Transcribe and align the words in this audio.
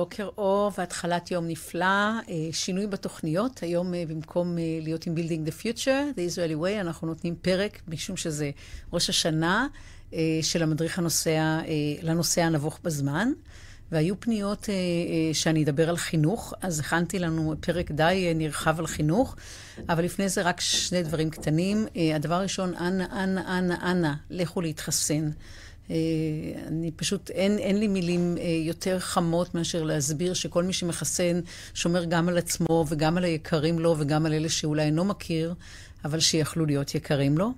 בוקר 0.00 0.28
אור 0.38 0.70
והתחלת 0.78 1.30
יום 1.30 1.48
נפלא, 1.48 1.84
אה, 1.84 2.48
שינוי 2.52 2.86
בתוכניות. 2.86 3.62
היום 3.62 3.94
אה, 3.94 4.04
במקום 4.08 4.58
אה, 4.58 4.62
להיות 4.82 5.06
עם 5.06 5.14
Building 5.14 5.48
the 5.48 5.62
Future, 5.62 6.16
The 6.16 6.34
Israeli 6.34 6.62
Way, 6.62 6.80
אנחנו 6.80 7.06
נותנים 7.06 7.34
פרק, 7.42 7.80
משום 7.88 8.16
שזה 8.16 8.50
ראש 8.92 9.10
השנה 9.10 9.66
של 10.42 10.62
המדריך 10.62 10.98
הנוסע, 10.98 11.60
לנוסע 12.02 12.44
הנבוך 12.44 12.78
בזמן. 12.84 13.32
והיו 13.92 14.20
פניות 14.20 14.68
שאני 15.32 15.64
אדבר 15.64 15.88
על 15.88 15.96
חינוך, 15.96 16.54
אז 16.62 16.80
הכנתי 16.80 17.18
לנו 17.18 17.54
פרק 17.60 17.90
די 17.90 18.32
נרחב 18.34 18.78
על 18.78 18.86
חינוך, 18.86 19.36
אבל 19.88 20.04
לפני 20.04 20.28
זה 20.28 20.42
רק 20.42 20.60
שני 20.60 21.02
דברים 21.02 21.30
קטנים. 21.30 21.86
הדבר 22.14 22.34
הראשון, 22.34 22.74
אנא, 22.74 23.04
אנא, 23.12 23.58
אנא, 23.58 23.74
אנא, 23.82 24.12
לכו 24.30 24.60
להתחסן. 24.60 25.30
אה, 25.90 25.96
אני 26.66 26.90
פשוט, 26.90 27.30
אין, 27.30 27.58
אין 27.58 27.78
לי 27.78 27.88
מילים 27.88 28.36
אה, 28.38 28.44
יותר 28.64 28.98
חמות 28.98 29.54
מאשר 29.54 29.82
להסביר 29.82 30.34
שכל 30.34 30.64
מי 30.64 30.72
שמחסן 30.72 31.40
שומר 31.74 32.04
גם 32.04 32.28
על 32.28 32.38
עצמו 32.38 32.84
וגם 32.88 33.16
על 33.16 33.24
היקרים 33.24 33.78
לו 33.78 33.96
וגם 33.98 34.26
על 34.26 34.32
אלה 34.32 34.48
שאולי 34.48 34.82
אינו 34.82 35.04
מכיר, 35.04 35.54
אבל 36.04 36.20
שיכלו 36.20 36.66
להיות 36.66 36.94
יקרים 36.94 37.38
לו. 37.38 37.50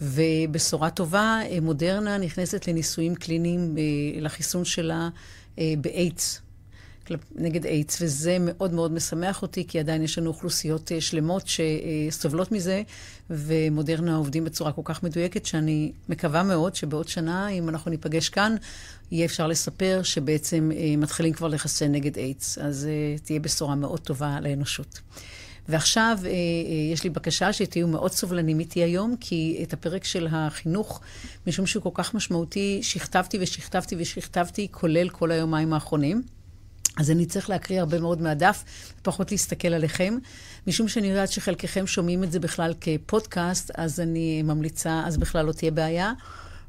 ובשורה 0.00 0.90
טובה, 0.90 1.40
אה, 1.50 1.60
מודרנה 1.60 2.18
נכנסת 2.18 2.68
לניסויים 2.68 3.14
קליניים 3.14 3.76
לחיסון 4.20 4.64
שלה 4.64 5.08
באיידס. 5.80 6.40
נגד 7.34 7.66
איידס, 7.66 7.98
וזה 8.02 8.36
מאוד 8.40 8.72
מאוד 8.72 8.92
משמח 8.92 9.42
אותי, 9.42 9.66
כי 9.66 9.78
עדיין 9.78 10.02
יש 10.02 10.18
לנו 10.18 10.30
אוכלוסיות 10.30 10.92
שלמות 11.00 11.42
שסובלות 11.46 12.52
מזה, 12.52 12.82
ומודרנה 13.30 14.16
עובדים 14.16 14.44
בצורה 14.44 14.72
כל 14.72 14.82
כך 14.84 15.02
מדויקת, 15.02 15.46
שאני 15.46 15.92
מקווה 16.08 16.42
מאוד 16.42 16.74
שבעוד 16.74 17.08
שנה, 17.08 17.48
אם 17.48 17.68
אנחנו 17.68 17.90
ניפגש 17.90 18.28
כאן, 18.28 18.56
יהיה 19.10 19.24
אפשר 19.24 19.46
לספר 19.46 20.00
שבעצם 20.02 20.70
אה, 20.76 20.96
מתחילים 20.96 21.32
כבר 21.32 21.48
לחסן 21.48 21.92
נגד 21.92 22.16
איידס. 22.16 22.58
אז 22.58 22.86
אה, 22.86 23.18
תהיה 23.18 23.40
בשורה 23.40 23.74
מאוד 23.74 24.00
טובה 24.00 24.40
לאנושות. 24.40 25.00
ועכשיו 25.68 26.18
יש 26.92 27.04
לי 27.04 27.10
בקשה 27.10 27.52
שתהיו 27.52 27.88
מאוד 27.88 28.12
סובלנים 28.12 28.60
איתי 28.60 28.80
היום, 28.80 29.16
כי 29.20 29.60
את 29.62 29.72
הפרק 29.72 30.04
של 30.04 30.28
החינוך, 30.30 31.00
משום 31.46 31.66
שהוא 31.66 31.82
כל 31.82 31.90
כך 31.94 32.14
משמעותי, 32.14 32.78
שכתבתי 32.82 33.38
ושכתבתי 33.40 33.96
ושכתבתי, 33.98 34.68
כולל 34.70 35.08
כל 35.08 35.30
היומיים 35.30 35.72
האחרונים. 35.72 36.22
אז 36.98 37.10
אני 37.10 37.26
צריך 37.26 37.50
להקריא 37.50 37.80
הרבה 37.80 38.00
מאוד 38.00 38.22
מהדף, 38.22 38.64
פחות 39.02 39.30
להסתכל 39.30 39.68
עליכם. 39.68 40.18
משום 40.68 40.88
שאני 40.88 41.06
יודעת 41.06 41.32
שחלקכם 41.32 41.86
שומעים 41.86 42.24
את 42.24 42.32
זה 42.32 42.40
בכלל 42.40 42.74
כפודקאסט, 42.80 43.70
אז 43.74 44.00
אני 44.00 44.42
ממליצה, 44.42 45.02
אז 45.06 45.16
בכלל 45.16 45.46
לא 45.46 45.52
תהיה 45.52 45.70
בעיה. 45.70 46.12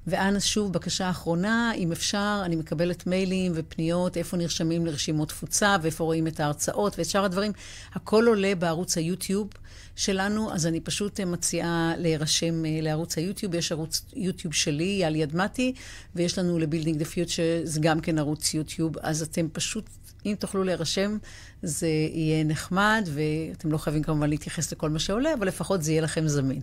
ואנא 0.08 0.40
שוב, 0.40 0.74
בקשה 0.74 1.10
אחרונה, 1.10 1.72
אם 1.76 1.92
אפשר, 1.92 2.42
אני 2.46 2.56
מקבלת 2.56 3.08
מיילים 3.08 3.52
ופניות, 3.56 4.18
איפה 4.18 4.38
נרשמים 4.38 4.86
לרשימות 4.86 5.30
תפוצה, 5.30 5.76
ואיפה 5.82 6.04
רואים 6.04 6.28
את 6.28 6.40
ההרצאות 6.40 7.00
ואת 7.00 7.06
שאר 7.06 7.24
הדברים. 7.24 7.52
הכל 7.94 8.28
עולה 8.28 8.56
בערוץ 8.56 8.98
היוטיוב 8.98 9.50
שלנו, 9.96 10.54
אז 10.54 10.68
אני 10.68 10.80
פשוט 10.80 11.20
מציעה 11.20 11.94
להירשם 11.98 12.66
אה, 12.66 12.80
לערוץ 12.82 13.18
היוטיוב. 13.18 13.56
יש 13.56 13.72
ערוץ 13.72 14.02
יוטיוב 14.16 14.54
שלי, 14.54 15.06
על 15.06 15.16
יד 15.16 15.36
מתי, 15.36 15.74
ויש 16.16 16.40
לנו 16.40 16.60
ל-Building 16.60 17.02
the 17.02 17.06
Future, 17.06 17.64
זה 17.64 17.80
גם 17.80 18.00
כן 18.00 18.20
ערוץ 18.20 18.54
יוטיוב, 18.54 18.98
אז 18.98 19.22
אתם 19.22 19.48
פשוט 19.54 19.86
אם 20.26 20.36
תוכלו 20.40 20.64
להירשם, 20.64 21.18
זה 21.62 21.88
יהיה 21.88 22.44
נחמד, 22.44 23.10
ואתם 23.14 23.72
לא 23.72 23.78
חייבים 23.78 24.04
כמובן 24.04 24.30
להתייחס 24.30 24.72
לכל 24.72 24.90
מה 24.90 25.00
שעולה, 25.00 25.34
אבל 25.34 25.48
לפחות 25.48 25.84
זה 25.84 25.92
יהיה 25.92 26.02
לכם 26.02 26.28
זמין. 26.28 26.62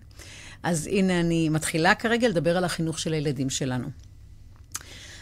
אז 0.63 0.87
הנה 0.87 1.21
אני 1.21 1.49
מתחילה 1.49 1.95
כרגע 1.95 2.29
לדבר 2.29 2.57
על 2.57 2.65
החינוך 2.65 2.99
של 2.99 3.13
הילדים 3.13 3.51
שלנו. 3.51 3.89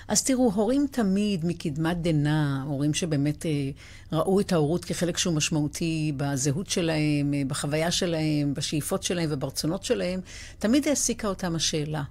אז 0.08 0.22
תראו, 0.22 0.52
הורים 0.54 0.86
תמיד 0.90 1.44
מקדמת 1.44 2.02
דנא, 2.02 2.62
הורים 2.66 2.94
שבאמת 2.94 3.46
אה, 3.46 3.70
ראו 4.12 4.40
את 4.40 4.52
ההורות 4.52 4.84
כחלק 4.84 5.16
שהוא 5.16 5.34
משמעותי 5.34 6.12
בזהות 6.16 6.70
שלהם, 6.70 7.34
אה, 7.34 7.42
בחוויה 7.46 7.90
שלהם, 7.90 8.54
בשאיפות 8.54 9.02
שלהם 9.02 9.28
וברצונות 9.32 9.84
שלהם, 9.84 10.20
תמיד 10.58 10.88
העסיקה 10.88 11.28
אותם 11.28 11.56
השאלה, 11.56 12.02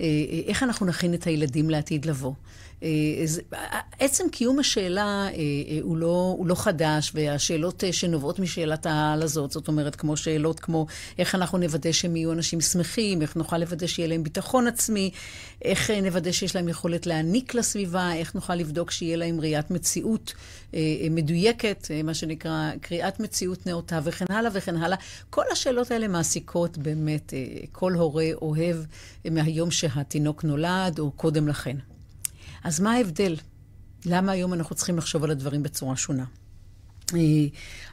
אה, 0.00 0.06
אה, 0.06 0.40
איך 0.46 0.62
אנחנו 0.62 0.86
נכין 0.86 1.14
את 1.14 1.24
הילדים 1.24 1.70
לעתיד 1.70 2.04
לבוא. 2.06 2.32
אה, 2.82 3.24
עצם 3.98 4.24
קיום 4.32 4.58
השאלה 4.58 5.02
אה, 5.02 5.30
אה, 5.30 5.78
הוא 5.82 5.96
לא, 5.96 6.34
הוא 6.38 6.46
לא 6.46 6.54
חדש, 6.54 7.12
והשאלות 7.14 7.84
שנובעות 7.92 8.38
משאלת 8.38 8.86
העל 8.86 9.22
הזאת, 9.22 9.50
זאת 9.50 9.68
אומרת, 9.68 9.96
כמו 9.96 10.16
שאלות 10.16 10.60
כמו 10.60 10.86
איך 11.18 11.34
אנחנו 11.34 11.58
נוודא 11.58 11.92
שהם 11.92 12.16
יהיו 12.16 12.32
אנשים 12.32 12.60
שמחים, 12.60 13.22
איך 13.22 13.36
נוכל 13.36 13.58
לוודא 13.58 13.86
שיהיה 13.86 14.08
להם 14.08 14.22
ביטחון 14.22 14.66
עצמי, 14.66 15.10
איך 15.62 15.90
נוודא 15.90 16.32
שיש 16.32 16.56
להם 16.56 16.68
יכולת 16.68 17.06
להעניק 17.06 17.54
לסביבה, 17.54 18.14
איך 18.14 18.34
נוכל 18.34 18.54
לבדוק 18.54 18.90
שיהיה 18.90 19.16
להם 19.16 19.40
ראיית 19.40 19.70
מציאות 19.70 20.34
מדויקת, 21.10 21.88
מה 22.04 22.14
שנקרא 22.14 22.70
קריאת 22.80 23.20
מציאות 23.20 23.66
נאותה 23.66 24.00
וכן 24.04 24.24
הלאה 24.28 24.50
וכן 24.54 24.76
הלאה. 24.76 24.96
כל 25.30 25.44
השאלות 25.52 25.90
האלה 25.90 26.08
מעסיקות 26.08 26.78
באמת 26.78 27.32
כל 27.72 27.92
הורה 27.92 28.26
אוהב 28.42 28.76
מהיום 29.30 29.70
שהתינוק 29.70 30.44
נולד 30.44 30.98
או 30.98 31.10
קודם 31.10 31.48
לכן. 31.48 31.76
אז 32.64 32.80
מה 32.80 32.92
ההבדל? 32.92 33.36
למה 34.06 34.32
היום 34.32 34.54
אנחנו 34.54 34.74
צריכים 34.76 34.98
לחשוב 34.98 35.24
על 35.24 35.30
הדברים 35.30 35.62
בצורה 35.62 35.96
שונה? 35.96 36.24
אה, 37.14 37.20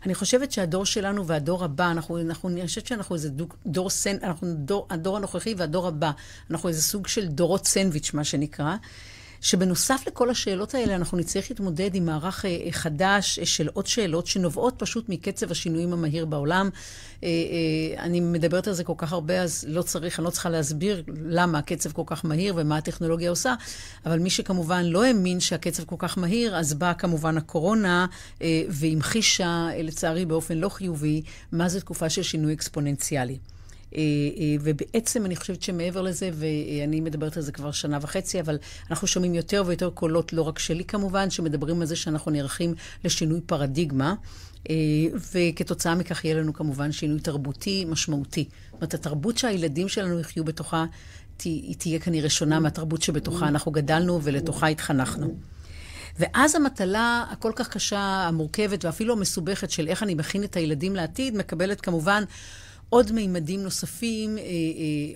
אני 0.05 0.15
חושבת 0.15 0.51
שהדור 0.51 0.85
שלנו 0.85 1.27
והדור 1.27 1.63
הבא, 1.63 1.91
אנחנו, 1.91 2.21
אנחנו, 2.21 2.49
אני 2.49 2.67
חושבת 2.67 2.87
שאנחנו 2.87 3.15
איזה 3.15 3.29
דור, 3.29 3.47
דור 3.65 3.89
סן, 3.89 4.15
אנחנו 4.23 4.53
דור, 4.55 4.87
הדור 4.89 5.17
הנוכחי 5.17 5.53
והדור 5.57 5.87
הבא, 5.87 6.11
אנחנו 6.51 6.69
איזה 6.69 6.81
סוג 6.81 7.07
של 7.07 7.27
דורות 7.27 7.65
סנדוויץ', 7.67 8.13
מה 8.13 8.23
שנקרא. 8.23 8.75
שבנוסף 9.45 10.03
לכל 10.07 10.29
השאלות 10.29 10.75
האלה, 10.75 10.95
אנחנו 10.95 11.17
נצטרך 11.17 11.45
להתמודד 11.49 11.95
עם 11.95 12.05
מערך 12.05 12.45
אה, 12.45 12.67
חדש 12.71 13.39
אה, 13.39 13.45
של 13.45 13.67
עוד 13.73 13.87
שאלות 13.87 14.27
שנובעות 14.27 14.73
פשוט 14.77 15.09
מקצב 15.09 15.51
השינויים 15.51 15.93
המהיר 15.93 16.25
בעולם. 16.25 16.69
אה, 17.23 17.29
אני 17.99 18.19
מדברת 18.19 18.67
על 18.67 18.73
זה 18.73 18.83
כל 18.83 18.93
כך 18.97 19.13
הרבה, 19.13 19.41
אז 19.41 19.65
לא 19.67 19.81
צריך, 19.81 20.19
אני 20.19 20.25
לא 20.25 20.29
צריכה 20.29 20.49
להסביר 20.49 21.03
למה 21.07 21.57
הקצב 21.57 21.91
כל 21.91 22.01
כך 22.05 22.25
מהיר 22.25 22.53
ומה 22.57 22.77
הטכנולוגיה 22.77 23.29
עושה, 23.29 23.55
אבל 24.05 24.19
מי 24.19 24.29
שכמובן 24.29 24.85
לא 24.85 25.03
האמין 25.03 25.39
שהקצב 25.39 25.83
כל 25.83 25.95
כך 25.99 26.17
מהיר, 26.17 26.57
אז 26.57 26.73
באה 26.73 26.93
כמובן 26.93 27.37
הקורונה 27.37 28.05
והמחישה, 28.69 29.67
לצערי 29.83 30.25
באופן 30.25 30.57
לא 30.57 30.69
חיובי, 30.69 31.21
מה 31.51 31.69
זו 31.69 31.79
תקופה 31.79 32.09
של 32.09 32.23
שינוי 32.23 32.53
אקספוננציאלי. 32.53 33.37
אה, 33.95 34.01
אה, 34.37 34.55
ובעצם 34.61 35.25
אני 35.25 35.35
חושבת 35.35 35.61
שמעבר 35.61 36.01
לזה, 36.01 36.29
ואני 36.33 37.01
מדברת 37.01 37.37
על 37.37 37.43
זה 37.43 37.51
כבר 37.51 37.71
שנה 37.71 37.97
וחצי, 38.01 38.39
אבל 38.39 38.57
אנחנו 38.89 39.07
שומעים 39.07 39.35
יותר 39.35 39.63
ויותר 39.65 39.89
קולות, 39.89 40.33
לא 40.33 40.41
רק 40.41 40.59
שלי 40.59 40.85
כמובן, 40.85 41.29
שמדברים 41.29 41.81
על 41.81 41.87
זה 41.87 41.95
שאנחנו 41.95 42.31
נערכים 42.31 42.73
לשינוי 43.03 43.41
פרדיגמה. 43.45 44.15
אה, 44.69 44.75
וכתוצאה 45.33 45.95
מכך 45.95 46.25
יהיה 46.25 46.35
לנו 46.35 46.53
כמובן 46.53 46.91
שינוי 46.91 47.19
תרבותי 47.19 47.85
משמעותי. 47.85 48.47
זאת 48.65 48.73
אומרת, 48.73 48.93
התרבות 48.93 49.37
שהילדים 49.37 49.87
שלנו 49.87 50.19
יחיו 50.19 50.43
בתוכה, 50.43 50.85
היא 51.43 51.75
תהיה 51.75 51.99
כנראה 51.99 52.29
שונה 52.29 52.59
מהתרבות 52.59 53.01
שבתוכה 53.01 53.47
אנחנו 53.47 53.71
גדלנו 53.71 54.19
ולתוכה 54.23 54.67
התחנכנו. 54.67 55.35
ואז 56.19 56.55
המטלה 56.55 57.25
הכל 57.31 57.51
כך 57.55 57.69
קשה, 57.69 57.99
המורכבת 57.99 58.85
ואפילו 58.85 59.13
המסובכת 59.13 59.71
של 59.71 59.87
איך 59.87 60.03
אני 60.03 60.15
מכין 60.15 60.43
את 60.43 60.55
הילדים 60.55 60.95
לעתיד, 60.95 61.37
מקבלת 61.37 61.81
כמובן 61.81 62.23
עוד 62.95 63.11
מימדים 63.11 63.63
נוספים, 63.63 64.37
אה, 64.37 64.43
אה, 64.43 64.47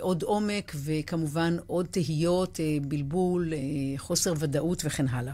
עוד 0.01 0.23
עומק 0.23 0.71
וכמובן 0.75 1.57
עוד 1.67 1.85
תהיות, 1.91 2.59
אה, 2.59 2.77
בלבול, 2.81 3.53
חוסר 3.97 4.33
ודאות 4.39 4.81
וכן 4.85 5.07
הלאה. 5.07 5.33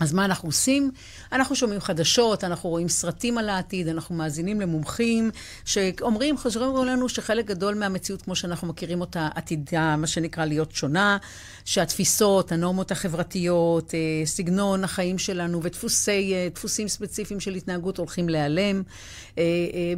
אז 0.00 0.12
מה 0.12 0.24
אנחנו 0.24 0.48
עושים? 0.48 0.90
אנחנו 1.32 1.56
שומעים 1.56 1.80
חדשות, 1.80 2.44
אנחנו 2.44 2.70
רואים 2.70 2.88
סרטים 2.88 3.38
על 3.38 3.48
העתיד, 3.48 3.88
אנחנו 3.88 4.14
מאזינים 4.14 4.60
למומחים 4.60 5.30
שאומרים, 5.64 6.38
חוזרים 6.38 6.86
לנו 6.86 7.08
שחלק 7.08 7.46
גדול 7.46 7.74
מהמציאות, 7.74 8.22
כמו 8.22 8.36
שאנחנו 8.36 8.68
מכירים 8.68 9.00
אותה, 9.00 9.28
עתידה, 9.34 9.96
מה 9.96 10.06
שנקרא, 10.06 10.44
להיות 10.44 10.72
שונה, 10.72 11.16
שהתפיסות, 11.64 12.52
הנורמות 12.52 12.90
החברתיות, 12.90 13.94
אה, 13.94 14.26
סגנון 14.26 14.84
החיים 14.84 15.18
שלנו 15.18 15.62
ודפוסי, 15.62 16.34
אה, 16.34 16.48
ספציפיים 16.88 17.40
של 17.40 17.54
התנהגות 17.54 17.98
הולכים 17.98 18.28
להיעלם. 18.28 18.82
אה, 19.38 19.44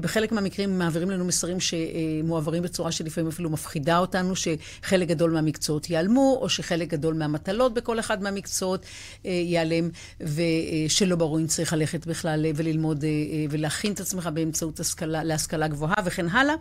בחלק 0.00 0.32
מהמקרים 0.32 0.78
מעבירים 0.78 1.10
לנו 1.10 1.24
מסרים 1.24 1.56
שמועברים 1.60 2.62
בצורה 2.62 2.92
שלפעמים 2.92 3.30
אפילו 3.30 3.50
מפחידה 3.50 3.98
אותנו, 3.98 4.34
שחלק 4.36 5.08
גדול 5.08 5.30
מהמקצועות 5.30 5.90
ייעלמו, 5.90 6.38
או 6.40 6.48
שחלק 6.48 6.88
גדול 6.88 7.14
מהמטלות 7.14 7.74
בכל 7.74 8.00
אחד 8.00 8.22
מהמקצועות 8.22 8.86
ייעלם. 9.24 9.85
ושלא 10.20 11.16
ברור 11.16 11.38
אם 11.38 11.46
צריך 11.46 11.72
ללכת 11.72 12.06
בכלל 12.06 12.46
וללמוד 12.54 13.04
ולהכין 13.50 13.92
את 13.92 14.00
עצמך 14.00 14.28
באמצעות 14.34 14.80
השכלה, 14.80 15.24
להשכלה 15.24 15.68
גבוהה 15.68 16.02
וכן 16.04 16.28
הלאה. 16.28 16.54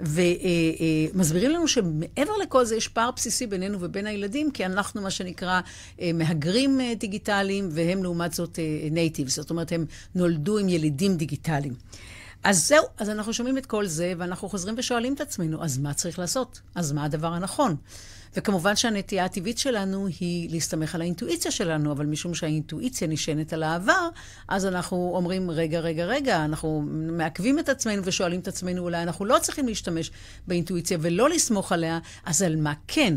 ומסבירים 0.00 1.50
לנו 1.50 1.68
שמעבר 1.68 2.36
לכל 2.42 2.64
זה 2.64 2.76
יש 2.76 2.88
פער 2.88 3.10
בסיסי 3.16 3.46
בינינו 3.46 3.80
ובין 3.80 4.06
הילדים, 4.06 4.50
כי 4.50 4.66
אנחנו 4.66 5.02
מה 5.02 5.10
שנקרא 5.10 5.60
מהגרים 6.14 6.80
דיגיטליים, 6.98 7.68
והם 7.72 8.02
לעומת 8.02 8.32
זאת 8.32 8.58
נייטיב, 8.90 9.28
זאת 9.28 9.50
אומרת, 9.50 9.72
הם 9.72 9.86
נולדו 10.14 10.58
עם 10.58 10.68
ילידים 10.68 11.16
דיגיטליים. 11.16 11.74
אז 12.46 12.68
זהו, 12.68 12.84
אז 12.98 13.10
אנחנו 13.10 13.32
שומעים 13.32 13.58
את 13.58 13.66
כל 13.66 13.86
זה, 13.86 14.12
ואנחנו 14.18 14.48
חוזרים 14.48 14.74
ושואלים 14.78 15.14
את 15.14 15.20
עצמנו, 15.20 15.64
אז 15.64 15.78
מה 15.78 15.94
צריך 15.94 16.18
לעשות? 16.18 16.60
אז 16.74 16.92
מה 16.92 17.04
הדבר 17.04 17.32
הנכון? 17.32 17.76
וכמובן 18.36 18.76
שהנטייה 18.76 19.24
הטבעית 19.24 19.58
שלנו 19.58 20.06
היא 20.20 20.50
להסתמך 20.50 20.94
על 20.94 21.00
האינטואיציה 21.00 21.50
שלנו, 21.50 21.92
אבל 21.92 22.06
משום 22.06 22.34
שהאינטואיציה 22.34 23.08
נשענת 23.08 23.52
על 23.52 23.62
העבר, 23.62 24.08
אז 24.48 24.66
אנחנו 24.66 25.12
אומרים, 25.14 25.50
רגע, 25.50 25.80
רגע, 25.80 26.04
רגע, 26.04 26.44
אנחנו 26.44 26.84
מעכבים 26.90 27.58
את 27.58 27.68
עצמנו 27.68 28.02
ושואלים 28.04 28.40
את 28.40 28.48
עצמנו, 28.48 28.82
אולי 28.82 29.02
אנחנו 29.02 29.24
לא 29.24 29.38
צריכים 29.42 29.68
להשתמש 29.68 30.10
באינטואיציה 30.46 30.98
ולא 31.00 31.30
לסמוך 31.30 31.72
עליה, 31.72 31.98
אז 32.24 32.42
על 32.42 32.56
מה 32.56 32.72
כן? 32.88 33.14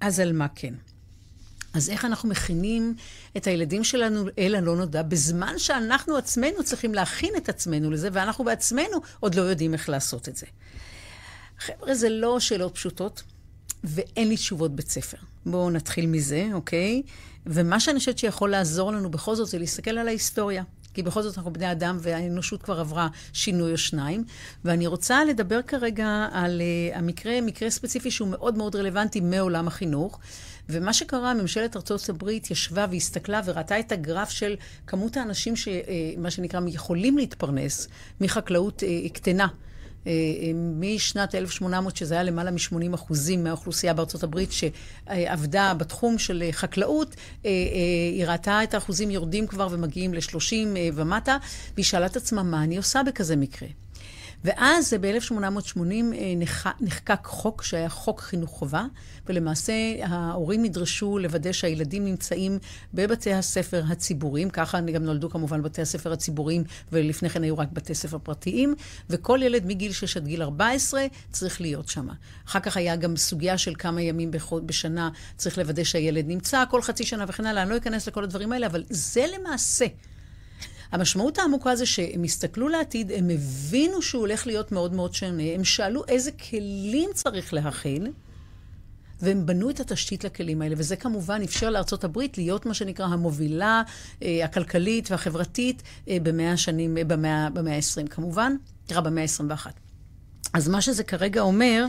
אז 0.00 0.20
על 0.20 0.32
מה 0.32 0.46
כן? 0.54 0.74
אז 1.72 1.90
איך 1.90 2.04
אנחנו 2.04 2.28
מכינים 2.28 2.94
את 3.36 3.46
הילדים 3.46 3.84
שלנו 3.84 4.24
אל 4.38 4.54
הלא 4.54 4.76
נודע, 4.76 5.02
בזמן 5.02 5.58
שאנחנו 5.58 6.16
עצמנו 6.16 6.64
צריכים 6.64 6.94
להכין 6.94 7.36
את 7.36 7.48
עצמנו 7.48 7.90
לזה, 7.90 8.08
ואנחנו 8.12 8.44
בעצמנו 8.44 9.00
עוד 9.20 9.34
לא 9.34 9.42
יודעים 9.42 9.72
איך 9.72 9.88
לעשות 9.88 10.28
את 10.28 10.36
זה. 10.36 10.46
חבר'ה, 11.58 11.94
זה 11.94 12.08
לא 12.08 12.40
שאלות 12.40 12.74
פשוטות, 12.74 13.22
ואין 13.84 14.28
לי 14.28 14.36
תשובות 14.36 14.76
בית 14.76 14.90
ספר. 14.90 15.16
בואו 15.46 15.70
נתחיל 15.70 16.06
מזה, 16.06 16.48
אוקיי? 16.52 17.02
ומה 17.46 17.80
שאני 17.80 17.98
חושבת 17.98 18.18
שיכול 18.18 18.50
לעזור 18.50 18.92
לנו 18.92 19.10
בכל 19.10 19.34
זאת 19.34 19.48
זה 19.48 19.58
להסתכל 19.58 19.90
על 19.90 20.08
ההיסטוריה. 20.08 20.62
כי 20.94 21.02
בכל 21.02 21.22
זאת 21.22 21.38
אנחנו 21.38 21.52
בני 21.52 21.72
אדם 21.72 21.98
והאנושות 22.00 22.62
כבר 22.62 22.80
עברה 22.80 23.08
שינוי 23.32 23.72
או 23.72 23.78
שניים. 23.78 24.24
ואני 24.64 24.86
רוצה 24.86 25.24
לדבר 25.24 25.62
כרגע 25.62 26.28
על 26.32 26.60
uh, 26.60 26.96
המקרה, 26.96 27.40
מקרה 27.40 27.70
ספציפי 27.70 28.10
שהוא 28.10 28.28
מאוד 28.28 28.56
מאוד 28.56 28.76
רלוונטי 28.76 29.20
מעולם 29.20 29.68
החינוך. 29.68 30.18
ומה 30.68 30.92
שקרה, 30.92 31.34
ממשלת 31.34 31.76
ארצות 31.76 32.08
הברית 32.08 32.50
ישבה 32.50 32.86
והסתכלה 32.90 33.40
וראתה 33.44 33.80
את 33.80 33.92
הגרף 33.92 34.30
של 34.30 34.56
כמות 34.86 35.16
האנשים 35.16 35.56
שמה 35.56 35.74
אה, 36.24 36.30
שנקרא 36.30 36.60
יכולים 36.66 37.18
להתפרנס 37.18 37.88
מחקלאות 38.20 38.82
uh, 38.82 39.12
קטנה. 39.12 39.46
אה, 40.06 40.12
אה, 40.12 40.52
משנת 40.54 41.34
1800, 41.34 41.96
שזה 41.96 42.14
היה 42.14 42.22
למעלה 42.22 42.50
מ-80 42.50 42.94
אחוזים 42.94 43.44
מהאוכלוסייה 43.44 43.94
בארצות 43.94 44.22
הברית 44.22 44.50
שעבדה 44.52 45.74
בתחום 45.74 46.18
של 46.18 46.44
חקלאות, 46.52 47.16
אה, 47.44 47.50
היא 48.12 48.24
ראתה 48.26 48.62
את 48.62 48.74
האחוזים 48.74 49.10
יורדים 49.10 49.46
כבר 49.46 49.68
ומגיעים 49.70 50.14
ל-30 50.14 50.54
ומטה, 50.94 51.36
והיא 51.74 51.84
שאלה 51.84 52.06
את 52.06 52.16
עצמה, 52.16 52.42
מה 52.42 52.62
אני 52.62 52.76
עושה 52.76 53.02
בכזה 53.02 53.36
מקרה? 53.36 53.68
ואז 54.44 54.94
ב-1880 55.00 55.80
אה, 56.14 56.34
נחקק 56.80 57.24
חוק 57.24 57.62
שהיה 57.62 57.88
חוק 57.88 58.20
חינוך 58.20 58.50
חובה, 58.50 58.84
ולמעשה 59.26 59.72
ההורים 60.02 60.62
נדרשו 60.62 61.18
לוודא 61.18 61.52
שהילדים 61.52 62.04
נמצאים 62.04 62.58
בבתי 62.94 63.32
הספר 63.32 63.82
הציבוריים, 63.88 64.50
ככה 64.50 64.80
גם 64.80 65.04
נולדו 65.04 65.30
כמובן 65.30 65.62
בתי 65.62 65.82
הספר 65.82 66.12
הציבוריים, 66.12 66.64
ולפני 66.92 67.30
כן 67.30 67.42
היו 67.42 67.58
רק 67.58 67.68
בתי 67.72 67.94
ספר 67.94 68.18
פרטיים, 68.18 68.74
וכל 69.10 69.40
ילד 69.42 69.66
מגיל 69.66 69.92
6 69.92 70.16
עד 70.16 70.26
גיל 70.26 70.42
14 70.42 71.06
צריך 71.32 71.60
להיות 71.60 71.88
שם. 71.88 72.08
אחר 72.46 72.60
כך 72.60 72.76
היה 72.76 72.96
גם 72.96 73.16
סוגיה 73.16 73.58
של 73.58 73.74
כמה 73.78 74.02
ימים 74.02 74.30
בשנה 74.66 75.10
צריך 75.36 75.58
לוודא 75.58 75.84
שהילד 75.84 76.28
נמצא, 76.28 76.64
כל 76.70 76.82
חצי 76.82 77.04
שנה 77.04 77.24
וכן 77.28 77.46
הלאה. 77.46 77.62
אני 77.62 77.70
לא 77.70 77.76
אכנס 77.76 78.08
לכל 78.08 78.24
הדברים 78.24 78.52
האלה, 78.52 78.66
אבל 78.66 78.84
זה 78.90 79.24
למעשה 79.38 79.86
המשמעות 80.92 81.38
העמוקה 81.38 81.76
זה 81.76 81.86
שהם 81.86 82.22
הסתכלו 82.22 82.68
לעתיד, 82.68 83.12
הם 83.12 83.30
הבינו 83.30 84.02
שהוא 84.02 84.20
הולך 84.20 84.46
להיות 84.46 84.72
מאוד 84.72 84.94
מאוד 84.94 85.14
שונה, 85.14 85.42
הם 85.54 85.64
שאלו 85.64 86.02
איזה 86.08 86.30
כלים 86.32 87.10
צריך 87.14 87.54
להכין, 87.54 88.12
והם 89.22 89.46
בנו 89.46 89.70
את 89.70 89.80
התשתית 89.80 90.24
לכלים 90.24 90.62
האלה, 90.62 90.74
וזה 90.78 90.96
כמובן 90.96 91.40
אפשר 91.44 91.70
הברית 92.04 92.38
להיות 92.38 92.66
מה 92.66 92.74
שנקרא 92.74 93.06
המובילה 93.06 93.82
אה, 94.22 94.44
הכלכלית 94.44 95.10
והחברתית 95.10 95.82
אה, 96.08 96.16
במאה 96.22 96.52
השנים, 96.52 96.98
אה, 96.98 97.04
במאה, 97.04 97.50
במאה 97.50 97.76
ה-20 97.76 98.08
כמובן, 98.08 98.56
תראה, 98.86 99.00
במאה 99.00 99.22
ה-21. 99.22 99.89
אז 100.52 100.68
מה 100.68 100.80
שזה 100.80 101.04
כרגע 101.04 101.40
אומר, 101.40 101.86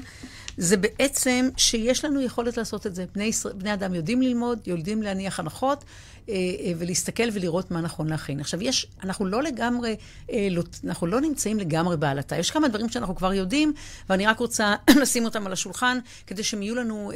זה 0.57 0.77
בעצם 0.77 1.49
שיש 1.57 2.05
לנו 2.05 2.21
יכולת 2.21 2.57
לעשות 2.57 2.87
את 2.87 2.95
זה. 2.95 3.05
בני, 3.15 3.23
ישראל, 3.23 3.53
בני 3.53 3.73
אדם 3.73 3.93
יודעים 3.93 4.21
ללמוד, 4.21 4.59
יודעים 4.67 5.01
להניח 5.01 5.39
הנחות, 5.39 5.83
אה, 6.29 6.33
אה, 6.33 6.71
ולהסתכל 6.77 7.23
ולראות 7.33 7.71
מה 7.71 7.81
נכון 7.81 8.09
להכין. 8.09 8.39
עכשיו, 8.39 8.61
יש, 8.61 8.87
אנחנו 9.03 9.25
לא 9.25 9.43
לגמרי, 9.43 9.95
אה, 10.31 10.47
לא, 10.51 10.63
אנחנו 10.85 11.07
לא 11.07 11.21
נמצאים 11.21 11.59
לגמרי 11.59 11.97
בעלתה. 11.97 12.37
יש 12.37 12.51
כמה 12.51 12.67
דברים 12.67 12.89
שאנחנו 12.89 13.15
כבר 13.15 13.33
יודעים, 13.33 13.73
ואני 14.09 14.27
רק 14.27 14.39
רוצה 14.39 14.75
לשים 15.01 15.25
אותם 15.25 15.45
על 15.45 15.53
השולחן, 15.53 15.99
כדי 16.27 16.43
שהם 16.43 16.61
יהיו 16.61 16.75
לנו, 16.75 17.11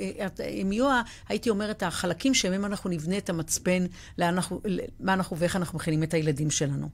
הם 0.59 0.71
יהיו, 0.71 1.01
הייתי 1.29 1.49
אומרת, 1.49 1.83
החלקים 1.83 2.33
שמהם 2.33 2.65
אנחנו 2.65 2.89
נבנה 2.89 3.17
את 3.17 3.29
המצפן, 3.29 3.85
אנחנו, 4.19 4.61
מה 4.99 5.13
אנחנו 5.13 5.37
ואיך 5.37 5.55
אנחנו 5.55 5.77
מכינים 5.79 6.03
את 6.03 6.13
הילדים 6.13 6.51
שלנו. 6.51 6.89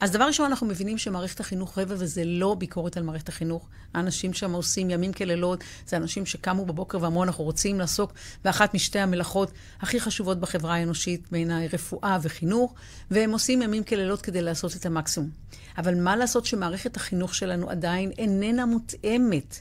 אז 0.00 0.10
דבר 0.10 0.24
ראשון, 0.24 0.46
אנחנו 0.46 0.66
מבינים 0.66 0.98
שמערכת 0.98 1.40
החינוך 1.40 1.78
רבע, 1.78 1.94
וזה 1.98 2.24
לא 2.24 2.54
ביקורת 2.54 2.96
על 2.96 3.02
מערכת 3.02 3.28
החינוך. 3.28 3.68
האנשים 3.94 4.32
שם 4.32 4.52
עושים 4.52 4.90
ימים 4.90 5.12
כלילות, 5.12 5.64
זה 5.86 5.96
אנשים 5.96 6.26
שקמו 6.26 6.66
בבוקר 6.66 6.98
ואמרו, 7.02 7.24
אנחנו 7.24 7.44
רוצים 7.44 7.78
לעסוק 7.78 8.12
באחת 8.44 8.74
משתי 8.74 8.98
המלאכות 8.98 9.52
הכי 9.80 10.00
חשובות 10.00 10.40
בחברה 10.40 10.74
האנושית, 10.74 11.28
בעיניי 11.30 11.68
רפואה 11.68 12.18
וחינוך, 12.22 12.74
והם 13.10 13.30
עושים 13.30 13.62
ימים 13.62 13.84
כלילות 13.84 14.22
כדי 14.22 14.42
לעשות 14.42 14.76
את 14.76 14.86
המקסימום. 14.86 15.30
אבל 15.78 15.94
מה 15.94 16.16
לעשות 16.16 16.46
שמערכת 16.46 16.96
החינוך 16.96 17.34
שלנו 17.34 17.70
עדיין 17.70 18.10
איננה 18.18 18.66
מותאמת 18.66 19.60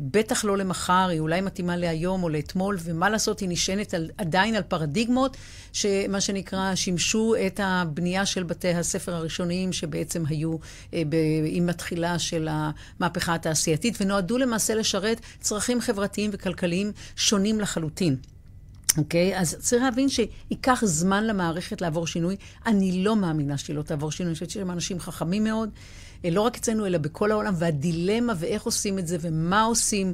בטח 0.00 0.44
לא 0.44 0.58
למחר, 0.58 1.08
היא 1.10 1.20
אולי 1.20 1.40
מתאימה 1.40 1.76
להיום 1.76 2.22
או 2.22 2.28
לאתמול, 2.28 2.76
ומה 2.84 3.10
לעשות, 3.10 3.40
היא 3.40 3.48
נשענת 3.48 3.94
על, 3.94 4.10
עדיין 4.18 4.54
על 4.54 4.62
פרדיגמות, 4.62 5.36
שמה 5.72 6.20
שנקרא, 6.20 6.74
שימשו 6.74 7.34
את 7.46 7.60
הבנייה 7.62 8.26
של 8.26 8.42
בתי 8.42 8.74
הספר 8.74 9.14
הראשוניים 9.14 9.72
שבעצם 9.72 10.24
היו 10.28 10.56
אה, 10.94 11.02
ב, 11.08 11.16
עם 11.44 11.68
התחילה 11.68 12.18
של 12.18 12.48
המהפכה 12.50 13.34
התעשייתית, 13.34 13.98
ונועדו 14.00 14.38
למעשה 14.38 14.74
לשרת 14.74 15.20
צרכים 15.40 15.80
חברתיים 15.80 16.30
וכלכליים 16.32 16.92
שונים 17.16 17.60
לחלוטין. 17.60 18.16
אוקיי? 18.98 19.36
Okay, 19.36 19.40
אז 19.40 19.56
צריך 19.58 19.82
להבין 19.82 20.08
שייקח 20.08 20.80
זמן 20.84 21.24
למערכת 21.24 21.80
לעבור 21.80 22.06
שינוי. 22.06 22.36
אני 22.66 23.04
לא 23.04 23.16
מאמינה 23.16 23.58
שהיא 23.58 23.76
לא 23.76 23.82
תעבור 23.82 24.10
שינוי, 24.10 24.30
אני 24.30 24.34
חושבת 24.34 24.50
שהם 24.50 24.70
אנשים 24.70 25.00
חכמים 25.00 25.44
מאוד. 25.44 25.70
אה, 26.24 26.30
לא 26.30 26.40
רק 26.40 26.56
אצלנו, 26.56 26.86
אלא 26.86 26.98
בכל 26.98 27.30
העולם, 27.30 27.54
והדילמה 27.56 28.32
ואיך 28.36 28.62
עושים 28.62 28.98
את 28.98 29.06
זה 29.06 29.16
ומה 29.20 29.62
עושים. 29.62 30.12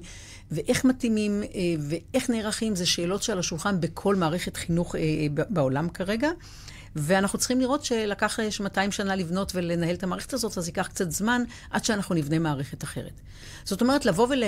ואיך 0.50 0.84
מתאימים 0.84 1.42
אה, 1.42 1.48
ואיך 1.80 2.30
נערכים, 2.30 2.74
זה 2.74 2.86
שאלות 2.86 3.22
שעל 3.22 3.38
השולחן 3.38 3.80
בכל 3.80 4.14
מערכת 4.14 4.56
חינוך 4.56 4.96
אה, 4.96 5.00
בעולם 5.48 5.88
כרגע. 5.88 6.30
ואנחנו 6.96 7.38
צריכים 7.38 7.60
לראות 7.60 7.84
שלקח 7.84 8.38
200 8.60 8.92
שנה 8.92 9.16
לבנות 9.16 9.52
ולנהל 9.54 9.94
את 9.94 10.02
המערכת 10.02 10.32
הזאת, 10.32 10.58
אז 10.58 10.66
ייקח 10.68 10.86
קצת 10.86 11.10
זמן 11.10 11.42
עד 11.70 11.84
שאנחנו 11.84 12.14
נבנה 12.14 12.38
מערכת 12.38 12.84
אחרת. 12.84 13.20
זאת 13.64 13.80
אומרת, 13.80 14.04
לבוא 14.04 14.26
ול... 14.30 14.42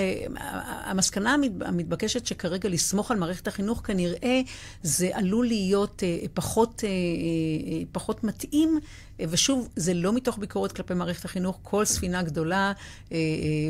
המסקנה 0.83 1.35
המתבקשת 1.61 2.25
שכרגע 2.25 2.69
לסמוך 2.69 3.11
על 3.11 3.17
מערכת 3.17 3.47
החינוך, 3.47 3.81
כנראה 3.83 4.41
זה 4.83 5.09
עלול 5.13 5.47
להיות 5.47 6.03
אה, 6.03 6.17
פחות, 6.33 6.83
אה, 6.83 6.89
אה, 6.89 7.83
פחות 7.91 8.23
מתאים. 8.23 8.79
ושוב, 9.19 9.69
זה 9.75 9.93
לא 9.93 10.13
מתוך 10.13 10.37
ביקורת 10.37 10.71
כלפי 10.71 10.93
מערכת 10.93 11.25
החינוך. 11.25 11.59
כל 11.63 11.85
ספינה 11.85 12.23
גדולה 12.23 12.73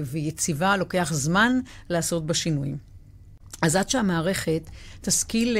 ויציבה 0.06 0.78
לוקח 0.78 1.10
זמן 1.14 1.60
לעשות 1.90 2.26
בה 2.26 2.34
שינויים. 2.34 2.78
אז 3.62 3.76
עד 3.76 3.90
שהמערכת 3.90 4.62
תשכיל 5.02 5.58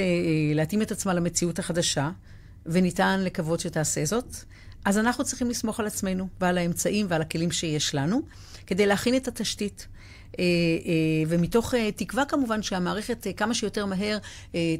להתאים 0.56 0.82
את 0.82 0.92
עצמה 0.92 1.14
למציאות 1.14 1.60
החדשה, 1.60 2.10
וניתן 2.70 3.20
לקוות 3.24 3.60
שתעשה 3.60 4.06
זאת, 4.06 4.36
אז 4.86 4.98
אנחנו 4.98 5.24
צריכים 5.24 5.50
לסמוך 5.50 5.80
על 5.80 5.88
עצמנו 5.88 6.28
ועל 6.42 6.58
האמצעים 6.58 7.06
ועל 7.10 7.22
הכלים 7.22 7.52
שיש 7.52 7.96
לנו, 7.96 8.22
כדי 8.68 8.86
להכין 8.86 9.16
את 9.16 9.28
התשתית. 9.28 9.88
אה, 10.40 10.44
אה, 10.86 11.24
ומתוך 11.28 11.74
אה, 11.74 11.92
תקווה 11.92 12.26
כמובן 12.26 12.62
שהמערכת 12.62 13.28
כמה 13.38 13.54
שיותר 13.54 13.86
מהר 13.86 14.18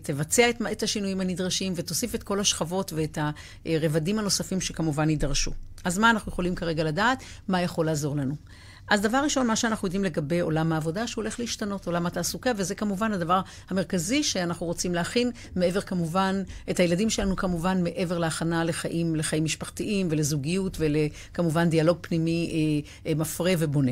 תבצע 0.04 0.50
את 0.72 0.84
השינויים 0.84 1.22
הנדרשים 1.22 1.74
ותוסיף 1.76 2.16
את 2.16 2.24
כל 2.24 2.40
השכבות 2.40 2.94
ואת 2.94 3.18
הרבדים 3.66 4.20
הנוספים 4.20 4.62
שכמובן 4.62 5.10
יידרשו. 5.10 5.52
אז 5.84 5.98
מה 5.98 6.10
אנחנו 6.10 6.32
יכולים 6.32 6.56
כרגע 6.56 6.84
לדעת? 6.84 7.24
מה 7.48 7.62
יכול 7.62 7.86
לעזור 7.86 8.16
לנו? 8.16 8.36
אז 8.90 9.02
דבר 9.02 9.18
ראשון, 9.18 9.48
מה 9.48 9.56
שאנחנו 9.56 9.88
יודעים 9.88 10.04
לגבי 10.04 10.40
עולם 10.40 10.74
העבודה, 10.74 11.08
שהוא 11.08 11.22
הולך 11.22 11.40
להשתנות, 11.40 11.88
עולם 11.88 12.06
התעסוקה, 12.06 12.52
וזה 12.56 12.76
כמובן 12.76 13.14
הדבר 13.14 13.42
המרכזי 13.70 14.24
שאנחנו 14.24 14.66
רוצים 14.66 14.96
להכין, 14.96 15.32
מעבר 15.56 15.82
כמובן, 15.82 16.44
את 16.70 16.80
הילדים 16.80 17.10
שלנו 17.10 17.36
כמובן, 17.36 17.84
מעבר 17.84 18.18
להכנה 18.18 18.64
לחיים, 18.64 19.16
לחיים 19.16 19.44
משפחתיים 19.44 20.08
ולזוגיות 20.12 20.78
ולכמובן 20.80 21.70
דיאלוג 21.70 21.98
פנימי 22.02 22.52
אה, 23.06 23.10
אה, 23.12 23.16
מפרה 23.16 23.54
ובונה. 23.58 23.92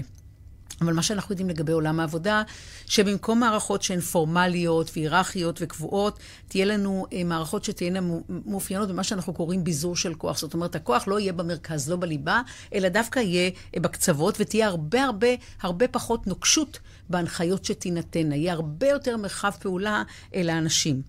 אבל 0.81 0.93
מה 0.93 1.03
שאנחנו 1.03 1.33
יודעים 1.33 1.49
לגבי 1.49 1.71
עולם 1.71 1.99
העבודה, 1.99 2.43
שבמקום 2.85 3.39
מערכות 3.39 3.83
שהן 3.83 3.99
פורמליות 3.99 4.91
והיררכיות 4.95 5.59
וקבועות, 5.61 6.19
תהיה 6.47 6.65
לנו 6.65 7.05
אה, 7.13 7.23
מערכות 7.23 7.63
שתהיינה 7.63 7.99
מאופיינות 8.45 8.89
במה 8.89 9.03
שאנחנו 9.03 9.33
קוראים 9.33 9.63
ביזור 9.63 9.95
של 9.95 10.13
כוח. 10.13 10.37
זאת 10.37 10.53
אומרת, 10.53 10.75
הכוח 10.75 11.07
לא 11.07 11.19
יהיה 11.19 11.33
במרכז, 11.33 11.89
לא 11.89 11.95
בליבה, 11.95 12.41
אלא 12.73 12.89
דווקא 12.89 13.19
יהיה 13.19 13.51
אה, 13.75 13.79
בקצוות, 13.79 14.35
ותהיה 14.39 14.67
הרבה 14.67 15.03
הרבה 15.03 15.27
הרבה 15.61 15.87
פחות 15.87 16.27
נוקשות 16.27 16.79
בהנחיות 17.09 17.65
שתינתנה. 17.65 18.35
יהיה 18.35 18.53
הרבה 18.53 18.87
יותר 18.87 19.17
מרחב 19.17 19.51
פעולה 19.59 20.03
אל 20.35 20.49
האנשים. 20.49 21.01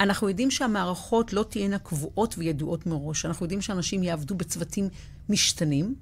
אנחנו 0.00 0.28
יודעים 0.28 0.50
שהמערכות 0.50 1.32
לא 1.32 1.42
תהיינה 1.42 1.78
קבועות 1.78 2.34
וידועות 2.38 2.86
מראש. 2.86 3.26
אנחנו 3.26 3.44
יודעים 3.44 3.60
שאנשים 3.60 4.02
יעבדו 4.02 4.34
בצוותים 4.34 4.88
משתנים. 5.28 5.94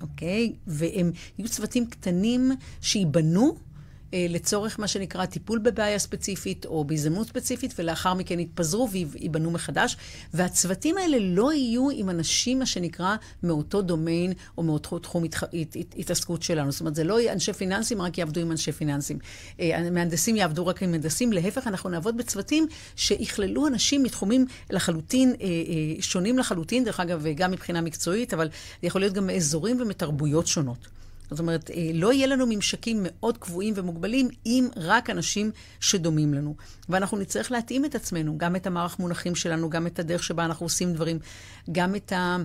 אוקיי? 0.00 0.52
והם 0.66 1.10
יהיו 1.38 1.48
צוותים 1.48 1.86
קטנים 1.86 2.52
שייבנו 2.80 3.56
לצורך 4.12 4.80
מה 4.80 4.88
שנקרא 4.88 5.26
טיפול 5.26 5.58
בבעיה 5.58 5.98
ספציפית 5.98 6.66
או 6.66 6.84
בהזדמנות 6.84 7.26
ספציפית, 7.26 7.74
ולאחר 7.78 8.14
מכן 8.14 8.40
יתפזרו 8.40 8.88
וייבנו 8.90 9.50
מחדש. 9.50 9.96
והצוותים 10.34 10.98
האלה 10.98 11.16
לא 11.20 11.52
יהיו 11.52 11.90
עם 11.90 12.10
אנשים, 12.10 12.58
מה 12.58 12.66
שנקרא, 12.66 13.16
מאותו 13.42 13.82
דומיין 13.82 14.32
או 14.58 14.62
מאותו 14.62 14.98
תחום 14.98 15.24
התח... 15.24 15.42
הת... 15.42 15.76
הת... 15.76 15.94
התעסקות 15.98 16.42
שלנו. 16.42 16.72
זאת 16.72 16.80
אומרת, 16.80 16.94
זה 16.94 17.04
לא 17.04 17.18
אנשי 17.32 17.52
פיננסים, 17.52 18.02
רק 18.02 18.18
יעבדו 18.18 18.40
עם 18.40 18.50
אנשי 18.50 18.72
פיננסים. 18.72 19.18
אה, 19.60 19.90
מהנדסים 19.90 20.36
יעבדו 20.36 20.66
רק 20.66 20.82
עם 20.82 20.90
מהנדסים, 20.90 21.32
להפך, 21.32 21.66
אנחנו 21.66 21.90
נעבוד 21.90 22.16
בצוותים 22.16 22.66
שיכללו 22.96 23.66
אנשים 23.66 24.02
מתחומים 24.02 24.46
לחלוטין, 24.70 25.34
אה, 25.40 25.46
שונים 26.00 26.38
לחלוטין, 26.38 26.84
דרך 26.84 27.00
אגב, 27.00 27.24
גם 27.36 27.50
מבחינה 27.50 27.80
מקצועית, 27.80 28.34
אבל 28.34 28.48
יכול 28.82 29.00
להיות 29.00 29.14
גם 29.14 29.26
מאזורים 29.26 29.80
ומתרבויות 29.80 30.46
שונות. 30.46 30.95
זאת 31.30 31.38
אומרת, 31.38 31.70
אה, 31.70 31.90
לא 31.94 32.12
יהיה 32.12 32.26
לנו 32.26 32.46
ממשקים 32.48 33.00
מאוד 33.02 33.38
קבועים 33.38 33.74
ומוגבלים 33.76 34.28
עם 34.44 34.68
רק 34.76 35.10
אנשים 35.10 35.50
שדומים 35.80 36.34
לנו. 36.34 36.56
ואנחנו 36.88 37.18
נצטרך 37.18 37.52
להתאים 37.52 37.84
את 37.84 37.94
עצמנו, 37.94 38.38
גם 38.38 38.56
את 38.56 38.66
המערך 38.66 38.98
מונחים 38.98 39.34
שלנו, 39.34 39.70
גם 39.70 39.86
את 39.86 39.98
הדרך 39.98 40.22
שבה 40.22 40.44
אנחנו 40.44 40.66
עושים 40.66 40.92
דברים, 40.92 41.18
גם 41.72 41.94
את 41.94 42.12
ה... 42.12 42.36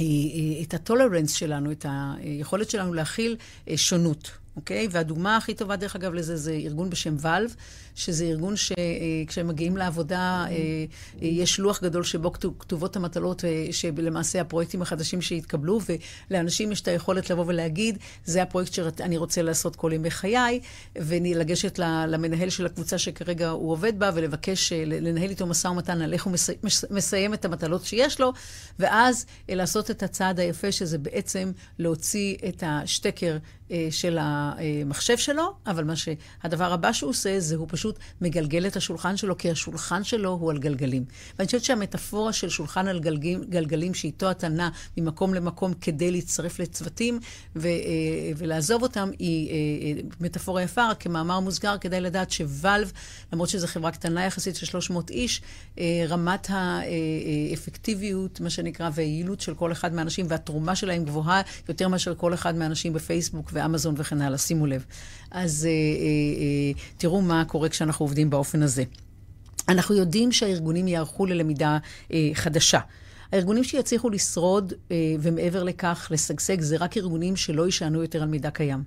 אה, 0.00 0.04
אה, 0.04 0.62
את 0.62 0.74
הטולרנס 0.74 1.32
שלנו, 1.32 1.72
את 1.72 1.86
היכולת 1.88 2.70
שלנו 2.70 2.94
להכיל 2.94 3.36
שונות. 3.76 4.30
אוקיי? 4.56 4.88
והדוגמה 4.90 5.36
הכי 5.36 5.54
טובה, 5.54 5.76
דרך 5.76 5.96
אגב, 5.96 6.14
לזה 6.14 6.36
זה 6.36 6.52
ארגון 6.52 6.90
בשם 6.90 7.16
ואלב, 7.18 7.56
שזה 7.94 8.24
ארגון 8.24 8.54
שכשהם 8.56 9.48
מגיעים 9.48 9.76
לעבודה, 9.76 10.44
אה, 10.48 10.50
אה, 10.50 10.86
יש 11.20 11.58
לוח 11.58 11.82
גדול 11.82 12.04
שבו 12.04 12.32
כתובות 12.32 12.96
המטלות, 12.96 13.44
אה, 13.44 13.66
שלמעשה 13.70 14.40
הפרויקטים 14.40 14.82
החדשים 14.82 15.22
שהתקבלו, 15.22 15.80
ולאנשים 16.30 16.72
יש 16.72 16.80
את 16.80 16.88
היכולת 16.88 17.30
לבוא 17.30 17.44
ולהגיד, 17.46 17.98
זה 18.24 18.42
הפרויקט 18.42 18.72
שאני 18.72 19.16
רוצה 19.16 19.42
לעשות 19.42 19.76
כל 19.76 19.90
ימי 19.94 20.10
חיי, 20.10 20.60
ולגשת 20.96 21.78
למנהל 22.08 22.50
של 22.50 22.66
הקבוצה 22.66 22.98
שכרגע 22.98 23.48
הוא 23.48 23.72
עובד 23.72 23.98
בה, 23.98 24.10
ולבקש 24.14 24.72
לנהל 24.72 25.30
איתו 25.30 25.46
משא 25.46 25.68
ומתן 25.68 26.02
על 26.02 26.12
איך 26.12 26.24
הוא 26.24 26.32
מסיים 26.90 27.34
את 27.34 27.44
המטלות 27.44 27.84
שיש 27.84 28.20
לו, 28.20 28.32
ואז 28.78 29.26
לעשות 29.48 29.90
את 29.90 30.02
הצעד 30.02 30.40
היפה, 30.40 30.72
שזה 30.72 30.98
בעצם 30.98 31.52
להוציא 31.78 32.36
את 32.48 32.62
השטקר 32.66 33.38
של 33.90 34.18
המחשב 34.20 35.16
שלו, 35.16 35.52
אבל 35.66 35.84
מה 35.84 35.94
שהדבר 35.96 36.72
הבא 36.72 36.92
שהוא 36.92 37.10
עושה, 37.10 37.40
זה 37.40 37.56
הוא 37.56 37.66
פשוט 37.70 37.81
מגלגל 38.20 38.66
את 38.66 38.76
השולחן 38.76 39.16
שלו, 39.16 39.38
כי 39.38 39.50
השולחן 39.50 40.04
שלו 40.04 40.30
הוא 40.30 40.50
על 40.50 40.58
גלגלים. 40.58 41.04
ואני 41.38 41.46
חושבת 41.46 41.64
שהמטאפורה 41.64 42.32
של 42.32 42.48
שולחן 42.48 42.88
על 42.88 43.00
גלגלים, 43.00 43.44
גלגלים, 43.48 43.94
שאיתו 43.94 44.30
אתה 44.30 44.48
נע 44.48 44.68
ממקום 44.96 45.34
למקום 45.34 45.74
כדי 45.80 46.10
להצטרף 46.10 46.58
לצוותים 46.58 47.20
ו, 47.56 47.68
אה, 47.68 47.72
ולעזוב 48.36 48.82
אותם, 48.82 49.10
היא 49.18 49.50
אה, 49.50 49.54
אה, 49.54 50.02
מטאפורה 50.20 50.62
יפה, 50.62 50.90
רק 50.90 51.02
כמאמר 51.02 51.40
מוסגר, 51.40 51.78
כדאי 51.80 52.00
לדעת 52.00 52.30
שוואלב, 52.30 52.92
למרות 53.32 53.48
שזו 53.48 53.66
חברה 53.66 53.90
קטנה 53.90 54.24
יחסית 54.24 54.56
של 54.56 54.66
300 54.66 55.10
איש, 55.10 55.42
רמת 56.08 56.46
האפקטיביות, 56.50 58.40
מה 58.40 58.50
שנקרא, 58.50 58.90
והיעילות 58.94 59.40
של 59.40 59.54
כל 59.54 59.72
אחד 59.72 59.94
מהאנשים 59.94 60.26
והתרומה 60.28 60.76
שלהם 60.76 61.04
גבוהה 61.04 61.42
יותר 61.68 61.88
מאשר 61.88 62.14
כל 62.14 62.34
אחד 62.34 62.56
מהאנשים 62.56 62.92
בפייסבוק 62.92 63.50
ואמזון 63.52 63.94
וכן 63.98 64.22
הלאה. 64.22 64.38
שימו 64.38 64.66
לב. 64.66 64.84
אז 65.32 65.68
תראו 66.96 67.22
מה 67.22 67.44
קורה 67.44 67.68
כשאנחנו 67.68 68.04
עובדים 68.04 68.30
באופן 68.30 68.62
הזה. 68.62 68.84
אנחנו 69.68 69.94
יודעים 69.94 70.32
שהארגונים 70.32 70.88
יערכו 70.88 71.26
ללמידה 71.26 71.78
אה, 72.12 72.30
חדשה. 72.34 72.78
הארגונים 73.32 73.64
שיצליחו 73.64 74.10
לשרוד, 74.10 74.72
אה, 74.90 74.96
ומעבר 75.20 75.62
לכך, 75.62 76.08
לשגשג, 76.10 76.60
זה 76.60 76.76
רק 76.76 76.96
ארגונים 76.96 77.36
שלא 77.36 77.66
יישענו 77.66 78.02
יותר 78.02 78.22
על 78.22 78.28
מידע 78.28 78.50
קיים. 78.50 78.82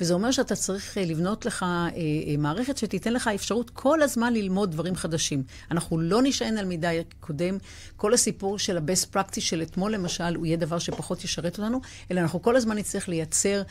וזה 0.00 0.14
אומר 0.14 0.30
שאתה 0.30 0.56
צריך 0.56 0.98
אה, 0.98 1.04
לבנות 1.04 1.46
לך 1.46 1.62
אה, 1.62 1.88
אה, 1.96 2.36
מערכת 2.38 2.78
שתיתן 2.78 3.12
לך 3.12 3.30
אפשרות 3.34 3.70
כל 3.70 4.02
הזמן 4.02 4.32
ללמוד 4.34 4.70
דברים 4.70 4.96
חדשים. 4.96 5.42
אנחנו 5.70 5.98
לא 5.98 6.20
נשען 6.22 6.58
על 6.58 6.64
מידע 6.64 6.90
קודם. 7.20 7.58
כל 7.96 8.14
הסיפור 8.14 8.58
של 8.58 8.76
ה-best 8.76 9.16
practice 9.16 9.40
של 9.40 9.62
אתמול, 9.62 9.92
למשל, 9.92 10.34
הוא 10.34 10.46
יהיה 10.46 10.56
דבר 10.56 10.78
שפחות 10.78 11.24
ישרת 11.24 11.58
אותנו, 11.58 11.80
אלא 12.10 12.20
אנחנו 12.20 12.42
כל 12.42 12.56
הזמן 12.56 12.78
נצטרך 12.78 13.08
לייצר 13.08 13.62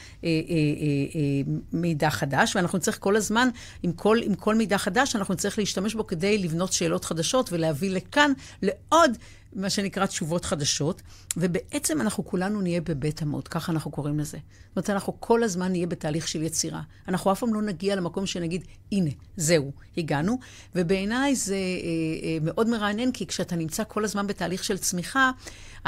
מידע 1.73 2.09
חדש, 2.09 2.55
ואנחנו 2.55 2.77
נצטרך 2.77 2.97
כל 2.99 3.15
הזמן, 3.15 3.49
עם 3.83 3.91
כל, 3.91 4.17
עם 4.23 4.35
כל 4.35 4.55
מידע 4.55 4.77
חדש, 4.77 5.15
אנחנו 5.15 5.33
נצטרך 5.33 5.59
להשתמש 5.59 5.93
בו 5.93 6.07
כדי 6.07 6.37
לבנות 6.37 6.73
שאלות 6.73 7.05
חדשות 7.05 7.53
ולהביא 7.53 7.91
לכאן 7.91 8.31
לעוד... 8.61 9.17
מה 9.55 9.69
שנקרא 9.69 10.05
תשובות 10.05 10.45
חדשות, 10.45 11.01
ובעצם 11.37 12.01
אנחנו 12.01 12.25
כולנו 12.25 12.61
נהיה 12.61 12.81
בבית 12.81 13.21
המוד, 13.21 13.47
ככה 13.47 13.71
אנחנו 13.71 13.91
קוראים 13.91 14.19
לזה. 14.19 14.37
זאת 14.37 14.77
אומרת, 14.77 14.89
אנחנו 14.89 15.13
כל 15.19 15.43
הזמן 15.43 15.71
נהיה 15.71 15.87
בתהליך 15.87 16.27
של 16.27 16.41
יצירה. 16.41 16.81
אנחנו 17.07 17.31
אף 17.31 17.39
פעם 17.39 17.53
לא 17.53 17.61
נגיע 17.61 17.95
למקום 17.95 18.25
שנגיד, 18.25 18.63
הנה, 18.91 19.09
זהו, 19.37 19.71
הגענו. 19.97 20.39
ובעיניי 20.75 21.35
זה 21.35 21.55
אה, 21.55 21.59
אה, 21.59 22.37
מאוד 22.41 22.69
מרענן, 22.69 23.11
כי 23.11 23.27
כשאתה 23.27 23.55
נמצא 23.55 23.83
כל 23.87 24.03
הזמן 24.05 24.27
בתהליך 24.27 24.63
של 24.63 24.77
צמיחה, 24.77 25.31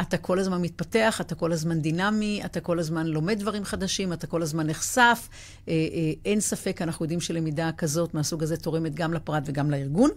אתה 0.02 0.18
כל 0.18 0.40
הזמן 0.40 0.62
מתפתח, 0.62 1.22
אתה 1.22 1.36
כל 1.36 1.52
הזמן 1.52 1.82
דינמי, 1.82 2.42
אתה 2.46 2.60
כל 2.60 2.80
הזמן 2.80 3.08
לומד 3.08 3.40
דברים 3.40 3.66
חדשים, 3.66 4.14
אתה 4.14 4.28
כל 4.28 4.42
הזמן 4.42 4.68
נחשף. 4.68 5.30
אה, 5.68 5.74
אה, 5.74 6.12
אין 6.26 6.40
ספק, 6.40 6.82
אנחנו 6.82 7.06
יודעים 7.06 7.22
שלמידה 7.22 7.70
כזאת 7.78 8.14
מהסוג 8.14 8.44
הזה 8.44 8.58
תורמת 8.58 8.96
גם 8.96 9.14
לפרט 9.14 9.44
וגם 9.46 9.72
לארגון. 9.72 10.10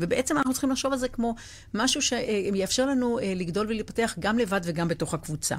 ובעצם 0.00 0.36
אנחנו 0.36 0.52
צריכים 0.52 0.70
לחשוב 0.70 0.92
על 0.92 0.98
זה 0.98 1.08
כמו 1.08 1.34
משהו 1.74 2.02
שיאפשר 2.02 2.86
לנו 2.86 3.18
אה, 3.18 3.32
לגדול 3.36 3.66
ולהתפתח 3.66 4.14
גם 4.18 4.38
לבד 4.38 4.60
וגם 4.64 4.88
בתוך 4.88 5.14
הקבוצה. 5.14 5.56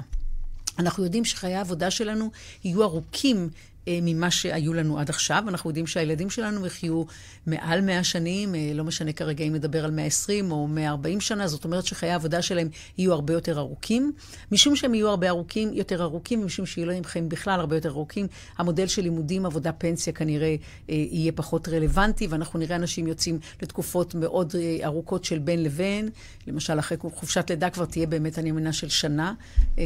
אנחנו 0.78 1.04
יודעים 1.04 1.24
שחיי 1.24 1.54
העבודה 1.54 1.90
שלנו 1.90 2.30
יהיו 2.64 2.82
ארוכים 2.82 3.48
ממה 3.88 4.30
שהיו 4.30 4.74
לנו 4.74 4.98
עד 4.98 5.08
עכשיו. 5.08 5.44
אנחנו 5.48 5.70
יודעים 5.70 5.86
שהילדים 5.86 6.30
שלנו 6.30 6.66
יחיו 6.66 7.04
מעל 7.46 7.80
100 7.80 8.04
שנים, 8.04 8.54
אה, 8.54 8.70
לא 8.74 8.84
משנה 8.84 9.12
כרגע 9.12 9.44
אם 9.44 9.54
נדבר 9.54 9.84
על 9.84 9.90
120 9.90 10.52
או 10.52 10.68
140 10.68 11.20
שנה, 11.20 11.48
זאת 11.48 11.64
אומרת 11.64 11.86
שחיי 11.86 12.10
העבודה 12.10 12.42
שלהם 12.42 12.68
יהיו 12.98 13.12
הרבה 13.12 13.32
יותר 13.32 13.58
ארוכים. 13.58 14.12
משום 14.52 14.76
שהם 14.76 14.94
יהיו 14.94 15.08
הרבה 15.08 15.28
ארוכים, 15.28 15.72
יותר 15.72 16.02
ארוכים, 16.02 16.42
ומשום 16.42 16.66
שיהיו 16.66 16.86
להם 16.86 17.04
חיים 17.04 17.28
בכלל 17.28 17.60
הרבה 17.60 17.76
יותר 17.76 17.88
ארוכים, 17.88 18.26
המודל 18.58 18.86
של 18.86 19.02
לימודים, 19.02 19.46
עבודה, 19.46 19.72
פנסיה 19.72 20.12
כנראה 20.12 20.56
אה, 20.90 20.94
יהיה 20.94 21.32
פחות 21.32 21.68
רלוונטי, 21.68 22.26
ואנחנו 22.26 22.58
נראה 22.58 22.76
אנשים 22.76 23.06
יוצאים 23.06 23.38
לתקופות 23.62 24.14
מאוד 24.14 24.54
ארוכות 24.84 25.24
של 25.24 25.38
בין 25.38 25.62
לבין. 25.62 26.08
למשל, 26.46 26.78
אחרי 26.78 26.98
חופשת 26.98 27.50
לידה 27.50 27.70
כבר 27.70 27.84
תהיה 27.84 28.06
באמת, 28.06 28.38
אני 28.38 28.50
מאמינה, 28.50 28.72
של 28.72 28.88
שנה, 28.88 29.34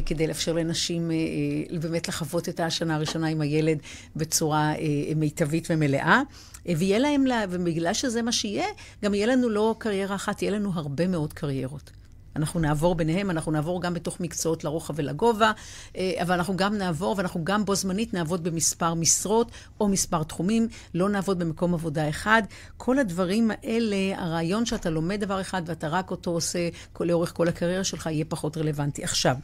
כדי 0.06 0.26
לאפשר 0.26 0.52
לנשים 0.52 1.10
באמת 1.80 2.08
לחוות 2.08 2.48
את 2.48 2.60
השנה 2.60 2.96
הראשונה 2.96 3.26
עם 3.26 3.40
הילד 3.40 3.78
בצורה 4.16 4.72
אה, 4.72 5.14
מיטבית 5.16 5.68
ומלאה. 5.70 6.22
אה, 6.68 6.74
ויהיה 6.78 6.98
להם, 6.98 7.26
לה, 7.26 7.44
ובגלל 7.50 7.94
שזה 7.94 8.22
מה 8.22 8.32
שיהיה, 8.32 8.66
גם 9.04 9.14
יהיה 9.14 9.26
לנו 9.26 9.48
לא 9.48 9.74
קריירה 9.78 10.16
אחת, 10.16 10.42
יהיה 10.42 10.52
לנו 10.52 10.72
הרבה 10.74 11.08
מאוד 11.08 11.32
קריירות. 11.32 11.90
אנחנו 12.36 12.60
נעבור 12.60 12.94
ביניהם, 12.94 13.30
אנחנו 13.30 13.52
נעבור 13.52 13.82
גם 13.82 13.94
בתוך 13.94 14.20
מקצועות 14.20 14.64
לרוחב 14.64 14.94
ולגובה, 14.96 15.52
אה, 15.96 16.12
אבל 16.22 16.34
אנחנו 16.34 16.56
גם 16.56 16.74
נעבור, 16.74 17.14
ואנחנו 17.18 17.44
גם 17.44 17.64
בו 17.64 17.74
זמנית 17.74 18.14
נעבוד 18.14 18.44
במספר 18.44 18.94
משרות 18.94 19.50
או 19.80 19.88
מספר 19.88 20.22
תחומים, 20.22 20.68
לא 20.94 21.08
נעבוד 21.08 21.38
במקום 21.38 21.74
עבודה 21.74 22.08
אחד. 22.08 22.42
כל 22.76 22.98
הדברים 22.98 23.50
האלה, 23.50 23.96
הרעיון 24.16 24.66
שאתה 24.66 24.90
לומד 24.90 25.20
דבר 25.20 25.40
אחד 25.40 25.62
ואתה 25.66 25.88
רק 25.88 26.10
אותו 26.10 26.30
עושה 26.30 26.68
לאורך 27.00 27.32
כל 27.36 27.48
הקריירה 27.48 27.84
שלך, 27.84 28.06
יהיה 28.06 28.24
פחות 28.28 28.56
רלוונטי. 28.56 29.04
עכשיו, 29.04 29.36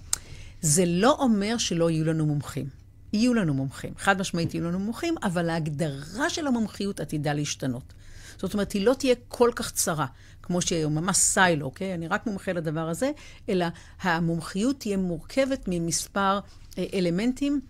זה 0.61 0.85
לא 0.87 1.17
אומר 1.19 1.59
שלא 1.59 1.91
יהיו 1.91 2.05
לנו 2.05 2.27
מומחים. 2.27 2.86
יהיו 3.17 3.35
לנו 3.35 3.55
מומחים. 3.55 3.93
חד 3.99 4.21
משמעית 4.21 4.55
יהיו 4.55 4.65
לנו 4.65 4.79
מומחים, 4.79 5.15
אבל 5.23 5.51
ההגדרה 5.51 6.31
של 6.31 6.47
המומחיות 6.47 7.01
עתידה 7.01 7.33
להשתנות. 7.33 7.93
זאת 8.39 8.55
אומרת, 8.55 8.73
היא 8.73 8.87
לא 8.87 8.95
תהיה 8.95 9.15
כל 9.29 9.51
כך 9.55 9.71
צרה, 9.71 10.07
כמו 10.43 10.63
שהיא 10.63 10.79
היום, 10.79 10.95
ממש 10.95 11.17
סיילו, 11.17 11.67
אוקיי? 11.67 11.95
אני 11.95 12.09
רק 12.09 12.27
מומחה 12.27 12.53
לדבר 12.53 12.89
הזה, 12.89 13.11
אלא 13.49 13.67
המומחיות 14.01 14.81
תהיה 14.81 14.97
מורכבת 14.97 15.65
ממספר 15.69 16.41
אה, 16.79 16.85
אלמנטים. 16.95 17.61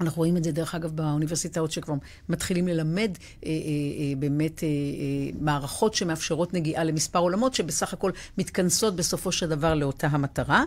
אנחנו 0.00 0.16
רואים 0.16 0.36
את 0.36 0.44
זה, 0.44 0.52
דרך 0.52 0.74
אגב, 0.74 0.90
באוניברסיטאות 0.96 1.72
שכבר 1.72 1.94
מתחילים 2.28 2.68
ללמד 2.68 3.10
אה, 3.20 3.50
אה, 3.50 3.52
אה, 3.52 4.12
באמת 4.18 4.62
אה, 4.62 4.68
אה, 4.68 5.30
מערכות 5.40 5.94
שמאפשרות 5.94 6.54
נגיעה 6.54 6.84
למספר 6.84 7.18
עולמות, 7.18 7.54
שבסך 7.54 7.92
הכל 7.92 8.10
מתכנסות 8.38 8.96
בסופו 8.96 9.32
של 9.32 9.48
דבר 9.48 9.74
לאותה 9.74 10.06
המטרה. 10.06 10.64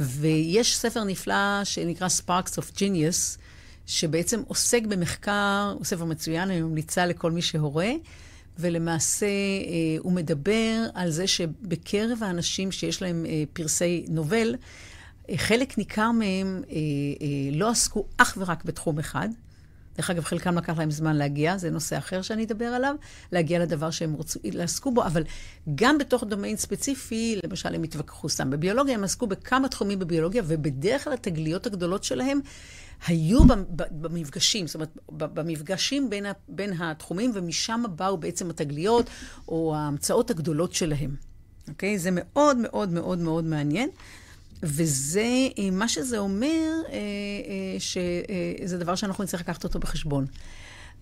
ויש 0.00 0.76
ספר 0.76 1.04
נפלא 1.04 1.64
שנקרא 1.64 2.08
Sparks 2.08 2.52
of 2.52 2.76
Genius, 2.76 3.38
שבעצם 3.88 4.42
עוסק 4.46 4.82
במחקר, 4.86 5.74
הוא 5.74 5.84
ספר 5.84 6.04
מצוין, 6.04 6.50
אני 6.50 6.60
ממליצה 6.60 7.06
לכל 7.06 7.30
מי 7.30 7.42
שהורה, 7.42 7.90
ולמעשה 8.58 9.26
אה, 9.26 9.96
הוא 9.98 10.12
מדבר 10.12 10.86
על 10.94 11.10
זה 11.10 11.26
שבקרב 11.26 12.22
האנשים 12.22 12.72
שיש 12.72 13.02
להם 13.02 13.26
אה, 13.26 13.44
פרסי 13.52 14.04
נובל, 14.08 14.54
אה, 15.30 15.38
חלק 15.38 15.78
ניכר 15.78 16.10
מהם 16.10 16.62
אה, 16.70 16.76
אה, 16.76 17.26
לא 17.52 17.70
עסקו 17.70 18.04
אך 18.16 18.38
ורק 18.40 18.64
בתחום 18.64 18.98
אחד, 18.98 19.28
דרך 19.96 20.10
אגב, 20.10 20.24
חלקם 20.24 20.58
לקח 20.58 20.78
להם 20.78 20.90
זמן 20.90 21.16
להגיע, 21.16 21.58
זה 21.58 21.70
נושא 21.70 21.98
אחר 21.98 22.22
שאני 22.22 22.44
אדבר 22.44 22.64
עליו, 22.64 22.94
להגיע 23.32 23.58
לדבר 23.58 23.90
שהם 23.90 24.12
רוצו 24.12 24.40
לעסקו 24.44 24.90
בו, 24.90 25.04
אבל 25.04 25.24
גם 25.74 25.98
בתוך 25.98 26.24
דומיין 26.24 26.56
ספציפי, 26.56 27.40
למשל, 27.44 27.74
הם 27.74 27.82
התווכחו 27.82 28.28
סתם 28.28 28.50
בביולוגיה, 28.50 28.94
הם 28.94 29.04
עסקו 29.04 29.26
בכמה 29.26 29.68
תחומים 29.68 29.98
בביולוגיה, 29.98 30.42
ובדרך 30.46 31.04
כלל 31.04 31.12
התגליות 31.12 31.66
הגדולות 31.66 32.04
שלהם 32.04 32.40
היו 33.06 33.40
במפגשים, 33.90 34.66
זאת 34.66 34.74
אומרת, 34.74 34.98
במפגשים 35.08 36.10
בין, 36.10 36.26
בין 36.48 36.72
התחומים, 36.82 37.30
ומשם 37.34 37.84
באו 37.96 38.16
בעצם 38.16 38.50
התגליות 38.50 39.10
או 39.48 39.74
ההמצאות 39.76 40.30
הגדולות 40.30 40.72
שלהם. 40.72 41.16
אוקיי? 41.68 41.98
זה 41.98 42.10
מאוד 42.12 42.56
מאוד 42.56 42.88
מאוד 42.88 43.18
מאוד 43.18 43.44
מעניין. 43.44 43.88
וזה, 44.62 45.48
אה, 45.58 45.70
מה 45.72 45.88
שזה 45.88 46.18
אומר, 46.18 46.82
אה, 46.88 46.92
אה, 46.92 47.76
שזה 47.78 48.78
דבר 48.78 48.94
שאנחנו 48.94 49.24
נצטרך 49.24 49.40
לקחת 49.40 49.64
אותו 49.64 49.78
בחשבון. 49.78 50.26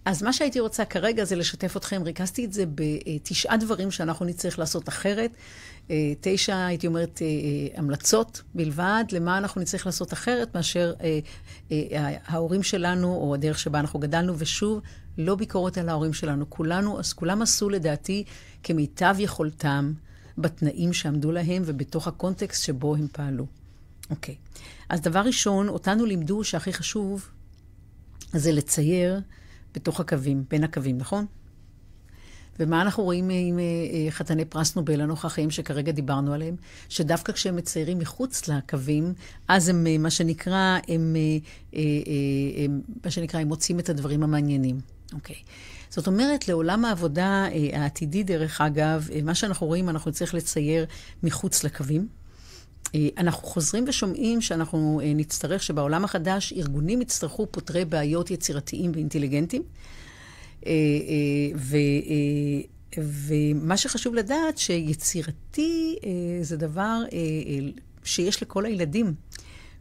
אז 0.07 0.23
מה 0.23 0.33
שהייתי 0.33 0.61
רוצה 0.61 0.85
כרגע 0.85 1.25
זה 1.25 1.37
לשתף 1.37 1.77
אתכם, 1.77 2.03
ריכזתי 2.05 2.45
את 2.45 2.53
זה 2.53 2.65
בתשעה 2.75 3.57
דברים 3.57 3.91
שאנחנו 3.91 4.27
נצטרך 4.27 4.59
לעשות 4.59 4.89
אחרת. 4.89 5.31
תשע, 6.21 6.67
הייתי 6.67 6.87
אומרת, 6.87 7.23
המלצות 7.75 8.43
בלבד, 8.55 9.05
למה 9.13 9.39
אנחנו 9.39 9.61
נצטרך 9.61 9.87
לעשות 9.87 10.13
אחרת 10.13 10.55
מאשר 10.55 10.95
ההורים 12.27 12.63
שלנו, 12.63 13.15
או 13.15 13.35
הדרך 13.35 13.59
שבה 13.59 13.81
אנחנו 13.81 13.99
גדלנו, 13.99 14.35
ושוב, 14.39 14.81
לא 15.19 15.35
ביקורת 15.35 15.79
על 15.79 15.89
ההורים 15.89 16.13
שלנו. 16.13 16.51
כולנו, 16.51 16.99
אז 16.99 17.13
כולם 17.13 17.43
עשו 17.43 17.69
לדעתי 17.69 18.25
כמיטב 18.63 19.17
יכולתם. 19.19 19.93
בתנאים 20.39 20.93
שעמדו 20.93 21.33
להם 21.33 21.63
ובתוך 21.67 22.09
הקונטקסט 22.09 22.65
שבו 22.65 22.95
הם 22.95 23.07
פעלו. 23.13 23.47
אוקיי. 24.11 24.35
אז 24.89 25.01
דבר 25.01 25.21
ראשון, 25.21 25.69
אותנו 25.69 26.07
לימדו 26.07 26.45
שהכי 26.45 26.73
חשוב 26.73 27.29
זה 28.33 28.53
לצייר 28.53 29.21
בתוך 29.77 30.01
הקווים, 30.01 30.45
בין 30.51 30.65
הקווים, 30.65 30.99
נכון? 30.99 31.27
ומה 32.61 32.83
אנחנו 32.83 33.03
רואים 33.03 33.31
עם 33.31 33.59
אה, 33.59 34.11
חתני 34.11 34.45
פרס 34.45 34.77
נובל 34.77 35.01
הנוכחים 35.01 35.51
שכרגע 35.51 35.93
דיברנו 35.93 36.33
עליהם? 36.33 36.57
שדווקא 36.89 37.33
כשהם 37.33 37.57
מציירים 37.57 37.99
מחוץ 37.99 38.49
לקווים, 38.49 39.15
אז 39.49 39.69
הם, 39.69 39.87
אה, 39.87 39.99
מה 39.99 40.11
שנקרא, 40.11 40.79
הם, 40.89 41.17
אה, 41.75 41.81
הם, 42.65 42.81
מה 43.05 43.11
שנקרא, 43.11 43.41
הם 43.41 43.49
מוצאים 43.49 43.79
את 43.79 43.89
הדברים 43.89 44.23
המעניינים. 44.23 44.81
אוקיי. 45.13 45.37
זאת 45.91 46.07
אומרת, 46.07 46.49
לעולם 46.49 46.85
העבודה 46.85 47.47
אה, 47.53 47.81
העתידי, 47.83 48.23
דרך 48.23 48.61
אגב, 48.61 49.09
אה, 49.13 49.21
מה 49.23 49.35
שאנחנו 49.35 49.67
רואים, 49.67 49.89
אנחנו 49.89 50.11
נצטרך 50.11 50.35
לצייר 50.35 50.87
מחוץ 51.23 51.65
לקווים. 51.65 52.09
אה, 52.95 53.09
אנחנו 53.19 53.43
חוזרים 53.49 53.85
ושומעים 53.89 54.41
שאנחנו 54.41 55.01
נצטרך, 55.05 55.63
שבעולם 55.63 56.05
החדש 56.05 56.53
ארגונים 56.53 57.03
יצטרכו 57.03 57.47
פותרי 57.51 57.85
בעיות 57.85 58.31
יצירתיים 58.31 58.93
ואינטליגנטיים. 58.95 59.63
ו, 61.57 61.77
ומה 62.99 63.77
שחשוב 63.77 64.15
לדעת, 64.15 64.59
שיצירתי 64.59 65.97
זה 66.43 66.57
דבר 66.57 67.03
שיש 68.05 68.43
לכל 68.43 68.67
הילדים. 68.67 69.15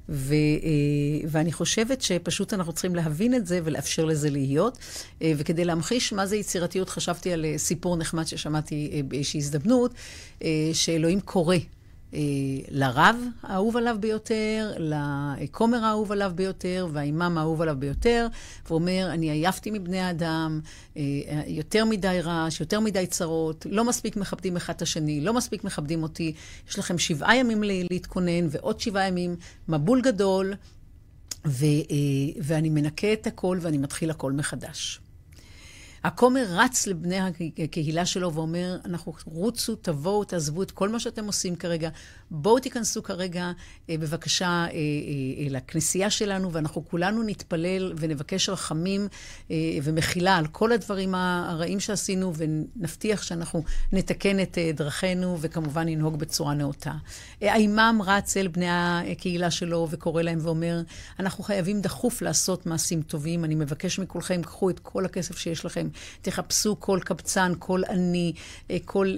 ו, 0.10 0.34
אה, 0.34 1.28
ואני 1.28 1.52
חושבת 1.52 2.02
שפשוט 2.02 2.54
אנחנו 2.54 2.74
צריכים 2.74 2.96
להבין 2.96 3.34
את 3.34 3.48
זה 3.48 3.60
ולאפשר 3.64 4.06
לזה 4.06 4.30
להיות. 4.30 4.78
אה, 5.22 5.34
וכדי 5.38 5.66
להמחיש 5.66 6.14
מה 6.14 6.26
זה 6.26 6.36
יצירתיות, 6.36 6.90
חשבתי 6.90 7.34
על 7.34 7.46
אה, 7.46 7.58
סיפור 7.58 7.98
נחמד 7.98 8.28
ששמעתי 8.28 9.04
באיזושהי 9.08 9.38
הזדמנות, 9.38 9.94
שאלוהים 10.74 11.22
קורא 11.22 11.56
אה, 11.56 11.60
לרב 12.70 13.16
האהוב 13.44 13.78
עליו 13.78 13.98
ביותר, 14.00 14.74
לכומר 14.78 15.84
האהוב 15.86 16.12
עליו 16.12 16.32
ביותר, 16.36 16.88
והאימאם 16.94 17.38
האהוב 17.38 17.62
עליו 17.62 17.76
ביותר, 17.80 18.28
ואומר, 18.70 19.10
אני 19.12 19.30
עייפתי 19.30 19.72
מבני 19.72 20.00
האדם, 20.00 20.60
אה, 20.98 21.04
יותר 21.48 21.86
מדי 21.86 22.20
רעש, 22.24 22.60
יותר 22.60 22.80
מדי 22.80 23.08
צרות, 23.08 23.66
לא 23.70 23.84
מספיק 23.84 24.18
מכבדים 24.18 24.56
אחד 24.56 24.74
את 24.74 24.82
השני, 24.82 25.22
לא 25.22 25.34
מספיק 25.34 25.64
מכבדים 25.64 26.04
אותי, 26.04 26.34
יש 26.70 26.80
לכם 26.80 26.98
שבעה 26.98 27.38
ימים 27.38 27.64
להתכונן 27.64 28.48
ועוד 28.50 28.80
שבעה 28.80 29.08
ימים, 29.08 29.36
מבול 29.68 30.02
גדול, 30.02 30.54
ו, 31.46 31.66
אה, 31.66 32.42
ואני 32.42 32.70
מנקה 32.70 33.14
את 33.14 33.28
הכל 33.28 33.58
ואני 33.62 33.78
מתחיל 33.78 34.12
הכל 34.12 34.32
מחדש. 34.32 35.00
הכומר 36.06 36.46
רץ 36.50 36.88
לבני 36.88 37.20
הקהילה 37.64 38.06
שלו 38.06 38.34
ואומר, 38.34 38.78
אנחנו 38.86 39.14
רוצו, 39.26 39.76
תבואו, 39.76 40.24
תעזבו 40.24 40.64
את 40.64 40.72
כל 40.72 40.90
מה 40.90 41.00
שאתם 41.00 41.26
עושים 41.26 41.56
כרגע, 41.56 41.90
בואו 42.32 42.60
תיכנסו 42.60 43.04
כרגע 43.04 43.52
אה, 43.90 43.96
בבקשה 43.98 44.48
אה, 44.48 44.68
אה, 44.68 45.50
לכנסייה 45.50 46.10
שלנו, 46.10 46.54
ואנחנו 46.54 46.86
כולנו 46.86 47.24
נתפלל 47.24 47.94
ונבקש 47.98 48.50
רחמים 48.50 49.08
ומחילה 49.84 50.38
על 50.38 50.48
כל 50.48 50.72
הדברים 50.72 51.16
הרעים 51.16 51.80
שעשינו, 51.80 52.34
ונבטיח 52.36 53.22
שאנחנו 53.22 53.64
נתקן 53.92 54.40
את 54.40 54.58
דרכינו, 54.74 55.38
וכמובן 55.42 55.90
ננהוג 55.90 56.20
בצורה 56.20 56.54
נאותה. 56.54 56.94
האימאם 57.42 58.02
רץ 58.02 58.38
אל 58.38 58.48
בני 58.48 58.68
הקהילה 58.70 59.52
שלו 59.52 59.88
וקורא 59.92 60.22
להם 60.22 60.40
ואומר, 60.42 60.82
אנחנו 61.20 61.44
חייבים 61.44 61.82
דחוף 61.82 62.22
לעשות 62.22 62.66
מעשים 62.66 63.02
טובים, 63.02 63.46
אני 63.46 63.56
מבקש 63.56 64.00
מכולכם, 64.00 64.42
קחו 64.42 64.70
את 64.70 64.80
כל 64.80 65.06
הכסף 65.06 65.38
שיש 65.38 65.66
לכם, 65.66 65.88
תחפשו 66.22 66.80
כל 66.80 67.00
קבצן, 67.04 67.54
כל 67.60 67.82
עני, 67.90 68.34
כל 68.86 69.16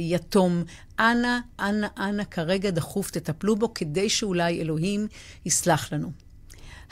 יתום. 0.00 0.62
אנא, 0.98 1.38
אנא, 1.60 1.86
אנא, 1.98 2.24
כרגע 2.24 2.70
דחוף 2.70 3.10
תטפלו 3.10 3.56
בו, 3.56 3.74
כדי 3.74 4.08
שאולי 4.08 4.60
אלוהים 4.60 5.06
יסלח 5.46 5.92
לנו. 5.92 6.12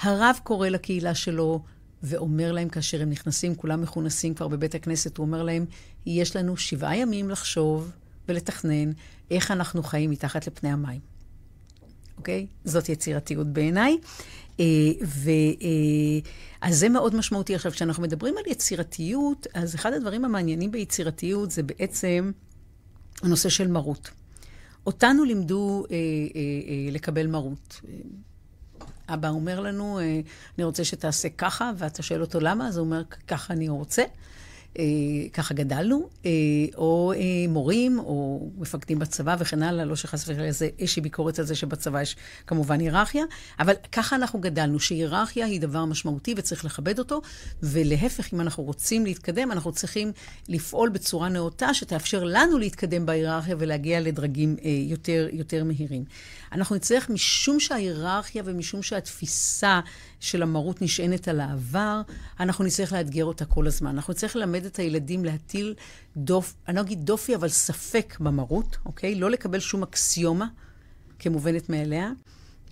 הרב 0.01 0.39
קורא 0.43 0.69
לקהילה 0.69 1.15
שלו 1.15 1.63
ואומר 2.03 2.53
להם, 2.53 2.69
כאשר 2.69 3.03
הם 3.03 3.11
נכנסים, 3.11 3.55
כולם 3.55 3.83
מכונסים 3.83 4.35
כבר 4.35 4.49
בבית 4.49 4.75
הכנסת, 4.75 5.17
הוא 5.17 5.27
אומר 5.27 5.43
להם, 5.43 5.67
יש 6.07 6.37
לנו 6.37 6.57
שבעה 6.57 6.97
ימים 6.97 7.31
לחשוב 7.31 7.91
ולתכנן 8.29 8.93
איך 9.31 9.51
אנחנו 9.51 9.83
חיים 9.83 10.11
מתחת 10.11 10.47
לפני 10.47 10.71
המים. 10.71 11.01
אוקיי? 12.19 12.47
זאת 12.65 12.89
יצירתיות 12.89 13.47
בעיניי. 13.47 13.99
אה, 14.61 14.65
ו... 15.05 15.31
אה, 15.31 16.31
אז 16.61 16.79
זה 16.79 16.89
מאוד 16.89 17.15
משמעותי. 17.15 17.55
עכשיו, 17.55 17.73
כשאנחנו 17.73 18.03
מדברים 18.03 18.35
על 18.39 18.53
יצירתיות, 18.53 19.47
אז 19.55 19.75
אחד 19.75 19.93
הדברים 19.93 20.25
המעניינים 20.25 20.71
ביצירתיות 20.71 21.51
זה 21.51 21.63
בעצם 21.63 22.31
הנושא 23.23 23.49
של 23.49 23.69
מרות. 23.69 24.11
אותנו 24.87 25.25
לימדו 25.25 25.85
אה, 25.91 25.97
אה, 25.97 25.97
אה, 25.97 26.93
לקבל 26.93 27.27
מרות. 27.27 27.81
אבא 29.09 29.29
אומר 29.29 29.61
לנו, 29.61 29.99
אה, 29.99 30.21
אני 30.59 30.65
רוצה 30.65 30.85
שתעשה 30.85 31.29
ככה, 31.29 31.73
ואתה 31.79 32.03
שואל 32.03 32.21
אותו 32.21 32.41
למה, 32.41 32.69
אז 32.69 32.77
הוא 32.77 32.85
אומר, 32.85 33.03
ככה 33.29 33.55
אני 33.55 33.69
רוצה. 33.69 34.03
אה, 34.79 35.29
ככה 35.33 35.55
גדלנו, 35.55 36.09
אה, 36.27 36.31
או 36.77 37.13
אה, 37.17 37.19
מורים, 37.49 37.99
או 37.99 38.49
מפקדים 38.59 38.99
בצבא 38.99 39.37
וכן 39.39 39.63
הלאה, 39.63 39.85
לא 39.85 39.97
שחס 39.97 40.23
וחלילה 40.23 40.45
איזה 40.45 40.69
איזושהי 40.79 41.03
ביקורת 41.03 41.39
על 41.39 41.45
זה 41.45 41.55
שבצבא 41.55 42.03
יש 42.03 42.17
כמובן 42.47 42.81
היררכיה, 42.81 43.25
אבל 43.61 43.75
ככה 43.93 44.17
אנחנו 44.17 44.41
גדלנו, 44.41 44.81
שהיררכיה 44.81 45.47
היא 45.47 45.61
דבר 45.61 45.85
משמעותי 45.85 46.35
וצריך 46.37 46.65
לכבד 46.65 46.99
אותו, 46.99 47.23
ולהפך, 47.63 48.35
אם 48.35 48.41
אנחנו 48.41 48.63
רוצים 48.63 49.05
להתקדם, 49.05 49.53
אנחנו 49.53 49.73
צריכים 49.73 50.13
לפעול 50.49 50.89
בצורה 50.89 51.29
נאותה 51.29 51.75
שתאפשר 51.75 52.25
לנו 52.25 52.59
להתקדם 52.59 53.07
בהיררכיה 53.07 53.57
ולהגיע 53.59 54.01
לדרגים 54.01 54.57
יותר, 54.89 55.29
יותר 55.33 55.65
מהירים. 55.65 56.05
אנחנו 56.53 56.77
נצטרך, 56.77 57.11
משום 57.11 57.61
שההיררכיה 57.61 58.43
ומשום 58.47 58.83
שהתפיסה 58.83 59.81
של 60.21 60.43
המרות 60.43 60.83
נשענת 60.83 61.29
על 61.29 61.41
העבר, 61.41 62.03
אנחנו 62.41 62.65
נצטרך 62.65 62.93
לאתגר 62.93 63.25
אותה 63.25 63.45
כל 63.45 63.67
הזמן. 63.67 63.91
אנחנו 63.91 64.13
נצטרך 64.13 64.37
ללמד 64.37 64.65
את 64.65 64.79
הילדים 64.79 65.25
להטיל 65.25 65.75
דופ, 66.17 66.55
אני 66.69 66.77
לא 66.77 66.81
אגיד 66.81 67.05
דופי, 67.05 67.35
אבל 67.35 67.49
ספק 67.49 68.17
במרות, 68.21 68.77
אוקיי? 68.87 69.15
לא 69.15 69.31
לקבל 69.31 69.61
שום 69.61 69.83
אקסיומה 69.83 70.47
כמובנת 71.19 71.69
מאליה, 71.69 72.11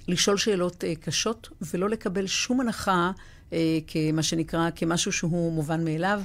לשאול 0.09 0.37
שאלות 0.37 0.85
אה, 0.85 0.95
קשות 0.95 1.49
ולא 1.63 1.91
לקבל 1.91 2.27
שום 2.27 2.61
הנחה 2.61 3.11
אה, 3.53 3.79
כמה 3.87 4.23
שנקרא, 4.23 4.71
כמשהו 4.77 5.13
שהוא 5.13 5.53
מובן 5.53 5.85
מאליו. 5.85 6.23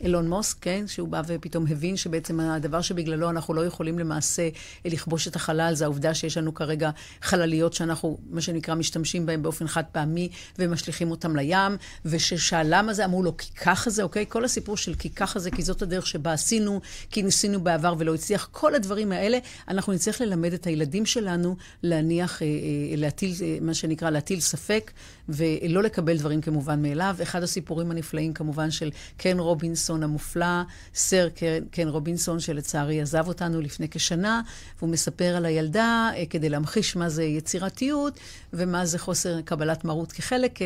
אילון 0.00 0.28
מוסק, 0.28 0.56
כן, 0.60 0.84
שהוא 0.86 1.08
בא 1.08 1.22
ופתאום 1.26 1.66
הבין 1.70 1.96
שבעצם 1.96 2.40
הדבר 2.40 2.80
שבגללו 2.80 3.30
אנחנו 3.30 3.54
לא 3.54 3.66
יכולים 3.66 3.98
למעשה 3.98 4.48
לכבוש 4.84 5.28
את 5.28 5.36
החלל, 5.36 5.74
זה 5.74 5.84
העובדה 5.84 6.14
שיש 6.14 6.36
לנו 6.36 6.54
כרגע 6.54 6.90
חלליות 7.22 7.72
שאנחנו, 7.72 8.18
מה 8.30 8.40
שנקרא, 8.40 8.74
משתמשים 8.74 9.26
בהן 9.26 9.42
באופן 9.42 9.66
חד 9.66 9.84
פעמי 9.92 10.28
ומשליכים 10.58 11.10
אותם 11.10 11.36
לים, 11.36 11.76
וששאל 12.04 12.66
למה 12.68 12.94
זה, 12.94 13.04
אמרו 13.04 13.22
לו, 13.22 13.36
כי 13.36 13.54
ככה 13.54 13.90
זה, 13.90 14.02
אוקיי? 14.02 14.24
כל 14.28 14.44
הסיפור 14.44 14.76
של 14.76 14.94
כי 14.94 15.10
ככה 15.10 15.38
זה, 15.38 15.50
כי 15.50 15.62
זאת 15.62 15.82
הדרך 15.82 16.06
שבה 16.06 16.32
עשינו, 16.32 16.80
כי 17.10 17.22
ניסינו 17.22 17.60
בעבר 17.60 17.94
ולא 17.98 18.14
הצליח, 18.14 18.48
כל 18.52 18.74
הדברים 18.74 19.12
האלה, 19.12 19.38
אנחנו 19.68 19.92
נצטרך 19.92 20.20
ללמד 20.20 20.52
את 20.52 20.66
הילדים 20.66 21.06
שלנו 21.06 21.56
להניח, 21.82 22.42
אה, 22.42 22.46
אה, 22.46 22.96
להטיל, 22.96 23.32
אה, 23.42 23.58
מה 23.60 23.74
שנקרא, 23.74 24.10
להטיל 24.10 24.40
ספק 24.40 24.90
ולא 25.28 25.82
לקבל 25.82 26.18
דברים 26.18 26.40
כמובן 26.40 26.82
מאליו. 26.82 27.16
אחד 27.22 27.42
הסיפורים 27.42 27.90
הנפלאים 27.90 28.32
כמובן 28.32 28.70
של 28.70 28.90
קן 29.16 29.38
רובינס, 29.38 29.81
רובינסון 29.82 30.02
המופלא, 30.02 30.62
סר 30.94 31.28
קן, 31.28 31.64
קן 31.70 31.88
רובינסון, 31.88 32.40
שלצערי 32.40 33.00
עזב 33.00 33.28
אותנו 33.28 33.60
לפני 33.60 33.88
כשנה, 33.88 34.42
והוא 34.78 34.90
מספר 34.90 35.36
על 35.36 35.44
הילדה 35.46 36.10
אה, 36.16 36.26
כדי 36.30 36.48
להמחיש 36.48 36.96
מה 36.96 37.08
זה 37.08 37.24
יצירתיות 37.24 38.20
ומה 38.52 38.86
זה 38.86 38.98
חוסר 38.98 39.40
קבלת 39.40 39.84
מרות 39.84 40.12
כחלק, 40.12 40.58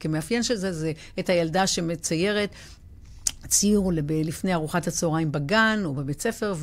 כמאפיין 0.00 0.42
של 0.42 0.56
זה, 0.56 0.72
זה 0.72 0.92
את 1.18 1.28
הילדה 1.28 1.66
שמציירת 1.66 2.50
ציור 3.46 3.92
לפני 4.24 4.54
ארוחת 4.54 4.86
הצהריים 4.86 5.32
בגן 5.32 5.82
או 5.84 5.94
בבית 5.94 6.20
ספר, 6.20 6.54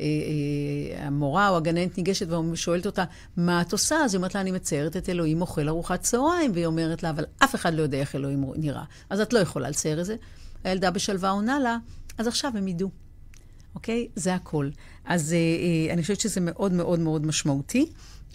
והמורה 0.00 1.48
או 1.48 1.56
הגננת 1.56 1.98
ניגשת 1.98 2.26
ושואלת 2.52 2.86
אותה, 2.86 3.04
מה 3.36 3.60
את 3.60 3.72
עושה? 3.72 3.96
אז 3.96 4.14
היא 4.14 4.18
אומרת 4.18 4.34
לה, 4.34 4.40
אני 4.40 4.50
מציירת 4.50 4.96
את 4.96 5.08
אלוהים 5.08 5.40
אוכל 5.40 5.68
ארוחת 5.68 6.00
צהריים, 6.00 6.52
והיא 6.54 6.66
אומרת 6.66 7.02
לה, 7.02 7.10
אבל 7.10 7.24
אף 7.38 7.54
אחד 7.54 7.74
לא 7.74 7.82
יודע 7.82 7.98
איך 7.98 8.14
אלוהים 8.14 8.44
נראה, 8.56 8.84
אז 9.10 9.20
את 9.20 9.32
לא 9.32 9.38
יכולה 9.38 9.70
לצייר 9.70 10.00
את 10.00 10.06
זה. 10.06 10.16
הילדה 10.64 10.90
בשלווה 10.90 11.30
עונה 11.30 11.58
לה, 11.58 11.76
אז 12.18 12.26
עכשיו 12.26 12.52
הם 12.54 12.68
ידעו. 12.68 12.90
אוקיי? 13.74 14.08
זה 14.16 14.34
הכל. 14.34 14.68
אז 15.04 15.32
אה, 15.32 15.92
אני 15.92 16.02
חושבת 16.02 16.20
שזה 16.20 16.40
מאוד 16.40 16.72
מאוד 16.72 16.98
מאוד 16.98 17.26
משמעותי. 17.26 17.86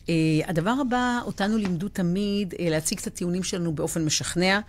Uh, 0.05 0.07
הדבר 0.47 0.75
הבא, 0.81 1.19
אותנו 1.25 1.57
לימדו 1.57 1.89
תמיד 1.89 2.53
uh, 2.53 2.57
להציג 2.59 2.99
את 2.99 3.07
הטיעונים 3.07 3.43
שלנו 3.43 3.73
באופן 3.73 4.05
משכנע. 4.05 4.59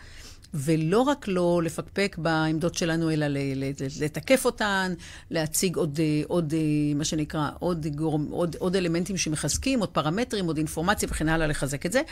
ולא 0.55 1.01
רק 1.01 1.29
לא 1.29 1.61
לפקפק 1.65 2.17
בעמדות 2.19 2.75
שלנו, 2.75 3.11
אלא 3.11 3.27
לתקף 4.01 4.45
אותן, 4.45 4.95
להציג 5.31 5.77
עוד, 5.77 6.01
אה, 6.03 6.23
עוד 6.27 6.55
אה, 6.55 6.95
מה 6.95 7.05
שנקרא, 7.05 7.51
עוד, 7.59 7.87
גורם, 7.87 8.27
עוד, 8.31 8.57
עוד 8.59 8.77
אלמנטים 8.77 9.17
שמחזקים, 9.17 9.81
עוד 9.81 9.89
פרמטרים, 9.89 10.47
עוד 10.47 10.57
אינפורמציה 10.57 11.09
וכן 11.13 11.29
הלאה, 11.29 11.47
לחזק 11.47 11.87
את 11.87 11.93
זה. 11.93 12.03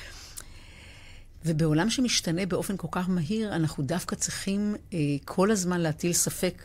ובעולם 1.44 1.90
שמשתנה 1.90 2.46
באופן 2.46 2.76
כל 2.76 2.88
כך 2.90 3.08
מהיר, 3.08 3.54
אנחנו 3.54 3.84
דווקא 3.84 4.16
צריכים 4.16 4.74
אה, 4.92 4.98
כל 5.24 5.50
הזמן 5.50 5.80
להטיל 5.80 6.12
ספק 6.12 6.62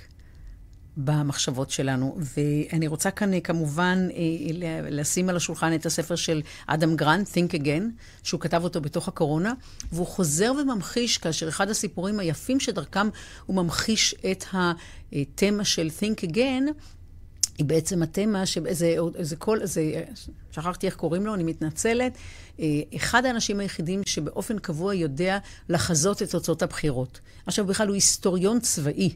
במחשבות 0.97 1.71
שלנו. 1.71 2.17
ואני 2.19 2.87
רוצה 2.87 3.11
כאן 3.11 3.33
אה, 3.33 3.41
כמובן 3.41 4.07
אה, 4.13 4.81
לשים 4.89 5.29
על 5.29 5.35
השולחן 5.35 5.75
את 5.75 5.85
הספר 5.85 6.15
של 6.15 6.41
אדם 6.67 6.95
גרנט, 6.95 7.27
Think 7.27 7.53
Again, 7.53 7.83
שהוא 8.23 8.39
כתב 8.39 8.63
אותו 8.63 8.81
בתוך 8.81 9.07
הקורונה, 9.07 9.53
והוא 9.91 10.07
חוזר 10.07 10.51
וממחיש, 10.61 11.17
כאשר 11.17 11.47
אחד 11.47 11.69
הסיפורים 11.69 12.19
היפים 12.19 12.59
שדרכם 12.59 13.09
הוא 13.45 13.55
ממחיש 13.55 14.15
את 14.31 14.45
התמה 14.53 15.65
של 15.65 15.89
Think 15.99 16.29
Again, 16.29 16.71
היא 17.59 17.65
בעצם 17.65 18.03
התמה 18.03 18.45
שזה 18.45 18.95
זה 19.19 19.35
כל, 19.35 19.65
זה, 19.65 20.03
שכחתי 20.51 20.85
איך 20.85 20.95
קוראים 20.95 21.25
לו, 21.25 21.33
אני 21.33 21.43
מתנצלת. 21.43 22.17
אה, 22.59 22.65
אחד 22.95 23.25
האנשים 23.25 23.59
היחידים 23.59 24.01
שבאופן 24.05 24.59
קבוע 24.59 24.93
יודע 24.93 25.37
לחזות 25.69 26.21
את 26.21 26.31
תוצאות 26.31 26.61
הבחירות. 26.61 27.19
עכשיו, 27.45 27.65
בכלל 27.65 27.87
הוא 27.87 27.95
היסטוריון 27.95 28.59
צבאי. 28.59 29.15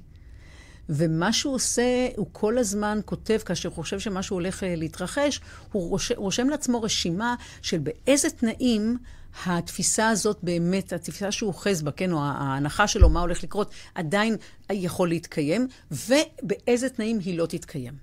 ומה 0.89 1.34
שהוא 1.34 1.56
עושה, 1.56 2.08
הוא 2.15 2.27
כל 2.32 2.58
הזמן 2.58 2.99
כותב, 3.06 3.38
כאשר 3.45 3.69
הוא 3.69 3.75
חושב 3.75 3.99
שמשהו 3.99 4.36
הולך 4.36 4.63
אה, 4.63 4.75
להתרחש, 4.75 5.41
הוא 5.71 5.89
רושם, 5.89 6.15
רושם 6.17 6.49
לעצמו 6.49 6.82
רשימה 6.82 7.36
של 7.62 7.77
באיזה 7.77 8.29
תנאים 8.29 8.97
התפיסה 9.45 10.10
הזאת 10.10 10.38
באמת, 10.43 10.93
התפיסה 10.93 11.32
שהוא 11.32 11.47
אוחז 11.47 11.82
בה, 11.82 11.91
כן, 11.91 12.12
או 12.12 12.19
ההנחה 12.23 12.88
שלו, 12.88 13.10
מה 13.10 13.21
הולך 13.21 13.43
לקרות, 13.43 13.71
עדיין 13.95 14.36
יכול 14.71 15.10
להתקיים, 15.10 15.67
ובאיזה 15.91 16.89
תנאים 16.89 17.19
היא 17.19 17.38
לא 17.38 17.45
תתקיים, 17.45 17.93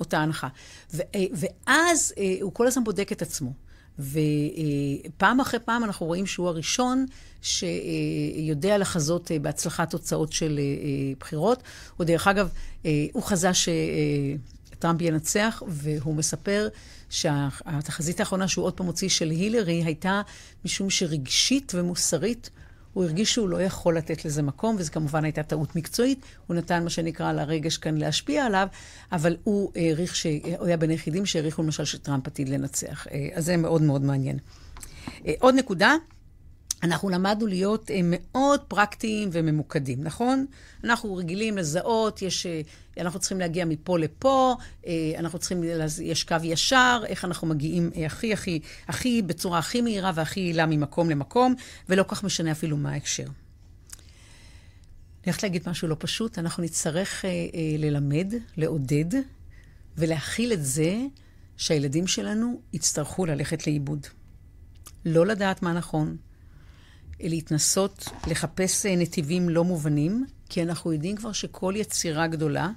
אותה 0.00 0.18
הנחה. 0.18 0.48
ו, 0.94 1.00
אה, 1.14 1.24
ואז 1.32 2.14
אה, 2.18 2.36
הוא 2.40 2.52
כל 2.52 2.66
הזמן 2.66 2.84
בודק 2.84 3.12
את 3.12 3.22
עצמו. 3.22 3.52
ופעם 3.98 5.40
אחרי 5.40 5.60
פעם 5.60 5.84
אנחנו 5.84 6.06
רואים 6.06 6.26
שהוא 6.26 6.48
הראשון 6.48 7.06
שיודע 7.42 8.78
לחזות 8.78 9.30
אה, 9.30 9.38
בהצלחת 9.38 9.90
תוצאות 9.90 10.32
של 10.32 10.58
אה, 10.58 11.12
בחירות. 11.20 11.62
הוא 11.96 12.04
דרך 12.04 12.28
אגב, 12.28 12.48
אה, 12.86 13.06
הוא 13.12 13.22
חזה 13.22 13.50
שטראמפ 13.54 15.00
ינצח, 15.00 15.62
והוא 15.68 16.14
מספר 16.14 16.68
שהתחזית 17.10 18.20
האחרונה 18.20 18.48
שהוא 18.48 18.64
עוד 18.64 18.74
פעם 18.74 18.86
הוציא 18.86 19.08
של 19.08 19.30
הילרי 19.30 19.82
הייתה 19.84 20.22
משום 20.64 20.90
שרגשית 20.90 21.72
ומוסרית 21.74 22.50
הוא 22.96 23.04
הרגיש 23.04 23.32
שהוא 23.32 23.48
לא 23.48 23.62
יכול 23.62 23.96
לתת 23.96 24.24
לזה 24.24 24.42
מקום, 24.42 24.76
וזו 24.78 24.92
כמובן 24.92 25.24
הייתה 25.24 25.42
טעות 25.42 25.76
מקצועית. 25.76 26.20
הוא 26.46 26.56
נתן 26.56 26.84
מה 26.84 26.90
שנקרא 26.90 27.32
לרגש 27.32 27.76
כאן 27.76 27.96
להשפיע 27.96 28.44
עליו, 28.44 28.68
אבל 29.12 29.36
הוא 29.44 29.72
העריך, 29.76 30.16
ש... 30.16 30.26
הוא 30.58 30.66
היה 30.66 30.76
בין 30.76 30.90
היחידים 30.90 31.26
שהעריכו 31.26 31.62
למשל 31.62 31.84
שטראמפ 31.84 32.26
עתיד 32.26 32.48
לנצח. 32.48 33.06
אז 33.34 33.44
זה 33.44 33.56
מאוד 33.56 33.82
מאוד 33.82 34.02
מעניין. 34.02 34.38
עוד 35.38 35.54
נקודה, 35.54 35.94
אנחנו 36.82 37.08
למדנו 37.08 37.46
להיות 37.46 37.90
אה, 37.90 38.00
מאוד 38.02 38.60
פרקטיים 38.68 39.28
וממוקדים, 39.32 40.04
נכון? 40.04 40.46
אנחנו 40.84 41.16
רגילים 41.16 41.58
לזהות, 41.58 42.22
יש, 42.22 42.46
אה, 42.46 42.60
אנחנו 43.00 43.20
צריכים 43.20 43.38
להגיע 43.38 43.64
מפה 43.64 43.98
לפה, 43.98 44.56
אה, 44.86 45.12
אנחנו 45.18 45.38
צריכים, 45.38 45.64
יש 46.02 46.24
קו 46.24 46.36
ישר, 46.42 47.02
איך 47.06 47.24
אנחנו 47.24 47.46
מגיעים 47.46 47.90
הכי, 48.06 48.32
הכי, 48.32 48.60
הכי, 48.88 49.22
בצורה 49.22 49.58
הכי 49.58 49.80
מהירה 49.80 50.12
והכי 50.14 50.40
יעילה 50.40 50.66
ממקום 50.66 51.10
למקום, 51.10 51.54
ולא 51.88 52.04
כך 52.08 52.24
משנה 52.24 52.52
אפילו 52.52 52.76
מה 52.76 52.92
ההקשר. 52.92 53.22
אני 53.24 53.32
הולכת 55.32 55.42
להגיד 55.42 55.68
משהו 55.68 55.88
לא 55.88 55.96
פשוט, 55.98 56.38
אנחנו 56.38 56.62
נצטרך 56.62 57.24
ללמד, 57.78 58.34
לעודד 58.56 59.20
ולהכיל 59.96 60.52
את 60.52 60.64
זה 60.64 60.96
שהילדים 61.56 62.06
שלנו 62.06 62.60
יצטרכו 62.72 63.26
ללכת 63.26 63.66
לאיבוד. 63.66 64.06
לא 65.04 65.26
לדעת 65.26 65.62
מה 65.62 65.72
נכון, 65.72 66.16
להתנסות 67.20 68.08
לחפש 68.26 68.86
אה, 68.86 68.96
נתיבים 68.96 69.48
לא 69.48 69.64
מובנים, 69.64 70.26
כי 70.48 70.62
אנחנו 70.62 70.92
יודעים 70.92 71.16
כבר 71.16 71.32
שכל 71.32 71.74
יצירה 71.76 72.26
גדולה, 72.26 72.70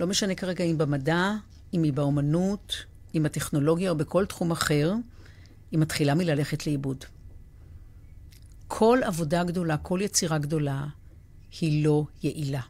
לא 0.00 0.06
משנה 0.06 0.34
כרגע 0.34 0.64
אם 0.64 0.78
במדע, 0.78 1.32
אם 1.74 1.82
היא 1.82 1.92
באומנות, 1.92 2.76
אם 3.14 3.22
בטכנולוגיה 3.22 3.90
או 3.90 3.96
בכל 3.96 4.26
תחום 4.26 4.50
אחר, 4.50 4.92
היא 5.70 5.78
מתחילה 5.78 6.14
מללכת 6.14 6.66
לאיבוד. 6.66 7.04
כל 8.68 8.98
עבודה 9.04 9.44
גדולה, 9.44 9.76
כל 9.76 10.00
יצירה 10.02 10.38
גדולה, 10.38 10.86
היא 11.60 11.84
לא 11.84 12.04
יעילה. 12.22 12.60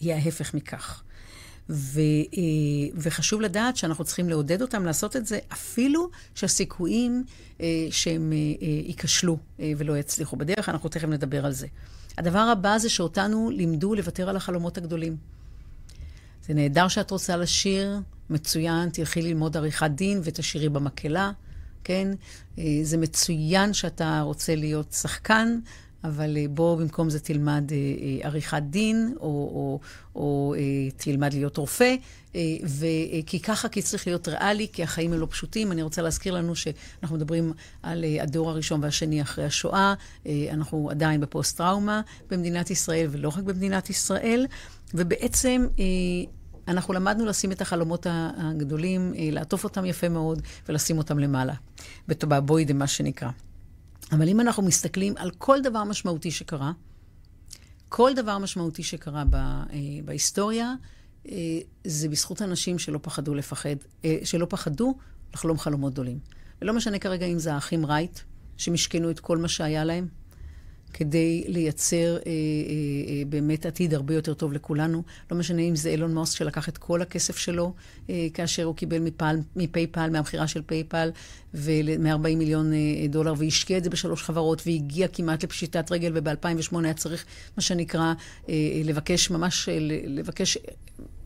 היא 0.00 0.14
ההפך 0.14 0.54
מכך. 0.54 1.02
ו, 1.70 2.00
אה, 2.00 2.42
וחשוב 2.94 3.40
לדעת 3.40 3.76
שאנחנו 3.76 4.04
צריכים 4.04 4.28
לעודד 4.28 4.62
אותם 4.62 4.84
לעשות 4.84 5.16
את 5.16 5.26
זה, 5.26 5.38
אפילו 5.52 6.10
שהסיכויים 6.34 7.24
אה, 7.60 7.66
שהם 7.90 8.32
אה, 8.32 8.66
ייכשלו 8.86 9.38
ולא 9.76 9.98
יצליחו 9.98 10.36
בדרך, 10.36 10.68
אנחנו 10.68 10.88
תכף 10.88 11.08
נדבר 11.08 11.46
על 11.46 11.52
זה. 11.52 11.66
הדבר 12.18 12.38
הבא 12.38 12.78
זה 12.78 12.88
שאותנו 12.88 13.50
לימדו 13.50 13.94
לוותר 13.94 14.28
על 14.28 14.36
החלומות 14.36 14.78
הגדולים. 14.78 15.16
זה 16.46 16.54
נהדר 16.54 16.88
שאת 16.88 17.10
רוצה 17.10 17.36
לשיר, 17.36 18.00
מצוין, 18.30 18.90
תלכי 18.90 19.22
ללמוד 19.22 19.56
עריכת 19.56 19.90
דין 19.90 20.20
ותשאירי 20.24 20.68
במקהלה, 20.68 21.32
כן? 21.84 22.08
זה 22.82 22.96
מצוין 22.96 23.72
שאתה 23.72 24.20
רוצה 24.20 24.54
להיות 24.54 24.92
שחקן, 24.92 25.58
אבל 26.04 26.36
אה, 26.36 26.44
בוא 26.50 26.76
במקום 26.76 27.10
זה 27.10 27.20
תלמד 27.20 27.72
אה, 27.72 27.76
אה, 27.76 28.26
עריכת 28.26 28.62
דין, 28.70 29.14
או, 29.20 29.24
או, 29.24 29.80
או 30.14 30.54
תלמד 30.96 31.34
להיות 31.34 31.56
רופא, 31.56 31.94
כי 33.26 33.40
ככה, 33.42 33.68
כי 33.68 33.82
צריך 33.82 34.06
להיות 34.06 34.28
ריאלי, 34.28 34.66
כי 34.72 34.82
החיים 34.82 35.12
הם 35.12 35.20
לא 35.20 35.26
פשוטים. 35.30 35.72
אני 35.72 35.82
רוצה 35.82 36.02
להזכיר 36.02 36.34
לנו 36.34 36.56
שאנחנו 36.56 37.16
מדברים 37.16 37.52
על 37.82 38.04
הדור 38.20 38.50
הראשון 38.50 38.84
והשני 38.84 39.22
אחרי 39.22 39.44
השואה, 39.44 39.94
אנחנו 40.50 40.90
עדיין 40.90 41.20
בפוסט-טראומה 41.20 42.00
במדינת 42.30 42.70
ישראל, 42.70 43.06
ולא 43.10 43.28
רק 43.28 43.44
במדינת 43.44 43.90
ישראל, 43.90 44.46
ובעצם... 44.94 45.66
אנחנו 46.68 46.94
למדנו 46.94 47.26
לשים 47.26 47.52
את 47.52 47.60
החלומות 47.60 48.06
הגדולים, 48.10 49.12
לעטוף 49.32 49.64
אותם 49.64 49.84
יפה 49.84 50.08
מאוד 50.08 50.42
ולשים 50.68 50.98
אותם 50.98 51.18
למעלה, 51.18 51.54
בבוידם, 52.08 52.78
מה 52.78 52.86
שנקרא. 52.86 53.28
אבל 54.14 54.28
אם 54.28 54.40
אנחנו 54.40 54.62
מסתכלים 54.62 55.14
על 55.16 55.30
כל 55.38 55.60
דבר 55.62 55.84
משמעותי 55.84 56.30
שקרה, 56.30 56.72
כל 57.88 58.12
דבר 58.16 58.38
משמעותי 58.38 58.82
שקרה 58.82 59.24
ב, 59.24 59.34
אה, 59.34 59.60
בהיסטוריה, 60.04 60.74
אה, 61.28 61.58
זה 61.84 62.08
בזכות 62.08 62.42
אנשים 62.42 62.78
שלא 62.78 62.98
פחדו 63.02 63.34
לפחד, 63.34 63.76
אה, 64.04 64.18
שלא 64.24 64.46
פחדו 64.50 64.94
לחלום 65.34 65.58
חלומות 65.58 65.92
גדולים. 65.92 66.18
ולא 66.62 66.72
משנה 66.72 66.98
כרגע 66.98 67.26
אם 67.26 67.38
זה 67.38 67.54
האחים 67.54 67.86
רייט, 67.86 68.20
שמשכנו 68.56 69.10
את 69.10 69.20
כל 69.20 69.38
מה 69.38 69.48
שהיה 69.48 69.84
להם, 69.84 70.08
כדי 70.94 71.44
לייצר 71.48 72.16
אה, 72.16 72.20
אה, 72.26 72.32
אה, 73.08 73.22
באמת 73.28 73.66
עתיד 73.66 73.94
הרבה 73.94 74.14
יותר 74.14 74.34
טוב 74.34 74.52
לכולנו. 74.52 75.02
לא 75.30 75.36
משנה 75.36 75.62
אם 75.62 75.76
זה 75.76 75.90
אילון 75.90 76.14
מאסק 76.14 76.38
שלקח 76.38 76.68
את 76.68 76.78
כל 76.78 77.02
הכסף 77.02 77.36
שלו 77.36 77.72
אה, 78.10 78.26
כאשר 78.34 78.64
הוא 78.64 78.74
קיבל 78.74 78.98
מפל, 78.98 79.36
מ 79.56 79.63
PayPal, 79.63 80.10
מהמכירה 80.10 80.46
של 80.46 80.62
PayPal, 80.62 81.10
ו-140 81.54 82.36
מיליון 82.36 82.72
אה, 82.72 82.78
דולר, 83.08 83.34
והשקיע 83.36 83.78
את 83.78 83.84
זה 83.84 83.90
בשלוש 83.90 84.22
חברות, 84.22 84.62
והגיע 84.66 85.08
כמעט 85.08 85.44
לפשיטת 85.44 85.92
רגל, 85.92 86.12
וב-2008 86.14 86.76
היה 86.84 86.94
צריך, 86.94 87.24
מה 87.56 87.62
שנקרא, 87.62 88.12
אה, 88.48 88.54
לבקש 88.84 89.30
ממש, 89.30 89.68
לבקש... 90.06 90.58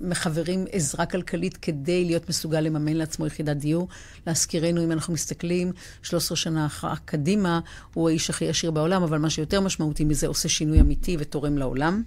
מחברים 0.00 0.64
עזרה 0.72 1.06
כלכלית 1.06 1.56
כדי 1.56 2.04
להיות 2.04 2.28
מסוגל 2.28 2.61
לממן 2.61 2.92
לעצמו 2.92 3.26
יחידת 3.26 3.56
דיור. 3.56 3.88
להזכירנו, 4.26 4.84
אם 4.84 4.92
אנחנו 4.92 5.14
מסתכלים 5.14 5.72
13 6.02 6.37
שנה 6.37 6.66
אחר 6.66 6.94
קדימה, 7.04 7.61
הוא 7.94 8.08
האיש 8.08 8.30
הכי 8.30 8.48
עשיר 8.48 8.70
בעולם, 8.70 9.02
אבל 9.02 9.18
מה 9.18 9.30
שיותר 9.30 9.61
משמעותי 9.61 10.04
מזה, 10.04 10.26
עושה 10.26 10.48
שינוי 10.48 10.80
אמיתי 10.80 11.16
ותורם 11.18 11.58
לעולם. 11.58 12.02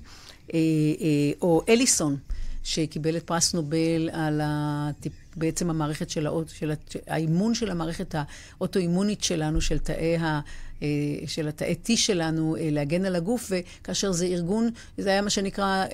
אה, 0.53 0.59
אה, 1.01 1.31
או 1.41 1.61
אליסון, 1.69 2.17
שקיבל 2.63 3.17
את 3.17 3.23
פרס 3.23 3.53
נובל 3.53 4.09
על 4.13 4.41
הטיפ... 4.43 5.13
בעצם 5.35 5.69
המערכת 5.69 6.09
של, 6.09 6.27
האות, 6.27 6.49
של 6.49 6.73
האימון 7.07 7.53
של 7.53 7.71
המערכת 7.71 8.15
האוטואימונית 8.57 9.23
שלנו, 9.23 9.61
של 9.61 9.79
תאי 9.79 10.17
ה... 10.17 10.39
אה, 10.81 10.87
של 11.27 11.47
התאי 11.47 11.75
T 11.85 11.91
שלנו 11.95 12.55
אה, 12.55 12.69
להגן 12.71 13.05
על 13.05 13.15
הגוף, 13.15 13.51
וכאשר 13.51 14.11
זה 14.11 14.25
ארגון, 14.25 14.69
זה 14.97 15.09
היה 15.09 15.21
מה 15.21 15.29
שנקרא, 15.29 15.65
אה, 15.65 15.87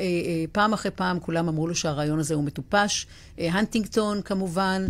פעם 0.52 0.74
אחרי 0.74 0.92
פעם 0.92 1.20
כולם 1.20 1.48
אמרו 1.48 1.68
לו 1.68 1.76
שהרעיון 1.76 2.20
הזה 2.20 2.34
הוא 2.34 2.44
מטופש. 2.44 3.08
הינטון 3.38 4.22
כמובן, 4.22 4.88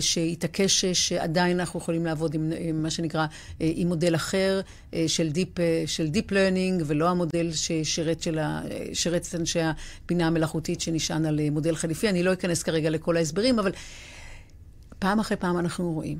שהתעקש 0.00 0.84
שעדיין 0.84 1.60
אנחנו 1.60 1.80
יכולים 1.80 2.06
לעבוד 2.06 2.34
עם 2.34 2.82
מה 2.82 2.90
שנקרא, 2.90 3.26
עם 3.60 3.88
מודל 3.88 4.14
אחר 4.14 4.60
של 5.06 5.30
deep, 5.30 5.48
של 5.86 6.08
deep 6.08 6.32
learning, 6.32 6.82
ולא 6.86 7.08
המודל 7.08 7.52
ששירת 7.52 8.22
של 8.22 8.38
ה, 8.38 8.62
את 9.16 9.34
אנשי 9.34 9.60
הבינה 10.04 10.26
המלאכותית 10.26 10.80
שנשען 10.80 11.26
על 11.26 11.40
מודל 11.50 11.76
חליפי. 11.76 12.08
אני 12.08 12.22
לא 12.22 12.32
אכנס 12.32 12.62
כרגע 12.62 12.90
לכל 12.90 13.16
ההסברים, 13.16 13.58
אבל 13.58 13.72
פעם 14.98 15.20
אחרי 15.20 15.36
פעם 15.36 15.58
אנחנו 15.58 15.92
רואים 15.92 16.18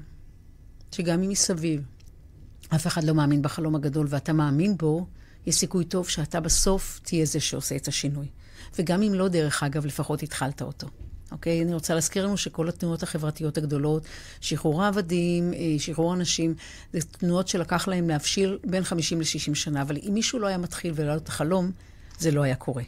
שגם 0.92 1.22
אם 1.22 1.28
מסביב 1.28 1.82
אף 2.74 2.86
אחד 2.86 3.04
לא 3.04 3.14
מאמין 3.14 3.42
בחלום 3.42 3.74
הגדול 3.74 4.06
ואתה 4.10 4.32
מאמין 4.32 4.76
בו, 4.76 5.06
יש 5.46 5.54
סיכוי 5.54 5.84
טוב 5.84 6.08
שאתה 6.08 6.40
בסוף 6.40 7.00
תהיה 7.02 7.24
זה 7.24 7.40
שעושה 7.40 7.76
את 7.76 7.88
השינוי. 7.88 8.26
וגם 8.78 9.02
אם 9.02 9.14
לא, 9.14 9.28
דרך 9.28 9.62
אגב, 9.62 9.86
לפחות 9.86 10.22
התחלת 10.22 10.62
אותו. 10.62 10.86
אוקיי? 11.32 11.62
אני 11.62 11.74
רוצה 11.74 11.94
להזכיר 11.94 12.26
לנו 12.26 12.36
שכל 12.36 12.68
התנועות 12.68 13.02
החברתיות 13.02 13.58
הגדולות, 13.58 14.02
שחרור 14.40 14.82
העבדים, 14.82 15.54
אה, 15.54 15.58
שחרור 15.78 16.12
הנשים, 16.12 16.54
זה 16.92 17.00
תנועות 17.02 17.48
שלקח 17.48 17.88
להם 17.88 18.08
להבשיל 18.08 18.58
בין 18.64 18.84
50 18.84 19.20
ל-60 19.20 19.54
שנה, 19.54 19.82
אבל 19.82 19.96
אם 20.08 20.14
מישהו 20.14 20.38
לא 20.38 20.46
היה 20.46 20.58
מתחיל 20.58 20.92
ולא 20.96 21.06
היה 21.06 21.14
לו 21.14 21.22
את 21.22 21.28
החלום, 21.28 21.70
זה 22.18 22.30
לא 22.30 22.42
היה 22.42 22.54
קורה. 22.54 22.82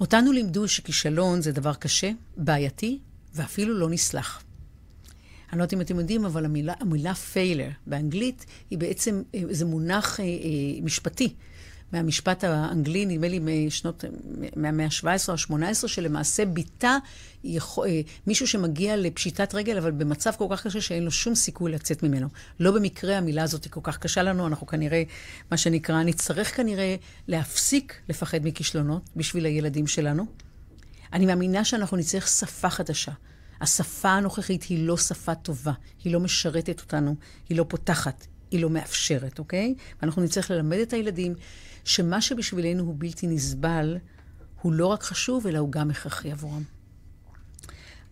אותנו 0.00 0.32
לימדו 0.32 0.68
שכישלון 0.68 1.42
זה 1.42 1.52
דבר 1.52 1.74
קשה, 1.74 2.10
בעייתי, 2.36 2.98
ואפילו 3.34 3.78
לא 3.78 3.90
נסלח. 3.90 4.42
אני 5.52 5.58
לא 5.58 5.64
יודעת 5.64 5.72
אם 5.74 5.80
אתם 5.80 5.98
יודעים, 5.98 6.24
אבל 6.24 6.44
המילה, 6.44 6.74
המילה 6.80 7.12
failure 7.34 7.72
באנגלית 7.86 8.46
היא 8.70 8.78
בעצם, 8.78 9.22
זה 9.50 9.64
מונח 9.64 10.20
אה, 10.20 10.24
אה, 10.24 10.30
משפטי. 10.82 11.34
מהמשפט 11.92 12.44
האנגלי, 12.44 13.06
נדמה 13.06 13.28
לי 13.28 13.66
משנות, 13.66 14.04
מהמאה 14.56 14.86
ה-17 14.86 15.06
או 15.28 15.56
ה-18, 15.56 15.88
שלמעשה 15.88 16.44
ביטא 16.44 16.96
אה, 17.44 17.50
מישהו 18.26 18.46
שמגיע 18.46 18.96
לפשיטת 18.96 19.54
רגל, 19.54 19.78
אבל 19.78 19.90
במצב 19.90 20.32
כל 20.38 20.46
כך 20.50 20.66
קשה 20.66 20.80
שאין 20.80 21.04
לו 21.04 21.10
שום 21.10 21.34
סיכוי 21.34 21.72
לצאת 21.72 22.02
ממנו. 22.02 22.28
לא 22.60 22.70
במקרה 22.70 23.18
המילה 23.18 23.42
הזאת 23.42 23.64
היא 23.64 23.72
כל 23.72 23.80
כך 23.82 23.98
קשה 23.98 24.22
לנו, 24.22 24.46
אנחנו 24.46 24.66
כנראה, 24.66 25.02
מה 25.50 25.56
שנקרא, 25.56 26.02
נצטרך 26.02 26.56
כנראה 26.56 26.96
להפסיק 27.28 28.00
לפחד 28.08 28.38
מכישלונות 28.44 29.02
בשביל 29.16 29.44
הילדים 29.44 29.86
שלנו. 29.86 30.26
אני 31.12 31.26
מאמינה 31.26 31.64
שאנחנו 31.64 31.96
נצטרך 31.96 32.28
שפה 32.28 32.70
חדשה. 32.70 33.12
השפה 33.60 34.10
הנוכחית 34.10 34.62
היא 34.62 34.86
לא 34.86 34.96
שפה 34.96 35.34
טובה, 35.34 35.72
היא 36.04 36.12
לא 36.12 36.20
משרתת 36.20 36.80
אותנו, 36.80 37.14
היא 37.48 37.58
לא 37.58 37.64
פותחת, 37.68 38.26
היא 38.50 38.62
לא 38.62 38.70
מאפשרת, 38.70 39.38
אוקיי? 39.38 39.74
ואנחנו 40.02 40.22
נצטרך 40.22 40.50
ללמד 40.50 40.78
את 40.78 40.92
הילדים 40.92 41.34
שמה 41.84 42.20
שבשבילנו 42.20 42.84
הוא 42.84 42.94
בלתי 42.98 43.26
נסבל, 43.26 43.98
הוא 44.62 44.72
לא 44.72 44.86
רק 44.86 45.02
חשוב, 45.02 45.46
אלא 45.46 45.58
הוא 45.58 45.72
גם 45.72 45.90
הכרחי 45.90 46.32
עבורם. 46.32 46.62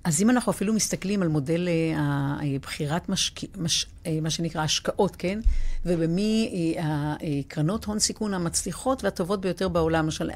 אז 0.04 0.22
אם 0.22 0.30
אנחנו 0.30 0.52
אפילו 0.52 0.74
מסתכלים 0.74 1.22
על 1.22 1.28
מודל 1.28 1.68
אה, 1.68 1.98
אה, 2.42 2.56
בחירת 2.62 3.08
משק... 3.08 3.40
מש... 3.56 3.86
אה, 4.06 4.18
מה 4.22 4.30
שנקרא 4.30 4.62
השקעות, 4.62 5.16
כן? 5.16 5.40
ובמי 5.86 6.74
הקרנות 6.80 7.84
הון 7.84 7.98
סיכון 7.98 8.34
המצליחות 8.34 9.04
והטובות 9.04 9.40
ביותר 9.40 9.68
בעולם, 9.68 10.04
למשל 10.04 10.30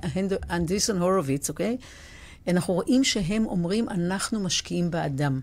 אנדיסון 0.51 0.99
הורוביץ, 0.99 1.49
אוקיי? 1.49 1.77
אנחנו 2.49 2.75
רואים 2.75 3.05
שהם 3.05 3.47
אומרים, 3.47 3.89
אנחנו 3.89 4.41
משקיעים 4.41 4.91
באדם. 4.91 5.41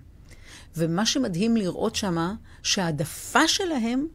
ומה 0.77 1.05
שמדהים 1.05 1.57
לראות 1.57 1.95
שמה, 1.95 2.33
שההעדפה 2.63 3.47
שלהם 3.47 4.07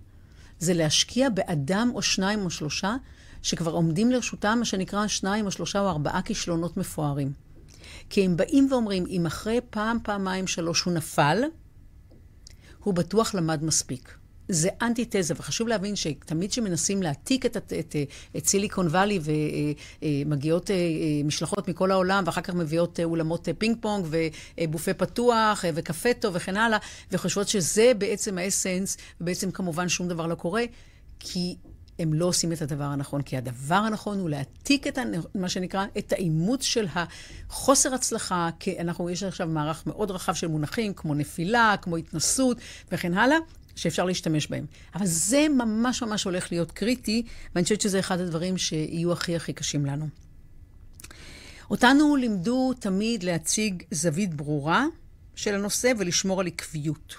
זה 0.59 0.75
להשקיע 0.75 1.29
באדם 1.29 1.90
או 1.94 2.03
שניים 2.03 2.44
או 2.44 2.51
שלושה, 2.51 2.97
שכבר 3.42 3.70
עומדים 3.70 4.11
לרשותם, 4.11 4.57
מה 4.59 4.64
שנקרא 4.64 5.07
שניים 5.07 5.47
או 5.47 5.51
שלושה 5.51 5.81
או 5.81 5.88
ארבעה 5.88 6.23
כישלונות 6.23 6.77
מפוארים. 6.77 7.33
כי 8.11 8.25
הם 8.25 8.37
באים 8.37 8.68
ואומרים, 8.70 9.07
אם 9.07 9.27
אחרי 9.27 9.61
פעם, 9.70 9.99
פעמיים, 10.03 10.47
שלוש 10.47 10.83
הוא 10.83 10.94
נפל, 10.94 11.42
הוא 12.79 12.94
בטוח 12.94 13.35
למד 13.35 13.64
מספיק. 13.64 14.14
זה 14.48 14.68
אנטי-תזה, 14.83 15.35
וחשוב 15.37 15.68
להבין 15.68 15.96
שתמיד 15.96 16.50
כשמנסים 16.50 17.02
להעתיק 17.02 17.46
את, 17.46 17.57
את, 17.57 17.72
את, 17.78 17.96
את 18.37 18.46
סיליקון 18.46 18.87
וואלי 18.87 19.20
ומגיעות 20.02 20.70
אה, 20.70 20.76
אה, 20.76 20.80
משלחות 21.24 21.68
מכל 21.68 21.90
העולם, 21.90 22.24
ואחר 22.26 22.40
כך 22.40 22.54
מביאות 22.54 23.00
אה, 23.00 23.04
אולמות 23.04 23.48
פינג 23.59 23.76
פונג 23.80 24.07
ובופה 24.59 24.94
פתוח 24.94 25.64
וקפה 25.74 26.14
טוב 26.14 26.35
וכן 26.37 26.57
הלאה, 26.57 26.78
וחושבות 27.12 27.48
שזה 27.48 27.92
בעצם 27.98 28.38
האסנס, 28.38 28.96
ובעצם 29.20 29.50
כמובן 29.50 29.88
שום 29.88 30.09
דבר 30.09 30.26
לא 30.26 30.35
קורה, 30.35 30.62
כי 31.20 31.57
הם 31.98 32.14
לא 32.14 32.26
עושים 32.26 32.52
את 32.52 32.62
הדבר 32.62 32.85
הנכון, 32.85 33.22
כי 33.22 33.37
הדבר 33.37 33.74
הנכון 33.74 34.18
הוא 34.18 34.30
להעתיק 34.30 34.87
את, 34.87 34.98
מה 35.35 35.48
שנקרא, 35.48 35.87
את 35.98 36.12
האימוץ 36.12 36.62
של 36.62 36.87
החוסר 36.94 37.94
הצלחה, 37.94 38.50
כי 38.61 38.80
אנחנו, 38.80 39.11
יש 39.11 39.22
עכשיו 39.22 39.46
מערך 39.46 39.87
מאוד 39.87 40.11
רחב 40.11 40.35
של 40.35 40.46
מונחים, 40.46 40.94
כמו 40.94 41.14
נפילה, 41.14 41.74
כמו 41.83 41.96
התנסות 41.96 42.57
וכן 42.92 43.14
הלאה, 43.14 43.37
שאפשר 43.76 44.04
להשתמש 44.04 44.46
בהם. 44.46 44.66
אבל 44.94 45.06
זה 45.06 45.46
ממש 45.48 46.02
ממש 46.02 46.24
הולך 46.24 46.52
להיות 46.52 46.72
קריטי, 46.72 47.22
ואני 47.54 47.64
חושבת 47.64 47.80
שזה 47.80 47.98
אחד 47.98 48.20
הדברים 48.20 48.58
שיהיו 48.58 49.12
הכי 49.12 49.37
הכי 49.37 49.52
קשים 49.52 49.87
לנו. 49.87 50.08
אותנו 51.70 52.16
לימדו 52.16 52.72
תמיד 52.80 53.22
להציג 53.22 53.82
זווית 53.90 54.34
ברורה 54.34 54.87
של 55.34 55.54
הנושא 55.54 55.92
ולשמור 55.98 56.40
על 56.40 56.46
עקביות. 56.46 57.14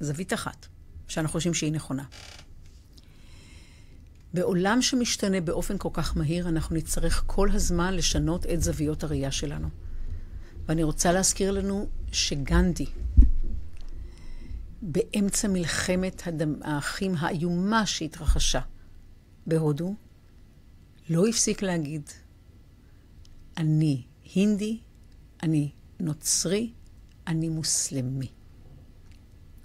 זווית 0.00 0.32
אחת, 0.32 0.66
שאנחנו 1.08 1.32
חושבים 1.32 1.54
שהיא 1.54 1.72
נכונה. 1.72 2.04
בעולם 4.34 4.82
שמשתנה 4.82 5.40
באופן 5.40 5.78
כל 5.78 5.88
כך 5.92 6.16
מהיר, 6.16 6.48
אנחנו 6.48 6.76
נצטרך 6.76 7.24
כל 7.26 7.48
הזמן 7.52 7.94
לשנות 7.94 8.46
את 8.46 8.62
זוויות 8.62 9.04
הראייה 9.04 9.30
שלנו. 9.30 9.68
ואני 10.68 10.82
רוצה 10.82 11.12
להזכיר 11.12 11.50
לנו 11.50 11.88
שגנדי, 12.12 12.86
באמצע 14.86 15.48
מלחמת 15.48 16.22
הדם, 16.26 16.54
האחים 16.62 17.14
האיומה 17.18 17.86
שהתרחשה 17.86 18.60
בהודו, 19.46 19.94
לא 21.10 21.26
הפסיק 21.26 21.62
להגיד, 21.62 22.02
אני 23.56 24.02
הינדי, 24.34 24.78
אני 25.42 25.70
נוצרי, 26.00 26.72
אני 27.26 27.48
מוסלמי. 27.48 28.28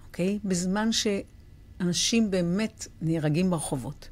אוקיי? 0.08 0.40
בזמן 0.44 0.90
שאנשים 0.92 2.32
באמת 2.32 2.88
נהרגים 3.02 3.50
ברחובות. 3.50 4.10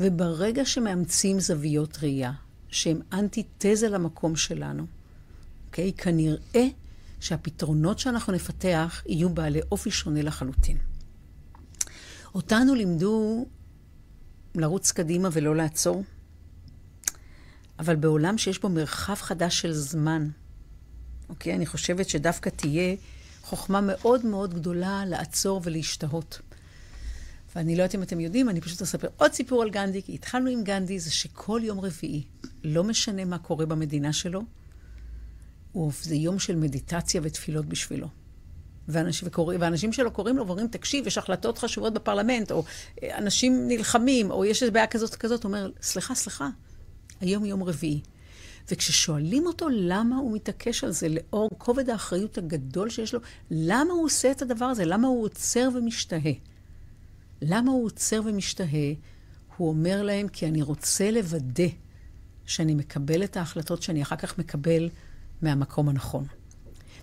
וברגע 0.00 0.64
שמאמצים 0.64 1.40
זוויות 1.40 1.98
ראייה, 2.02 2.32
שהן 2.68 3.00
אנטי-תזה 3.12 3.88
למקום 3.88 4.36
שלנו, 4.36 4.86
אוקיי? 5.66 5.92
כנראה 5.92 6.66
שהפתרונות 7.24 7.98
שאנחנו 7.98 8.32
נפתח 8.32 9.02
יהיו 9.06 9.28
בעלי 9.30 9.60
אופי 9.72 9.90
שונה 9.90 10.22
לחלוטין. 10.22 10.78
אותנו 12.34 12.74
לימדו 12.74 13.46
לרוץ 14.54 14.92
קדימה 14.92 15.28
ולא 15.32 15.56
לעצור, 15.56 16.04
אבל 17.78 17.96
בעולם 17.96 18.38
שיש 18.38 18.58
בו 18.60 18.68
מרחב 18.68 19.14
חדש 19.14 19.60
של 19.60 19.72
זמן, 19.72 20.28
אוקיי? 21.28 21.54
אני 21.54 21.66
חושבת 21.66 22.08
שדווקא 22.08 22.50
תהיה 22.50 22.94
חוכמה 23.42 23.80
מאוד 23.80 24.26
מאוד 24.26 24.54
גדולה 24.54 25.04
לעצור 25.06 25.60
ולהשתהות. 25.64 26.40
ואני 27.56 27.76
לא 27.76 27.82
יודעת 27.82 27.94
אם 27.94 28.02
אתם 28.02 28.20
יודעים, 28.20 28.48
אני 28.48 28.60
פשוט 28.60 28.82
אספר 28.82 29.08
עוד 29.16 29.32
סיפור 29.32 29.62
על 29.62 29.70
גנדי, 29.70 30.02
כי 30.02 30.14
התחלנו 30.14 30.50
עם 30.50 30.64
גנדי, 30.64 31.00
זה 31.00 31.10
שכל 31.10 31.60
יום 31.64 31.80
רביעי, 31.80 32.24
לא 32.64 32.84
משנה 32.84 33.24
מה 33.24 33.38
קורה 33.38 33.66
במדינה 33.66 34.12
שלו, 34.12 34.42
זה 36.02 36.14
יום 36.14 36.38
של 36.38 36.56
מדיטציה 36.56 37.20
ותפילות 37.24 37.66
בשבילו. 37.66 38.08
ואנשים, 38.88 39.28
וקורא, 39.28 39.54
ואנשים 39.60 39.92
שלו 39.92 40.10
קוראים 40.10 40.36
לו 40.36 40.46
ואומרים, 40.46 40.68
תקשיב, 40.68 41.06
יש 41.06 41.18
החלטות 41.18 41.58
חשובות 41.58 41.94
בפרלמנט, 41.94 42.50
או 42.50 42.64
אה, 43.02 43.18
אנשים 43.18 43.68
נלחמים, 43.68 44.30
או 44.30 44.44
יש 44.44 44.62
איזו 44.62 44.72
בעיה 44.72 44.86
כזאת 44.86 45.14
כזאת, 45.14 45.44
הוא 45.44 45.48
אומר, 45.48 45.70
סליחה, 45.82 46.14
סליחה, 46.14 46.48
היום 47.20 47.44
יום 47.44 47.62
רביעי. 47.62 48.00
וכששואלים 48.70 49.46
אותו 49.46 49.68
למה 49.72 50.16
הוא 50.16 50.32
מתעקש 50.32 50.84
על 50.84 50.92
זה, 50.92 51.08
לאור 51.08 51.50
כובד 51.58 51.90
האחריות 51.90 52.38
הגדול 52.38 52.90
שיש 52.90 53.14
לו, 53.14 53.20
למה 53.50 53.92
הוא 53.92 54.04
עושה 54.04 54.30
את 54.30 54.42
הדבר 54.42 54.64
הזה? 54.64 54.84
למה 54.84 55.08
הוא 55.08 55.24
עוצר 55.24 55.68
ומשתהה? 55.74 56.32
למה 57.42 57.70
הוא 57.70 57.84
עוצר 57.84 58.20
ומשתהה? 58.24 58.92
הוא 59.56 59.68
אומר 59.68 60.02
להם, 60.02 60.28
כי 60.28 60.46
אני 60.46 60.62
רוצה 60.62 61.10
לוודא 61.10 61.68
שאני 62.46 62.74
מקבל 62.74 63.24
את 63.24 63.36
ההחלטות 63.36 63.82
שאני 63.82 64.02
אחר 64.02 64.16
כך 64.16 64.38
מקבל 64.38 64.88
מהמקום 65.42 65.88
הנכון. 65.88 66.24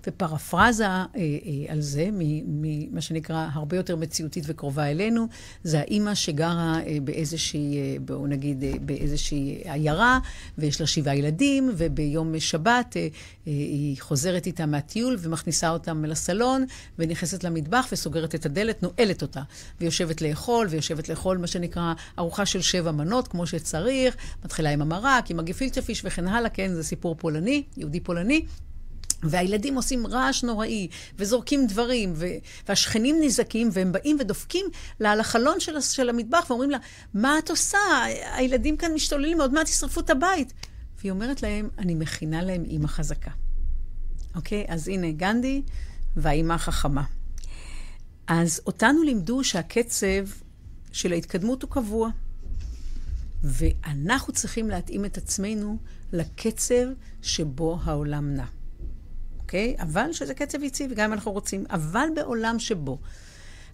ופרפרזה 0.07 0.85
אה, 0.85 1.05
אה, 1.15 1.33
על 1.67 1.81
זה, 1.81 2.09
ממה 2.13 3.01
שנקרא 3.01 3.47
הרבה 3.53 3.77
יותר 3.77 3.95
מציאותית 3.95 4.43
וקרובה 4.47 4.91
אלינו, 4.91 5.27
זה 5.63 5.79
האימא 5.79 6.15
שגרה 6.15 6.79
אה, 6.87 6.97
באיזושהי, 7.03 7.77
אה, 7.77 7.95
בואו 8.05 8.27
נגיד, 8.27 8.63
אה, 8.63 8.73
באיזושהי 8.81 9.61
עיירה, 9.65 10.19
ויש 10.57 10.81
לה 10.81 10.87
שבעה 10.87 11.15
ילדים, 11.15 11.69
וביום 11.77 12.39
שבת 12.39 12.97
אה, 12.97 13.01
אה, 13.01 13.07
היא 13.45 13.97
חוזרת 13.99 14.45
איתה 14.45 14.65
מהטיול 14.65 15.17
ומכניסה 15.19 15.69
אותם 15.69 16.05
לסלון, 16.05 16.65
ונכנסת 16.99 17.43
למטבח 17.43 17.87
וסוגרת 17.91 18.35
את 18.35 18.45
הדלת, 18.45 18.83
נועלת 18.83 19.21
אותה, 19.21 19.41
ויושבת 19.81 20.21
לאכול, 20.21 20.67
ויושבת 20.69 21.09
לאכול 21.09 21.37
מה 21.37 21.47
שנקרא 21.47 21.93
ארוחה 22.19 22.45
של 22.45 22.61
שבע 22.61 22.91
מנות, 22.91 23.27
כמו 23.27 23.47
שצריך, 23.47 24.15
מתחילה 24.45 24.69
עם 24.69 24.81
המרק, 24.81 25.31
עם 25.31 25.39
הגפילטה 25.39 25.81
פיש 25.81 26.01
וכן 26.05 26.27
הלאה, 26.27 26.49
כן, 26.49 26.73
זה 26.73 26.83
סיפור 26.83 27.15
פולני, 27.15 27.63
יהודי 27.77 27.99
פולני. 27.99 28.45
והילדים 29.23 29.75
עושים 29.75 30.07
רעש 30.07 30.43
נוראי, 30.43 30.87
וזורקים 31.17 31.67
דברים, 31.67 32.13
ו- 32.15 32.25
והשכנים 32.67 33.15
נזעקים, 33.21 33.69
והם 33.73 33.91
באים 33.91 34.17
ודופקים 34.19 34.65
לה 34.99 35.11
על 35.11 35.19
החלון 35.19 35.59
של, 35.59 35.81
של 35.81 36.09
המטבח, 36.09 36.45
ואומרים 36.49 36.69
לה, 36.69 36.77
מה 37.13 37.39
את 37.39 37.49
עושה? 37.49 37.77
הילדים 38.33 38.77
כאן 38.77 38.93
משתוללים, 38.93 39.41
עוד 39.41 39.53
מעט 39.53 39.69
ישרפו 39.69 39.99
את 39.99 40.09
הבית. 40.09 40.53
והיא 40.99 41.11
אומרת 41.11 41.41
להם, 41.41 41.69
אני 41.77 41.95
מכינה 41.95 42.43
להם 42.43 42.63
אימא 42.65 42.87
חזקה. 42.87 43.31
אוקיי? 44.35 44.65
אז 44.67 44.87
הנה 44.87 45.11
גנדי 45.11 45.61
והאימא 46.15 46.53
החכמה. 46.53 47.03
אז 48.27 48.61
אותנו 48.65 49.03
לימדו 49.03 49.43
שהקצב 49.43 50.25
של 50.91 51.11
ההתקדמות 51.11 51.61
הוא 51.61 51.71
קבוע, 51.71 52.09
ואנחנו 53.43 54.33
צריכים 54.33 54.69
להתאים 54.69 55.05
את 55.05 55.17
עצמנו 55.17 55.77
לקצב 56.13 56.85
שבו 57.21 57.79
העולם 57.83 58.33
נע. 58.35 58.45
אוקיי? 59.51 59.75
אבל 59.79 60.13
שזה 60.13 60.33
קצב 60.33 60.63
יציב, 60.63 60.93
גם 60.93 61.05
אם 61.05 61.13
אנחנו 61.13 61.31
רוצים. 61.31 61.65
אבל 61.69 62.07
בעולם 62.15 62.59
שבו 62.59 62.97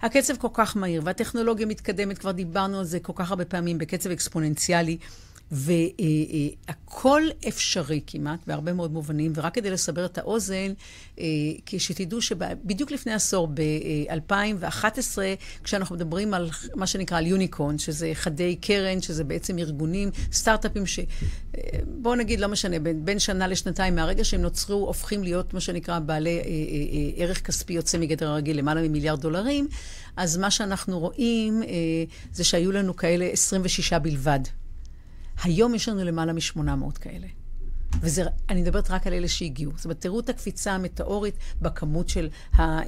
הקצב 0.01 0.37
כל 0.37 0.47
כך 0.53 0.77
מהיר, 0.77 1.01
והטכנולוגיה 1.05 1.65
מתקדמת, 1.65 2.17
כבר 2.17 2.31
דיברנו 2.31 2.79
על 2.79 2.85
זה 2.85 2.99
כל 2.99 3.13
כך 3.15 3.29
הרבה 3.29 3.45
פעמים, 3.45 3.77
בקצב 3.77 4.11
אקספוננציאלי, 4.11 4.97
והכל 5.51 7.21
אפשרי 7.47 8.01
כמעט, 8.07 8.39
בהרבה 8.47 8.73
מאוד 8.73 8.91
מובנים, 8.91 9.31
ורק 9.35 9.55
כדי 9.55 9.69
לסבר 9.69 10.05
את 10.05 10.17
האוזן, 10.17 10.73
אה, 11.19 11.25
שתדעו 11.77 12.21
שבדיוק 12.21 12.91
לפני 12.91 13.13
עשור, 13.13 13.47
ב-2011, 13.53 15.17
כשאנחנו 15.63 15.95
מדברים 15.95 16.33
על 16.33 16.49
מה 16.75 16.87
שנקרא 16.87 17.17
על 17.17 17.27
יוניקון, 17.27 17.77
שזה 17.77 18.11
חדי 18.13 18.55
קרן, 18.55 19.01
שזה 19.01 19.23
בעצם 19.23 19.59
ארגונים, 19.59 20.11
סטארט-אפים 20.31 20.85
ש... 20.85 20.99
אה, 20.99 21.61
בואו 21.85 22.15
נגיד, 22.15 22.39
לא 22.39 22.47
משנה, 22.47 22.79
בין, 22.79 23.05
בין 23.05 23.19
שנה 23.19 23.47
לשנתיים, 23.47 23.95
מהרגע 23.95 24.23
שהם 24.23 24.41
נוצרו, 24.41 24.87
הופכים 24.87 25.23
להיות 25.23 25.53
מה 25.53 25.59
שנקרא 25.59 25.99
בעלי 25.99 26.39
אה, 26.39 26.43
ערך 27.23 27.41
כספי 27.41 27.73
יוצא 27.73 27.97
מגדר 27.97 28.29
הרגיל, 28.29 28.57
למעלה 28.57 28.81
ממיליארד 28.81 29.21
דולרים, 29.21 29.67
אז 30.17 30.37
מה 30.37 30.51
שאנחנו 30.51 30.99
רואים 30.99 31.63
זה 32.31 32.43
שהיו 32.43 32.71
לנו 32.71 32.95
כאלה 32.95 33.25
26 33.25 33.93
בלבד. 33.93 34.39
היום 35.43 35.75
יש 35.75 35.89
לנו 35.89 36.03
למעלה 36.03 36.33
מ-800 36.33 36.99
כאלה. 36.99 37.27
ואני 38.01 38.61
מדברת 38.61 38.91
רק 38.91 39.07
על 39.07 39.13
אלה 39.13 39.27
שהגיעו. 39.27 39.71
זאת 39.75 39.85
אומרת, 39.85 40.01
תראו 40.01 40.19
את 40.19 40.29
הקפיצה 40.29 40.71
המטאורית 40.71 41.35
בכמות 41.61 42.09
של, 42.09 42.29
ה, 42.53 42.61
אה, 42.61 42.83
אה, 42.83 42.85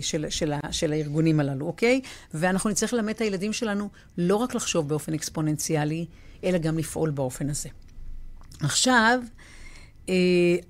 של, 0.00 0.26
של, 0.30 0.30
של, 0.30 0.52
של 0.70 0.92
הארגונים 0.92 1.40
הללו, 1.40 1.66
אוקיי? 1.66 2.00
ואנחנו 2.34 2.70
נצטרך 2.70 2.92
ללמד 2.92 3.14
את 3.14 3.20
הילדים 3.20 3.52
שלנו 3.52 3.88
לא 4.18 4.36
רק 4.36 4.54
לחשוב 4.54 4.88
באופן 4.88 5.14
אקספוננציאלי, 5.14 6.06
אלא 6.44 6.58
גם 6.58 6.78
לפעול 6.78 7.10
באופן 7.10 7.50
הזה. 7.50 7.68
עכשיו, 8.60 9.20
אה, 10.08 10.14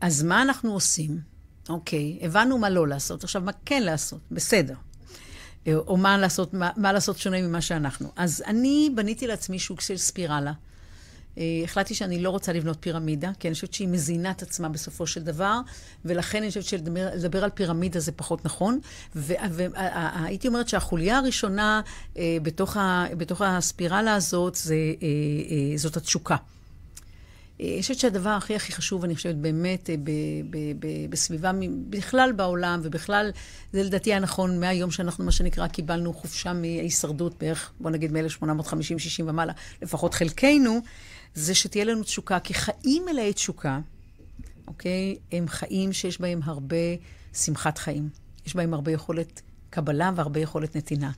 אז 0.00 0.22
מה 0.22 0.42
אנחנו 0.42 0.72
עושים? 0.72 1.18
אוקיי, 1.68 2.18
הבנו 2.22 2.58
מה 2.58 2.70
לא 2.70 2.88
לעשות, 2.88 3.24
עכשיו 3.24 3.42
מה 3.42 3.52
כן 3.64 3.82
לעשות, 3.82 4.20
בסדר. 4.30 4.74
או 5.68 5.96
מה 5.96 6.18
לעשות, 6.18 6.54
מה, 6.54 6.70
מה 6.76 6.92
לעשות 6.92 7.18
שונה 7.18 7.42
ממה 7.42 7.60
שאנחנו. 7.60 8.12
אז 8.16 8.42
אני 8.46 8.90
בניתי 8.94 9.26
לעצמי 9.26 9.58
שוק 9.58 9.80
של 9.80 9.96
ספירלה. 9.96 10.52
אה, 11.38 11.42
החלטתי 11.64 11.94
שאני 11.94 12.22
לא 12.22 12.30
רוצה 12.30 12.52
לבנות 12.52 12.76
פירמידה, 12.80 13.30
כי 13.38 13.48
אני 13.48 13.54
חושבת 13.54 13.74
שהיא 13.74 13.88
מזינה 13.88 14.30
את 14.30 14.42
עצמה 14.42 14.68
בסופו 14.68 15.06
של 15.06 15.22
דבר, 15.22 15.60
ולכן 16.04 16.38
אני 16.38 16.48
חושבת 16.48 16.64
שלדבר 16.64 17.44
על 17.44 17.50
פירמידה 17.50 18.00
זה 18.00 18.12
פחות 18.12 18.44
נכון. 18.44 18.80
והייתי 19.14 20.48
אומרת 20.48 20.68
שהחוליה 20.68 21.18
הראשונה 21.18 21.80
אה, 22.16 22.36
בתוך, 22.42 22.76
בתוך 23.16 23.42
הספירלה 23.44 24.14
הזאת 24.14 24.54
זה, 24.54 24.76
אה, 25.02 25.76
זאת 25.76 25.96
התשוקה. 25.96 26.36
אני 27.60 27.78
חושבת 27.80 27.98
שהדבר 27.98 28.30
הכי 28.30 28.56
הכי 28.56 28.72
חשוב, 28.72 29.04
אני 29.04 29.14
חושבת 29.14 29.34
באמת, 29.34 29.90
ב, 29.90 30.10
ב, 30.50 30.56
ב, 30.78 30.86
בסביבה, 31.10 31.50
בכלל 31.90 32.32
בעולם, 32.32 32.80
ובכלל, 32.82 33.30
זה 33.72 33.82
לדעתי 33.82 34.10
היה 34.10 34.20
נכון 34.20 34.60
מהיום 34.60 34.90
שאנחנו, 34.90 35.24
מה 35.24 35.32
שנקרא, 35.32 35.66
קיבלנו 35.66 36.14
חופשה 36.14 36.52
מהישרדות 36.52 37.38
בערך, 37.40 37.72
בוא 37.80 37.90
נגיד 37.90 38.12
מ-1850-60 38.12 39.22
ומעלה, 39.26 39.52
לפחות 39.82 40.14
חלקנו, 40.14 40.80
זה 41.34 41.54
שתהיה 41.54 41.84
לנו 41.84 42.02
תשוקה, 42.02 42.40
כי 42.40 42.54
חיים 42.54 43.04
מלאי 43.04 43.32
תשוקה, 43.32 43.80
אוקיי, 44.66 45.16
הם 45.32 45.48
חיים 45.48 45.92
שיש 45.92 46.20
בהם 46.20 46.40
הרבה 46.44 46.76
שמחת 47.34 47.78
חיים. 47.78 48.08
יש 48.46 48.56
בהם 48.56 48.74
הרבה 48.74 48.92
יכולת 48.92 49.42
קבלה 49.70 50.10
והרבה 50.14 50.40
יכולת 50.40 50.76
נתינה. 50.76 51.10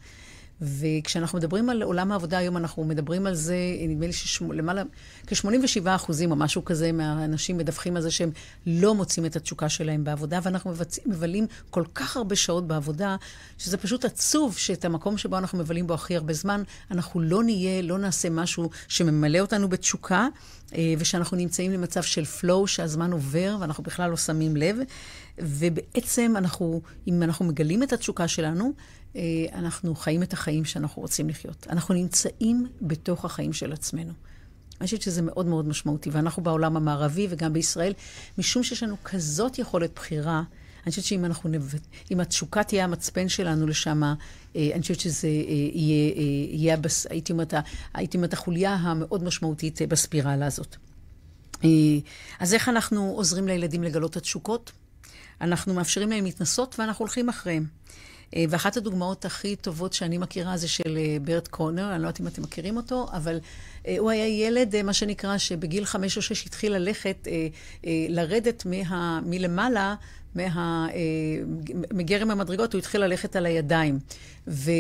וכשאנחנו 0.61 1.39
מדברים 1.39 1.71
על 1.71 1.83
עולם 1.83 2.13
העבודה 2.13 2.39
היום, 2.39 2.57
אנחנו 2.57 2.85
מדברים 2.85 3.27
על 3.27 3.35
זה, 3.35 3.57
נדמה 3.89 4.07
לי 4.07 4.13
שלמעלה, 4.13 4.83
כ-87 5.27 5.87
אחוזים 5.87 6.31
או 6.31 6.37
משהו 6.37 6.65
כזה 6.65 6.93
מהאנשים 6.93 7.59
מדווחים 7.59 7.97
על 7.97 8.03
זה 8.03 8.11
שהם 8.11 8.31
לא 8.67 8.95
מוצאים 8.95 9.27
את 9.27 9.37
התשוקה 9.37 9.69
שלהם 9.69 10.05
בעבודה, 10.05 10.39
ואנחנו 10.43 10.71
מבצ... 10.71 10.99
מבלים 11.07 11.47
כל 11.71 11.85
כך 11.95 12.17
הרבה 12.17 12.37
שעות 12.37 12.67
בעבודה, 12.67 13.17
שזה 13.59 13.77
פשוט 13.77 14.05
עצוב 14.05 14.57
שאת 14.57 14.85
המקום 14.85 15.19
שבו 15.19 15.39
אנחנו 15.39 15.59
מבלים 15.59 15.87
בו 15.87 15.95
הכי 15.95 16.17
הרבה 16.17 16.33
זמן, 16.33 16.63
אנחנו 16.91 17.21
לא 17.21 17.45
נהיה, 17.45 17.83
לא 17.83 17.99
נעשה 17.99 18.31
משהו 18.31 18.71
שממלא 18.89 19.39
אותנו 19.39 19.69
בתשוקה, 19.69 20.29
אה, 20.75 20.95
ושאנחנו 20.99 21.37
נמצאים 21.37 21.73
למצב 21.73 22.03
של 22.03 22.23
flow, 22.23 22.67
שהזמן 22.67 23.13
עובר 23.13 23.57
ואנחנו 23.61 23.85
בכלל 23.85 24.11
לא 24.11 24.17
שמים 24.17 24.57
לב. 24.57 24.77
ובעצם 25.39 26.35
אנחנו, 26.37 26.81
אם 27.09 27.23
אנחנו 27.23 27.45
מגלים 27.45 27.83
את 27.83 27.93
התשוקה 27.93 28.29
שלנו, 28.29 28.73
אנחנו 29.53 29.95
חיים 29.95 30.23
את 30.23 30.33
החיים 30.33 30.65
שאנחנו 30.65 31.03
רוצים 31.03 31.29
לחיות. 31.29 31.67
אנחנו 31.71 31.95
נמצאים 31.95 32.67
בתוך 32.83 33.25
החיים 33.25 33.53
של 33.53 33.73
עצמנו. 33.73 34.13
אני 34.81 34.85
חושבת 34.85 35.03
שזה 35.03 35.23
מאוד 35.23 35.47
מאוד 35.47 35.69
משמעותי, 35.69 36.11
ואנחנו 36.11 36.43
בעולם 36.43 36.77
המערבי 36.77 37.27
וגם 37.31 37.53
בישראל, 37.53 37.93
משום 38.39 38.63
שיש 38.63 38.83
לנו 38.83 38.97
כזאת 39.05 39.59
יכולת 39.59 39.91
בחירה, 39.95 40.43
אני 40.87 40.91
חושבת 40.91 41.05
שאם 41.05 41.25
אנחנו 41.25 41.51
נב... 41.51 41.75
אם 42.11 42.21
התשוקה 42.21 42.65
תהיה 42.65 42.85
המצפן 42.85 43.29
שלנו 43.29 43.67
לשם, 43.67 44.03
אה, 44.03 44.15
אני 44.57 44.83
חושבת 44.83 45.01
שזה 45.01 45.29
אה, 45.29 45.33
יהיה, 45.73 46.13
יהיה 46.51 46.75
הבס... 46.75 47.07
הייתי 47.11 47.33
אומרת, 47.33 47.55
הייתי 47.95 48.17
אומרת, 48.17 48.33
החוליה 48.33 48.75
המאוד 48.75 49.25
משמעותית 49.25 49.83
בספירלה 49.83 50.47
הזאת. 50.47 50.77
אז 52.41 52.55
איך 52.55 52.69
אנחנו 52.69 53.13
עוזרים 53.17 53.49
לילדים 53.49 53.83
לגלות 53.83 54.11
את 54.11 54.17
התשוקות? 54.17 54.73
אנחנו 55.41 55.75
מאפשרים 55.75 56.11
להם 56.11 56.25
להתנסות 56.25 56.77
ואנחנו 56.79 57.03
הולכים 57.03 57.29
אחריהם. 57.29 57.67
אה, 58.35 58.45
ואחת 58.49 58.77
הדוגמאות 58.77 59.25
הכי 59.25 59.57
טובות 59.57 59.93
שאני 59.93 60.19
מכירה 60.19 60.57
זה 60.57 60.69
של 60.69 60.99
אה, 60.99 61.17
ברט 61.23 61.49
קונר, 61.49 61.95
אני 61.95 62.03
לא 62.03 62.09
יודעת 62.09 62.21
אם 62.21 62.27
אתם 62.27 62.43
מכירים 62.43 62.77
אותו, 62.77 63.07
אבל 63.13 63.41
אה, 63.87 63.97
הוא 63.99 64.11
היה 64.11 64.47
ילד, 64.47 64.83
מה 64.83 64.93
שנקרא, 64.93 65.39
שבגיל 65.39 65.85
חמש 65.85 66.17
או 66.17 66.23
שש 66.23 66.47
התחיל 66.47 66.73
ללכת, 66.73 67.29
לרדת 68.09 68.67
מה, 68.67 69.21
מלמעלה, 69.27 69.95
מה, 70.35 70.87
מגרם 71.93 72.31
המדרגות, 72.31 72.73
הוא 72.73 72.79
התחיל 72.79 73.01
ללכת 73.01 73.37
על 73.37 73.47
הידיים. 73.47 73.99
ו, 74.49 74.71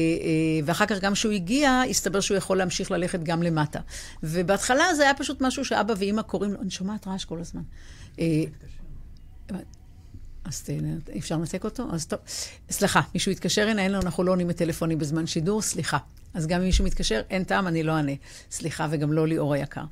ואחר 0.64 0.86
כך, 0.86 1.00
גם 1.00 1.12
כשהוא 1.12 1.32
הגיע, 1.32 1.82
הסתבר 1.90 2.20
שהוא 2.20 2.36
יכול 2.36 2.58
להמשיך 2.58 2.90
ללכת 2.90 3.22
גם 3.22 3.42
למטה. 3.42 3.80
ובהתחלה 4.22 4.94
זה 4.94 5.02
היה 5.02 5.14
פשוט 5.14 5.40
משהו 5.40 5.64
שאבא 5.64 5.94
ואימא 5.98 6.22
קוראים 6.22 6.52
לו, 6.52 6.60
אני 6.60 6.70
שומעת 6.70 7.06
רעש 7.06 7.24
כל 7.24 7.38
הזמן. 7.40 7.62
אז 10.46 10.64
אפשר 11.18 11.36
לנתק 11.36 11.64
אותו? 11.64 11.84
אז 11.92 12.06
טוב. 12.06 12.18
סליחה, 12.70 13.00
מישהו 13.14 13.32
יתקשר 13.32 13.68
הנה, 13.68 13.82
אין 13.82 13.92
לנו, 13.92 14.02
אנחנו 14.02 14.24
לא 14.24 14.32
עונים 14.32 14.48
בטלפונים 14.48 14.98
בזמן 14.98 15.26
שידור, 15.26 15.62
סליחה. 15.62 15.98
אז 16.34 16.46
גם 16.46 16.60
אם 16.60 16.66
מישהו 16.66 16.84
מתקשר, 16.84 17.22
אין 17.30 17.44
טעם, 17.44 17.66
אני 17.66 17.82
לא 17.82 17.92
אענה. 17.92 18.12
סליחה, 18.50 18.86
וגם 18.90 19.12
לא 19.12 19.26
ליאור 19.26 19.54
היקר. 19.54 19.84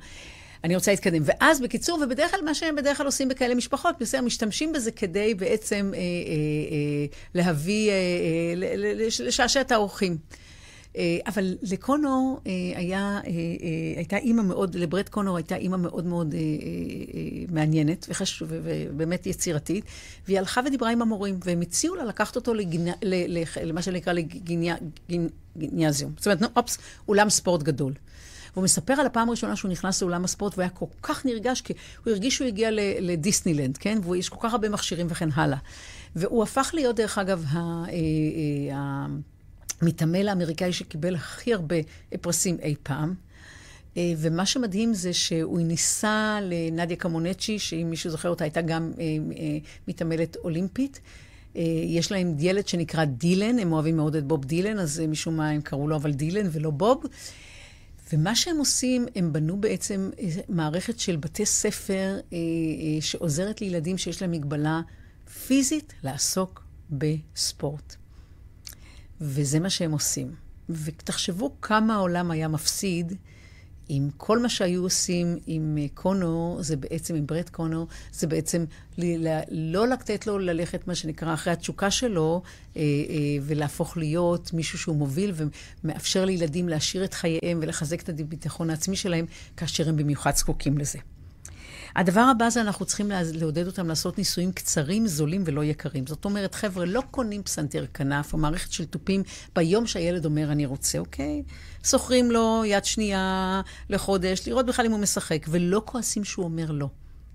אני 0.63 0.75
רוצה 0.75 0.91
להתקדם. 0.91 1.21
ואז, 1.25 1.61
בקיצור, 1.61 1.99
ובדרך 2.03 2.31
כלל, 2.31 2.41
מה 2.45 2.53
שהם 2.53 2.75
בדרך 2.75 2.97
כלל 2.97 3.05
עושים 3.05 3.27
בכאלה 3.27 3.55
משפחות, 3.55 3.95
בסדר, 3.99 4.21
משתמשים 4.21 4.73
בזה 4.73 4.91
כדי 4.91 5.33
בעצם 5.33 5.91
אה, 5.93 5.99
אה, 5.99 6.03
אה, 6.03 7.05
להביא, 7.33 7.89
אה, 7.89 7.95
אה, 7.95 8.53
לשעשע 9.19 9.61
את 9.61 9.71
האורחים. 9.71 10.17
אה, 10.95 11.17
אבל 11.27 11.57
לקונור 11.61 12.39
אה, 12.47 12.51
היה, 12.75 13.19
אה, 13.27 13.31
הייתה 13.95 14.17
אימא 14.17 14.41
מאוד, 14.41 14.75
לברט 14.75 15.09
קונור 15.09 15.37
הייתה 15.37 15.55
אימא 15.55 15.77
מאוד 15.77 16.05
מאוד 16.05 16.35
מעניינת 17.51 18.05
וחש, 18.09 18.43
ובאמת 18.47 19.25
יצירתית, 19.25 19.85
והיא 20.27 20.39
הלכה 20.39 20.61
ודיברה 20.65 20.91
עם 20.91 21.01
המורים, 21.01 21.39
והם 21.43 21.61
הציעו 21.61 21.95
לה 21.95 22.05
לקחת 22.05 22.35
אותו 22.35 22.53
לגנ... 22.53 22.91
למה 23.63 23.81
שנקרא 23.81 24.13
לגיניאזיום. 24.13 26.11
זאת 26.17 26.27
אומרת, 26.27 26.57
אופס, 26.57 26.77
אולם 27.07 27.29
ספורט 27.29 27.63
גדול. 27.63 27.93
והוא 28.53 28.63
מספר 28.63 28.93
על 28.93 29.05
הפעם 29.05 29.27
הראשונה 29.27 29.55
שהוא 29.55 29.71
נכנס 29.71 30.01
לאולם 30.01 30.23
הספורט, 30.23 30.53
והוא 30.53 30.61
היה 30.61 30.69
כל 30.69 30.85
כך 31.01 31.25
נרגש, 31.25 31.61
כי 31.61 31.73
הוא 32.03 32.11
הרגיש 32.11 32.35
שהוא 32.35 32.47
הגיע 32.47 32.69
לדיסנילנד, 32.99 33.77
כן? 33.77 33.97
ויש 34.03 34.29
כל 34.29 34.47
כך 34.47 34.53
הרבה 34.53 34.69
מכשירים 34.69 35.07
וכן 35.09 35.29
הלאה. 35.33 35.57
והוא 36.15 36.43
הפך 36.43 36.71
להיות, 36.73 36.95
דרך 36.95 37.17
אגב, 37.17 37.45
ה... 37.49 37.85
אה, 39.71 39.77
אה, 39.81 39.87
המתעמל 39.87 40.27
האמריקאי 40.27 40.73
שקיבל 40.73 41.15
הכי 41.15 41.53
הרבה 41.53 41.75
פרסים 42.21 42.57
אי 42.61 42.75
פעם. 42.83 43.13
אה, 43.97 44.13
ומה 44.17 44.45
שמדהים 44.45 44.93
זה 44.93 45.13
שהוא 45.13 45.59
ניסה 45.59 46.39
לנדיה 46.41 46.97
קמונצ'י, 46.97 47.59
שאם 47.59 47.87
מישהו 47.89 48.09
זוכר 48.09 48.29
אותה, 48.29 48.43
הייתה 48.43 48.61
גם 48.61 48.91
מתעמלת 49.87 50.35
אולימפית. 50.35 50.99
יש 51.85 52.11
להם 52.11 52.35
ילד 52.39 52.67
שנקרא 52.67 53.05
דילן, 53.05 53.59
הם 53.59 53.73
אוהבים 53.73 53.95
מאוד 53.95 54.15
את 54.15 54.23
בוב 54.23 54.45
דילן, 54.45 54.79
אז 54.79 54.99
משום 55.07 55.37
מה 55.37 55.49
הם 55.49 55.61
קראו 55.61 55.87
לו 55.87 55.95
אבל 55.95 56.11
דילן 56.11 56.47
ולא 56.51 56.69
בוב. 56.69 57.03
ומה 58.13 58.35
שהם 58.35 58.57
עושים, 58.57 59.05
הם 59.15 59.33
בנו 59.33 59.57
בעצם 59.57 60.09
מערכת 60.49 60.99
של 60.99 61.15
בתי 61.15 61.45
ספר 61.45 62.19
שעוזרת 62.99 63.61
לילדים 63.61 63.97
שיש 63.97 64.21
להם 64.21 64.31
מגבלה 64.31 64.81
פיזית 65.47 65.93
לעסוק 66.03 66.63
בספורט. 66.91 67.95
וזה 69.21 69.59
מה 69.59 69.69
שהם 69.69 69.91
עושים. 69.91 70.31
ותחשבו 70.69 71.51
כמה 71.61 71.95
העולם 71.95 72.31
היה 72.31 72.47
מפסיד 72.47 73.13
אם 73.89 74.09
כל 74.17 74.39
מה 74.39 74.49
שהיו 74.49 74.83
עושים 74.83 75.37
עם 75.47 75.77
אה, 75.81 75.85
קונו, 75.93 76.57
זה 76.59 76.77
בעצם, 76.77 77.15
עם 77.15 77.27
ברט 77.27 77.49
קונו, 77.49 77.87
זה 78.11 78.27
בעצם 78.27 78.65
לא 79.49 79.87
לתת 79.87 80.27
לו 80.27 80.39
ללכת, 80.39 80.87
מה 80.87 80.95
שנקרא, 80.95 81.33
אחרי 81.33 81.53
התשוקה 81.53 81.91
שלו, 81.91 82.41
אה, 82.77 82.81
אה, 82.81 82.85
ולהפוך 83.41 83.97
להיות 83.97 84.53
מישהו 84.53 84.79
שהוא 84.79 84.95
מוביל 84.95 85.33
ומאפשר 85.83 86.25
לילדים 86.25 86.69
להשאיר 86.69 87.03
את 87.03 87.13
חייהם 87.13 87.59
ולחזק 87.61 88.01
את 88.01 88.09
הביטחון 88.09 88.69
העצמי 88.69 88.95
שלהם, 88.95 89.25
כאשר 89.57 89.89
הם 89.89 89.97
במיוחד 89.97 90.35
זקוקים 90.35 90.77
לזה. 90.77 90.99
הדבר 91.95 92.21
הבא 92.21 92.49
זה 92.49 92.61
אנחנו 92.61 92.85
צריכים 92.85 93.11
לעודד 93.33 93.67
אותם 93.67 93.87
לעשות 93.87 94.17
ניסויים 94.17 94.51
קצרים, 94.51 95.07
זולים 95.07 95.43
ולא 95.45 95.63
יקרים. 95.63 96.07
זאת 96.07 96.25
אומרת, 96.25 96.55
חבר'ה, 96.55 96.85
לא 96.85 97.03
קונים 97.11 97.43
פסנתר 97.43 97.85
כנף 97.93 98.33
או 98.33 98.37
מערכת 98.37 98.71
של 98.71 98.85
תופים 98.85 99.23
ביום 99.55 99.87
שהילד 99.87 100.25
אומר, 100.25 100.51
אני 100.51 100.65
רוצה, 100.65 100.99
אוקיי? 100.99 101.43
שוכרים 101.83 102.31
לו 102.31 102.63
יד 102.65 102.85
שנייה 102.85 103.61
לחודש, 103.89 104.47
לראות 104.47 104.65
בכלל 104.65 104.85
אם 104.85 104.91
הוא 104.91 104.99
משחק, 104.99 105.45
ולא 105.49 105.81
כועסים 105.85 106.23
שהוא 106.23 106.45
אומר 106.45 106.71
לא. 106.71 106.87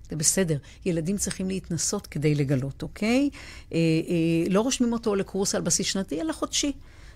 זה 0.09 0.15
בסדר. 0.15 0.57
ילדים 0.85 1.17
צריכים 1.17 1.47
להתנסות 1.47 2.07
כדי 2.07 2.35
לגלות, 2.35 2.83
אוקיי? 2.83 3.29
אה, 3.73 3.77
אה, 3.77 4.49
לא 4.49 4.61
רושמים 4.61 4.93
אותו 4.93 5.15
לקורס 5.15 5.55
על 5.55 5.61
בסיס 5.61 5.87
שנתי, 5.87 6.21
אלא 6.21 6.33
חודשי. 6.33 6.71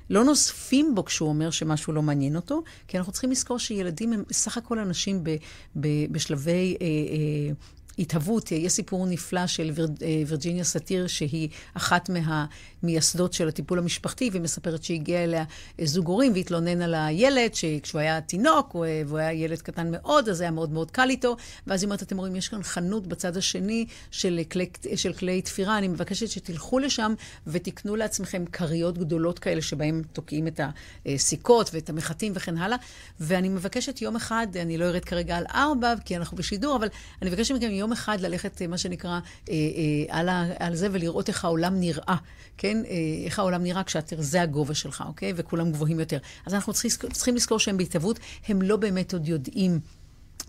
לא 0.10 0.24
נוזפים 0.24 0.96
בו 0.96 1.06
כשהוא 1.06 1.30
אומר 1.30 1.50
שמשהו 1.50 1.94
לא 1.94 2.02
מעניין 2.02 2.36
אותו, 2.36 2.64
כי 2.88 2.98
אנחנו 2.98 3.12
צריכים 3.12 3.32
לזכור 3.32 3.60
שילדים 3.60 4.14
הם 4.14 4.24
סך 4.32 4.58
הכל 4.58 4.80
אנשים 4.80 5.24
ב, 5.24 5.36
ב, 5.76 5.88
בשלבי 6.12 6.78
אה, 6.82 6.88
אה, 6.88 7.54
התהוות. 8.00 8.52
יש 8.52 8.74
סיפור 8.74 9.06
נפלא 9.06 9.48
של 9.48 9.72
ויר, 9.74 9.88
אה, 10.02 10.24
וירג'יניה 10.28 10.64
סאטיר, 10.64 11.08
שהיא 11.08 11.50
אחת 11.74 12.10
מהמייסדות 12.10 13.34
של 13.34 13.48
הטיפול 13.48 13.80
המשפחתי, 13.80 14.30
והיא 14.30 14.42
מספרת 14.42 14.84
שהגיע 14.84 15.24
אליה 15.24 15.44
זוג 15.84 16.08
הורים 16.08 16.34
והתלונן 16.34 16.82
על 16.82 16.94
הילד, 16.96 17.54
שכשהוא 17.54 18.02
היה 18.02 18.22
תינוק, 18.22 18.76
אה, 18.76 19.02
והוא 19.06 19.18
היה 19.18 19.34
ילד 19.34 19.62
קטן 19.62 19.92
מאוד, 19.92 20.30
אז 20.30 20.42
היה 20.42 20.52
מאוד 20.52 20.72
מאוד 20.72 20.92
קל 20.92 21.10
איתו. 21.10 21.36
ואז 21.68 21.84
היא 21.84 21.88
אומרת, 21.88 22.04
אתם 22.04 22.18
רואים, 22.18 22.36
יש 22.36 22.50
כאן 22.50 22.64
חנות 22.64 23.08
בצד 23.08 23.38
השני 23.38 23.86
של 24.12 24.42
כלי, 24.52 24.70
של 24.96 25.14
כלי 25.14 25.42
תפירה, 25.42 25.78
אני 25.78 25.88
מבקשת 25.88 26.30
שתלכו 26.30 26.80
לשם 26.80 27.14
ותקנו 27.48 27.96
לעצמכם 27.96 28.46
כריות 28.46 28.98
גדולות 28.98 29.40
כאלה, 29.40 29.62
שבהם 29.62 30.02
תוקעים 30.14 30.48
את 30.48 30.60
הסיכות 31.06 31.70
ואת 31.74 31.90
המחטים 31.90 32.34
וכן 32.36 32.58
הלאה. 32.58 32.78
ואני 33.20 33.50
מבקשת 33.50 34.02
יום 34.02 34.16
אחד, 34.16 34.48
אני 34.62 34.78
לא 34.78 34.86
ארד 34.86 35.06
כרגע 35.06 35.38
על 35.38 35.46
ארבע, 35.54 35.94
כי 36.06 36.18
אנחנו 36.18 36.38
בשידור, 36.38 36.76
אבל 36.76 36.88
אני 37.22 37.30
מבקשת 37.30 37.56
מכם 37.56 37.72
יום 37.72 37.85
אחד 37.92 38.22
ללכת, 38.22 38.62
מה 38.62 38.78
שנקרא, 38.78 39.20
אה, 39.50 39.54
אה, 39.54 40.20
על, 40.20 40.30
ה, 40.30 40.46
על 40.60 40.76
זה 40.76 40.88
ולראות 40.92 41.28
איך 41.28 41.46
העולם 41.46 41.80
נראה, 41.80 42.16
כן? 42.58 42.78
אה, 42.86 42.92
איך 43.26 43.40
העולם 43.40 43.64
נראה 43.64 43.84
כשאתה, 43.84 44.16
זה 44.20 44.42
הגובה 44.42 44.74
שלך, 44.74 45.04
אוקיי? 45.08 45.34
וכולם 45.36 45.72
גבוהים 45.72 46.00
יותר. 46.00 46.18
אז 46.46 46.54
אנחנו 46.54 46.74
צריכים, 46.74 47.12
צריכים 47.12 47.36
לזכור 47.36 47.60
שהם 47.60 47.78
בהתהוות, 47.78 48.20
הם 48.48 48.62
לא 48.62 48.76
באמת 48.76 49.14
עוד 49.14 49.28
יודעים. 49.28 49.80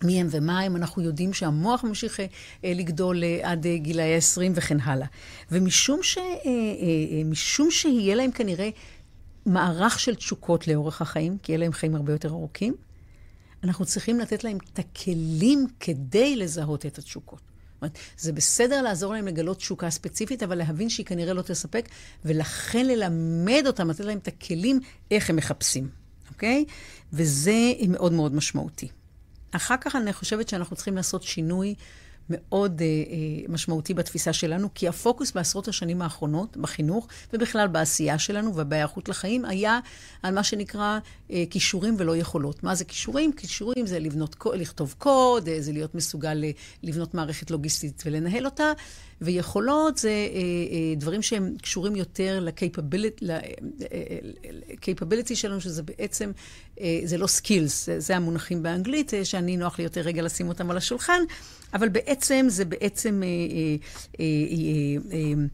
מי 0.03 0.21
הם 0.21 0.27
ומה 0.31 0.59
הם, 0.59 0.75
אנחנו 0.75 1.01
יודעים 1.01 1.33
שהמוח 1.33 1.83
ממשיך 1.83 2.19
אה, 2.19 2.27
לגדול 2.63 3.23
אה, 3.23 3.39
עד 3.51 3.65
אה, 3.65 3.77
גילאי 3.77 4.15
ה-20 4.15 4.51
וכן 4.55 4.79
הלאה. 4.79 5.07
ומשום 5.51 6.03
ש, 6.03 6.17
אה, 6.17 6.23
אה, 6.45 7.23
משום 7.25 7.71
שיהיה 7.71 8.15
להם 8.15 8.31
כנראה 8.31 8.69
מערך 9.45 9.99
של 9.99 10.15
תשוקות 10.15 10.67
לאורך 10.67 11.01
החיים, 11.01 11.37
כי 11.43 11.51
יהיה 11.51 11.59
להם 11.59 11.71
חיים 11.71 11.95
הרבה 11.95 12.11
יותר 12.11 12.29
ארוכים, 12.29 12.75
אנחנו 13.67 13.85
צריכים 13.85 14.19
לתת 14.19 14.43
להם 14.43 14.57
את 14.73 14.79
הכלים 14.79 15.67
כדי 15.79 16.35
לזהות 16.35 16.85
את 16.85 16.97
התשוקות. 16.97 17.41
אומרת, 17.81 17.97
זה 18.17 18.33
בסדר 18.33 18.81
לעזור 18.81 19.13
להם 19.13 19.27
לגלות 19.27 19.57
תשוקה 19.57 19.89
ספציפית, 19.89 20.43
אבל 20.43 20.57
להבין 20.57 20.89
שהיא 20.89 21.05
כנראה 21.05 21.33
לא 21.33 21.41
תספק, 21.41 21.89
ולכן 22.25 22.85
ללמד 22.85 23.63
אותם, 23.67 23.89
לתת 23.89 24.05
להם 24.05 24.17
את 24.17 24.27
הכלים 24.27 24.79
איך 25.11 25.29
הם 25.29 25.35
מחפשים, 25.35 25.89
אוקיי? 26.29 26.65
וזה 27.13 27.73
מאוד 27.89 28.13
מאוד 28.13 28.35
משמעותי. 28.35 28.87
אחר 29.51 29.75
כך 29.81 29.95
אני 29.95 30.13
חושבת 30.13 30.49
שאנחנו 30.49 30.75
צריכים 30.75 30.95
לעשות 30.95 31.23
שינוי 31.23 31.75
מאוד 32.29 32.81
אה, 32.81 32.85
אה, 32.85 32.91
משמעותי 33.49 33.93
בתפיסה 33.93 34.33
שלנו, 34.33 34.69
כי 34.73 34.87
הפוקוס 34.87 35.31
בעשרות 35.31 35.67
השנים 35.67 36.01
האחרונות 36.01 36.57
בחינוך, 36.57 37.07
ובכלל 37.33 37.67
בעשייה 37.67 38.19
שלנו 38.19 38.55
ובהיערכות 38.55 39.09
לחיים, 39.09 39.45
היה 39.45 39.79
על 40.23 40.33
מה 40.33 40.43
שנקרא 40.43 40.99
אה, 41.31 41.43
כישורים 41.49 41.95
ולא 41.97 42.15
יכולות. 42.17 42.63
מה 42.63 42.75
זה 42.75 42.85
כישורים? 42.85 43.33
כישורים 43.33 43.85
זה 43.85 43.99
לבנות, 43.99 44.35
לכתוב 44.53 44.95
קוד, 44.97 45.47
אה, 45.47 45.61
זה 45.61 45.71
להיות 45.71 45.95
מסוגל 45.95 46.43
אה, 46.43 46.51
לבנות 46.83 47.13
מערכת 47.13 47.51
לוגיסטית 47.51 48.03
ולנהל 48.05 48.45
אותה, 48.45 48.71
ויכולות 49.21 49.97
זה 49.97 50.09
אה, 50.09 50.15
אה, 50.15 50.95
דברים 50.97 51.21
שהם 51.21 51.55
קשורים 51.61 51.95
יותר 51.95 52.39
ל-capability 52.41 53.25
אה, 55.31 55.35
שלנו, 55.35 55.61
שזה 55.61 55.83
בעצם, 55.83 56.31
אה, 56.81 56.99
זה 57.03 57.17
לא 57.17 57.25
skills, 57.25 57.85
זה, 57.85 57.99
זה 57.99 58.15
המונחים 58.15 58.63
באנגלית, 58.63 59.13
אה, 59.13 59.25
שאני 59.25 59.57
נוח 59.57 59.77
לי 59.77 59.83
יותר 59.83 60.01
רגע 60.01 60.21
לשים 60.21 60.49
אותם 60.49 60.71
על 60.71 60.77
השולחן, 60.77 61.21
אבל 61.73 61.89
בעצם 61.89 62.16
זה 62.47 62.65
בעצם... 62.65 63.23
אה, 63.23 63.27
אה, 64.19 64.25
אה, 65.13 65.45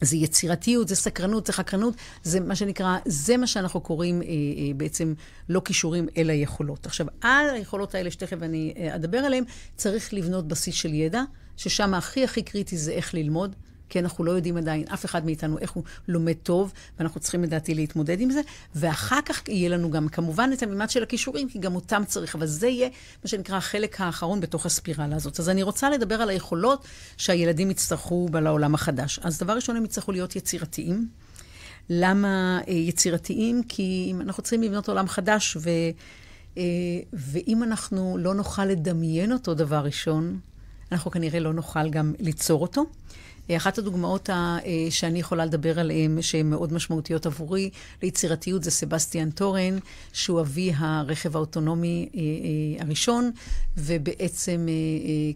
זה 0.00 0.16
יצירתיות, 0.16 0.88
זה 0.88 0.96
סקרנות, 0.96 1.46
זה 1.46 1.52
חקרנות, 1.52 1.94
זה 2.22 2.40
מה 2.40 2.56
שנקרא, 2.56 2.98
זה 3.06 3.36
מה 3.36 3.46
שאנחנו 3.46 3.80
קוראים 3.80 4.22
אה, 4.22 4.28
אה, 4.28 4.32
בעצם 4.76 5.14
לא 5.48 5.62
כישורים, 5.64 6.08
אלא 6.16 6.32
יכולות. 6.32 6.86
עכשיו, 6.86 7.06
על 7.20 7.50
היכולות 7.50 7.94
האלה, 7.94 8.10
שתכף 8.10 8.42
אני 8.42 8.74
אדבר 8.94 9.18
עליהן, 9.18 9.44
צריך 9.76 10.14
לבנות 10.14 10.48
בסיס 10.48 10.74
של 10.74 10.94
ידע, 10.94 11.22
ששם 11.56 11.94
הכי 11.94 12.24
הכי 12.24 12.42
קריטי 12.42 12.76
זה 12.76 12.92
איך 12.92 13.14
ללמוד. 13.14 13.56
כי 13.88 13.98
אנחנו 13.98 14.24
לא 14.24 14.30
יודעים 14.30 14.56
עדיין, 14.56 14.84
אף 14.94 15.04
אחד 15.04 15.24
מאיתנו, 15.24 15.58
איך 15.58 15.70
הוא 15.70 15.84
לומד 16.08 16.34
טוב, 16.42 16.72
ואנחנו 16.98 17.20
צריכים 17.20 17.42
לדעתי 17.42 17.74
להתמודד 17.74 18.20
עם 18.20 18.30
זה. 18.30 18.40
ואחר 18.74 19.20
כך 19.24 19.48
יהיה 19.48 19.68
לנו 19.68 19.90
גם 19.90 20.08
כמובן 20.08 20.50
את 20.52 20.62
המימד 20.62 20.90
של 20.90 21.02
הכישורים, 21.02 21.48
כי 21.48 21.58
גם 21.58 21.74
אותם 21.74 22.02
צריך, 22.06 22.34
אבל 22.34 22.46
זה 22.46 22.68
יהיה 22.68 22.88
מה 23.24 23.28
שנקרא 23.28 23.56
החלק 23.56 24.00
האחרון 24.00 24.40
בתוך 24.40 24.66
הספירלה 24.66 25.16
הזאת. 25.16 25.40
אז 25.40 25.48
אני 25.48 25.62
רוצה 25.62 25.90
לדבר 25.90 26.14
על 26.14 26.30
היכולות 26.30 26.84
שהילדים 27.16 27.70
יצטרכו 27.70 28.28
לעולם 28.32 28.74
החדש. 28.74 29.18
אז 29.22 29.38
דבר 29.38 29.52
ראשון, 29.52 29.76
הם 29.76 29.84
יצטרכו 29.84 30.12
להיות 30.12 30.36
יצירתיים. 30.36 31.08
למה 31.90 32.60
אה, 32.68 32.72
יצירתיים? 32.72 33.62
כי 33.62 34.12
אנחנו 34.20 34.42
צריכים 34.42 34.62
לבנות 34.62 34.88
עולם 34.88 35.08
חדש, 35.08 35.56
ו, 35.56 35.70
אה, 36.58 36.62
ואם 37.12 37.62
אנחנו 37.62 38.18
לא 38.18 38.34
נוכל 38.34 38.64
לדמיין 38.64 39.32
אותו 39.32 39.54
דבר 39.54 39.78
ראשון, 39.84 40.38
אנחנו 40.92 41.10
כנראה 41.10 41.40
לא 41.40 41.52
נוכל 41.52 41.90
גם 41.90 42.14
ליצור 42.18 42.62
אותו. 42.62 42.84
אחת 43.50 43.78
הדוגמאות 43.78 44.30
אה, 44.30 44.58
שאני 44.90 45.18
יכולה 45.18 45.44
לדבר 45.44 45.80
עליהן, 45.80 46.22
שהן 46.22 46.50
מאוד 46.50 46.72
משמעותיות 46.72 47.26
עבורי 47.26 47.70
ליצירתיות, 48.02 48.64
זה 48.64 48.70
סבסטיאן 48.70 49.30
טורן, 49.30 49.78
שהוא 50.12 50.40
אבי 50.40 50.72
הרכב 50.76 51.36
האוטונומי 51.36 52.08
אה, 52.14 52.20
אה, 52.20 52.84
הראשון, 52.84 53.30
ובעצם 53.76 54.66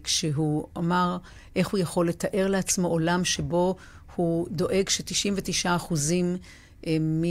כשהוא 0.03 0.67
אמר 0.77 1.17
איך 1.55 1.67
הוא 1.67 1.79
יכול 1.79 2.09
לתאר 2.09 2.47
לעצמו 2.47 2.87
עולם 2.87 3.25
שבו 3.25 3.75
הוא 4.15 4.47
דואג 4.51 4.89
ש-99 4.89 5.69
אחוזים 5.75 6.37
מ... 6.87 7.23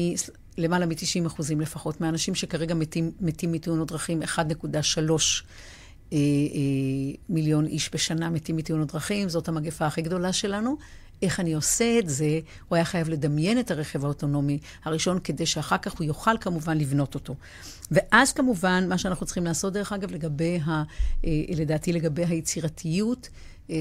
למעלה 0.58 0.86
מ-90 0.86 1.26
אחוזים 1.26 1.60
לפחות, 1.60 2.00
מהאנשים 2.00 2.34
שכרגע 2.34 2.74
מתים, 2.74 3.10
מתים 3.20 3.52
מתאונות 3.52 3.88
דרכים, 3.88 4.22
1.3 4.22 4.32
אה, 6.12 6.18
אה, 6.18 7.16
מיליון 7.28 7.66
איש 7.66 7.90
בשנה 7.94 8.30
מתים 8.30 8.56
מתאונות 8.56 8.92
דרכים, 8.92 9.28
זאת 9.28 9.48
המגפה 9.48 9.86
הכי 9.86 10.02
גדולה 10.02 10.32
שלנו. 10.32 10.76
איך 11.22 11.40
אני 11.40 11.54
עושה 11.54 11.98
את 11.98 12.08
זה? 12.08 12.40
הוא 12.68 12.76
היה 12.76 12.84
חייב 12.84 13.08
לדמיין 13.08 13.60
את 13.60 13.70
הרכב 13.70 14.04
האוטונומי 14.04 14.58
הראשון, 14.84 15.18
כדי 15.24 15.46
שאחר 15.46 15.78
כך 15.78 15.92
הוא 15.92 16.04
יוכל 16.04 16.38
כמובן 16.40 16.78
לבנות 16.78 17.14
אותו. 17.14 17.34
ואז 17.90 18.32
כמובן, 18.32 18.88
מה 18.88 18.98
שאנחנו 18.98 19.26
צריכים 19.26 19.44
לעשות, 19.44 19.72
דרך 19.72 19.92
אגב, 19.92 20.10
לגבי, 20.10 20.60
ה, 20.66 20.82
אה, 21.24 21.30
לדעתי 21.56 21.92
לגבי 21.92 22.24
היצירתיות, 22.24 23.28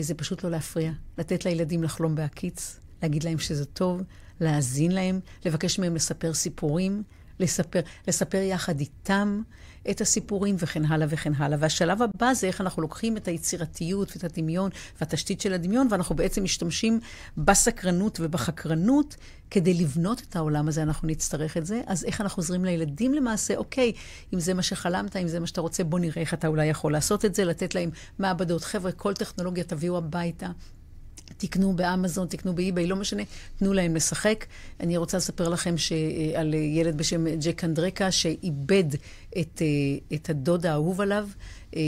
זה 0.02 0.14
פשוט 0.14 0.44
לא 0.44 0.52
להפריע. 0.52 0.92
לתת 1.18 1.46
לילדים 1.46 1.84
לחלום 1.84 2.16
בהקיץ, 2.16 2.80
להגיד 3.02 3.24
להם 3.24 3.40
שזה 3.40 3.66
טוב, 3.66 4.02
להאזין 4.42 4.92
להם, 4.92 5.20
לבקש 5.46 5.80
מהם 5.80 5.96
לספר 5.96 6.34
סיפורים, 6.34 7.04
לספר, 7.40 7.80
לספר 8.08 8.38
יחד 8.38 8.80
איתם 8.80 9.42
את 9.90 10.02
הסיפורים 10.02 10.56
וכן 10.60 10.86
הלאה 10.86 11.08
וכן 11.10 11.34
הלאה. 11.38 11.58
והשלב 11.62 12.02
הבא 12.02 12.34
זה 12.34 12.48
איך 12.48 12.62
אנחנו 12.62 12.82
לוקחים 12.82 13.18
את 13.18 13.28
היצירתיות 13.28 14.12
ואת 14.16 14.24
הדמיון 14.24 14.70
והתשתית 15.00 15.42
של 15.42 15.54
הדמיון, 15.54 15.88
ואנחנו 15.92 16.16
בעצם 16.16 16.44
משתמשים 16.44 17.00
בסקרנות 17.38 18.20
ובחקרנות 18.22 19.16
כדי 19.52 19.74
לבנות 19.74 20.22
את 20.30 20.36
העולם 20.36 20.68
הזה, 20.68 20.84
אנחנו 20.84 21.08
נצטרך 21.08 21.58
את 21.58 21.66
זה. 21.66 21.82
אז 21.88 22.06
איך 22.06 22.22
אנחנו 22.22 22.42
עוזרים 22.42 22.66
לילדים 22.66 23.14
למעשה? 23.14 23.56
אוקיי, 23.56 23.94
אם 24.34 24.40
זה 24.40 24.54
מה 24.54 24.62
שחלמת, 24.62 25.16
אם 25.16 25.28
זה 25.28 25.40
מה 25.40 25.48
שאתה 25.48 25.62
רוצה, 25.62 25.84
בוא 25.84 26.00
נראה 26.00 26.22
איך 26.22 26.34
אתה 26.34 26.48
אולי 26.48 26.66
יכול 26.66 26.92
לעשות 26.92 27.26
את 27.26 27.36
זה, 27.36 27.46
לתת 27.46 27.76
להם 27.76 27.90
מעבדות. 28.20 28.64
חבר'ה, 28.64 28.92
כל 28.92 29.14
טכנולוגיה 29.14 29.64
תביאו 29.64 29.98
הביתה. 29.98 30.48
תקנו 31.38 31.74
באמזון, 31.74 32.28
תקנו 32.28 32.56
באי-ביי, 32.56 32.88
לא 32.88 32.96
משנה, 32.96 33.24
תנו 33.60 33.74
להם 33.74 33.96
לשחק. 33.96 34.46
אני 34.80 34.98
רוצה 34.98 35.18
לספר 35.18 35.50
לכם 35.50 35.78
ש... 35.78 35.94
על 36.36 36.54
ילד 36.54 36.98
בשם 36.98 37.36
ג'ק 37.36 37.64
אנדרקה, 37.64 38.12
שאיבד 38.12 38.84
את, 39.38 39.62
את 40.14 40.30
הדוד 40.30 40.66
האהוב 40.66 41.02
עליו 41.02 41.28
אה, 41.76 41.82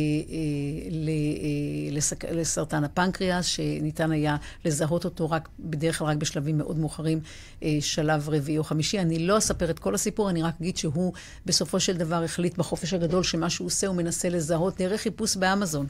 אה, 2.21 2.31
לסרטן 2.31 2.83
הפנקריאס, 2.83 3.45
שניתן 3.45 4.11
היה 4.11 4.37
לזהות 4.65 5.05
אותו 5.05 5.29
רק, 5.29 5.49
בדרך 5.59 5.99
כלל 5.99 6.07
רק 6.07 6.17
בשלבים 6.17 6.57
מאוד 6.57 6.77
מאוחרים, 6.77 7.19
אה, 7.63 7.77
שלב 7.79 8.29
רביעי 8.29 8.57
או 8.57 8.63
חמישי. 8.63 8.99
אני 8.99 9.27
לא 9.27 9.37
אספר 9.37 9.69
את 9.69 9.79
כל 9.79 9.95
הסיפור, 9.95 10.29
אני 10.29 10.43
רק 10.43 10.53
אגיד 10.61 10.77
שהוא 10.77 11.13
בסופו 11.45 11.79
של 11.79 11.97
דבר 11.97 12.23
החליט 12.23 12.57
בחופש 12.57 12.93
הגדול 12.93 13.23
שמה 13.23 13.49
שהוא 13.49 13.65
עושה, 13.65 13.87
הוא 13.87 13.95
מנסה 13.95 14.29
לזהות 14.29 14.77
דרך 14.77 15.01
חיפוש 15.01 15.35
באמזון. 15.37 15.87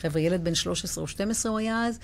חבר'ה, 0.00 0.20
ילד 0.20 0.44
בן 0.44 0.54
13 0.54 1.02
או 1.02 1.08
12 1.08 1.52
הוא 1.52 1.58
היה 1.58 1.86
אז, 1.86 1.98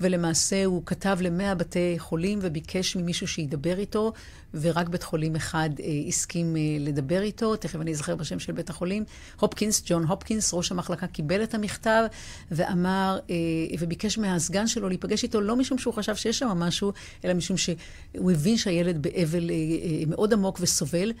ולמעשה 0.00 0.64
הוא 0.64 0.82
כתב 0.86 1.18
למאה 1.20 1.54
בתי 1.54 1.94
חולים 1.98 2.38
וביקש 2.42 2.96
ממישהו 2.96 3.28
שידבר 3.28 3.78
איתו, 3.78 4.12
ורק 4.54 4.88
בית 4.88 5.02
חולים 5.02 5.36
אחד 5.36 5.70
אה, 5.80 5.86
הסכים 6.08 6.56
אה, 6.56 6.60
לדבר 6.80 7.22
איתו, 7.22 7.56
תכף 7.56 7.80
אני 7.80 7.90
אזכר 7.90 8.16
בשם 8.16 8.38
של 8.38 8.52
בית 8.52 8.70
החולים. 8.70 9.04
הופקינס, 9.40 9.82
ג'ון 9.86 10.04
הופקינס, 10.04 10.54
ראש 10.54 10.72
המחלקה, 10.72 11.06
קיבל 11.06 11.42
את 11.42 11.54
המכתב 11.54 12.04
ואמר, 12.50 13.18
אה, 13.30 13.36
וביקש 13.78 14.18
מהסגן 14.18 14.66
שלו 14.66 14.88
להיפגש 14.88 15.22
איתו, 15.22 15.40
לא 15.40 15.56
משום 15.56 15.78
שהוא 15.78 15.94
חשב 15.94 16.14
שיש 16.14 16.38
שם 16.38 16.48
משהו, 16.48 16.92
אלא 17.24 17.34
משום 17.34 17.56
שהוא 17.56 18.30
הבין 18.30 18.56
שהילד 18.56 19.02
באבל 19.02 19.50
אה, 19.50 19.54
אה, 19.54 20.02
מאוד 20.06 20.32
עמוק 20.32 20.58
וסובל. 20.60 21.12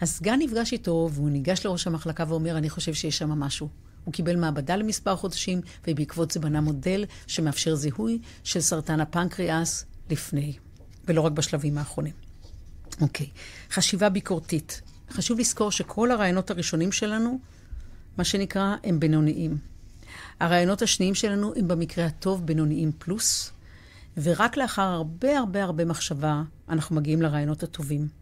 הסגן 0.00 0.38
נפגש 0.38 0.72
איתו, 0.72 1.08
והוא 1.12 1.30
ניגש 1.30 1.66
לראש 1.66 1.86
המחלקה 1.86 2.24
ואומר, 2.28 2.58
אני 2.58 2.70
חושב 2.70 2.94
שיש 2.94 3.18
שם 3.18 3.28
משהו. 3.30 3.89
הוא 4.04 4.12
קיבל 4.12 4.36
מעבדה 4.36 4.76
למספר 4.76 5.16
חודשים, 5.16 5.60
ובעקבות 5.86 6.30
זה 6.30 6.40
בנה 6.40 6.60
מודל 6.60 7.04
שמאפשר 7.26 7.74
זיהוי 7.74 8.18
של 8.44 8.60
סרטן 8.60 9.00
הפנקריאס 9.00 9.84
לפני, 10.10 10.52
ולא 11.04 11.20
רק 11.20 11.32
בשלבים 11.32 11.78
האחרונים. 11.78 12.14
אוקיי, 13.00 13.26
חשיבה 13.70 14.08
ביקורתית. 14.08 14.80
חשוב 15.10 15.38
לזכור 15.38 15.70
שכל 15.70 16.10
הרעיונות 16.10 16.50
הראשונים 16.50 16.92
שלנו, 16.92 17.38
מה 18.16 18.24
שנקרא, 18.24 18.76
הם 18.84 19.00
בינוניים. 19.00 19.58
הרעיונות 20.40 20.82
השניים 20.82 21.14
שלנו 21.14 21.52
הם 21.56 21.68
במקרה 21.68 22.06
הטוב 22.06 22.46
בינוניים 22.46 22.92
פלוס, 22.98 23.52
ורק 24.22 24.56
לאחר 24.56 24.82
הרבה 24.82 25.38
הרבה 25.38 25.64
הרבה 25.64 25.84
מחשבה 25.84 26.42
אנחנו 26.68 26.96
מגיעים 26.96 27.22
לרעיונות 27.22 27.62
הטובים. 27.62 28.19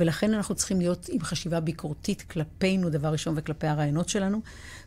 ולכן 0.00 0.34
אנחנו 0.34 0.54
צריכים 0.54 0.78
להיות 0.78 1.06
עם 1.08 1.20
חשיבה 1.20 1.60
ביקורתית 1.60 2.22
כלפינו, 2.22 2.90
דבר 2.90 3.08
ראשון, 3.08 3.34
וכלפי 3.36 3.66
הרעיונות 3.66 4.08
שלנו. 4.08 4.40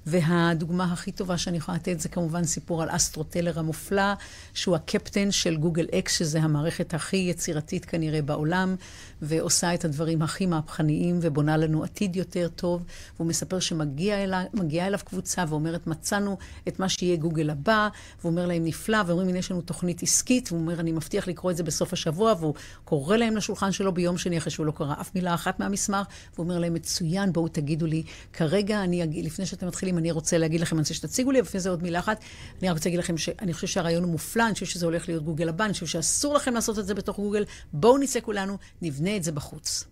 והדוגמה 0.05 0.93
הכי 0.93 1.11
טובה 1.11 1.37
שאני 1.37 1.57
יכולה 1.57 1.77
לתת 1.77 1.99
זה 1.99 2.09
כמובן 2.09 2.43
סיפור 2.43 2.83
על 2.83 2.89
אסטרוטלר 2.91 3.59
המופלא, 3.59 4.13
שהוא 4.53 4.75
הקפטן 4.75 5.31
של 5.31 5.57
גוגל 5.57 5.85
אקס, 5.99 6.17
שזה 6.17 6.41
המערכת 6.41 6.93
הכי 6.93 7.17
יצירתית 7.17 7.85
כנראה 7.85 8.21
בעולם, 8.21 8.75
ועושה 9.21 9.73
את 9.73 9.85
הדברים 9.85 10.21
הכי 10.21 10.45
מהפכניים 10.45 11.19
ובונה 11.21 11.57
לנו 11.57 11.83
עתיד 11.83 12.15
יותר 12.15 12.47
טוב. 12.55 12.83
והוא 13.15 13.27
מספר 13.27 13.59
שמגיעה 13.59 14.23
אליו, 14.23 14.99
קבוצה 15.05 15.43
ואומרת, 15.49 15.87
מצאנו 15.87 16.37
את 16.67 16.79
מה 16.79 16.89
שיהיה 16.89 17.15
גוגל 17.15 17.49
הבא, 17.49 17.89
והוא 18.19 18.29
אומר 18.29 18.45
להם 18.45 18.63
נפלא, 18.65 18.97
ואומרים, 19.07 19.29
הנה 19.29 19.37
יש 19.37 19.51
לנו 19.51 19.61
תוכנית 19.61 20.03
עסקית, 20.03 20.51
והוא 20.51 20.61
אומר, 20.61 20.79
אני 20.79 20.91
מבטיח 20.91 21.27
לקרוא 21.27 21.51
את 21.51 21.57
זה 21.57 21.63
בסוף 21.63 21.93
השבוע, 21.93 22.33
והוא 22.39 22.53
קורא 22.85 23.17
להם 23.17 23.35
לשולחן 23.35 23.71
שלו 23.71 23.93
ביום 23.93 24.17
שני 24.17 24.37
אחרי 24.37 24.51
שהוא 24.51 24.65
לא 24.65 24.71
קרא 24.71 24.95
אף 25.01 25.15
מילה 25.15 25.33
אחת 25.33 25.59
מהמסמך, 25.59 26.07
והוא 26.33 26.43
אומר 26.43 26.59
להם, 26.59 26.73
מצוין, 26.73 27.33
בואו 27.33 27.47
תגידו 27.47 27.85
לי, 27.85 28.03
כרגע 28.33 28.83
אני 28.83 29.03
אגיד, 29.03 29.25
לפני 29.25 29.45
שאתם 29.45 29.67
מתחילים, 29.67 29.97
אני 29.97 30.11
רוצה 30.11 30.37
להגיד 30.37 30.61
לכם, 30.61 30.75
אני 30.75 30.81
רוצה 30.81 30.93
שתציגו 30.93 31.31
לי, 31.31 31.39
ולפני 31.39 31.59
זה 31.59 31.69
עוד 31.69 31.83
מילה 31.83 31.99
אחת, 31.99 32.23
אני 32.59 32.69
רק 32.69 32.75
רוצה 32.75 32.89
להגיד 32.89 32.99
לכם 32.99 33.17
שאני 33.17 33.53
חושב 33.53 33.67
שהרעיון 33.67 34.03
הוא 34.03 34.11
מופלא, 34.11 34.45
אני 34.45 34.53
חושב 34.53 34.65
שזה 34.65 34.85
הולך 34.85 35.09
להיות 35.09 35.23
גוגל 35.23 35.49
הבא, 35.49 35.65
אני 35.65 35.73
חושב 35.73 35.85
שאסור 35.85 36.33
לכם 36.33 36.53
לעשות 36.53 36.79
את 36.79 36.87
זה 36.87 36.93
בתוך 36.93 37.17
גוגל, 37.17 37.45
בואו 37.73 37.97
נצא 37.97 38.19
כולנו, 38.21 38.57
נבנה 38.81 39.15
את 39.15 39.23
זה 39.23 39.31
בחוץ. 39.31 39.83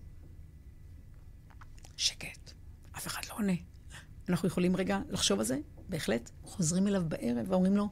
שקט, 1.97 2.51
אף 2.97 3.07
אחד 3.07 3.21
לא 3.29 3.35
עונה. 3.35 3.53
אנחנו 4.29 4.47
יכולים 4.47 4.75
רגע 4.75 4.99
לחשוב 5.09 5.39
על 5.39 5.45
זה? 5.45 5.57
בהחלט. 5.89 6.29
חוזרים 6.43 6.87
אליו 6.87 7.03
בערב 7.07 7.45
ואומרים 7.47 7.77
לו, 7.77 7.89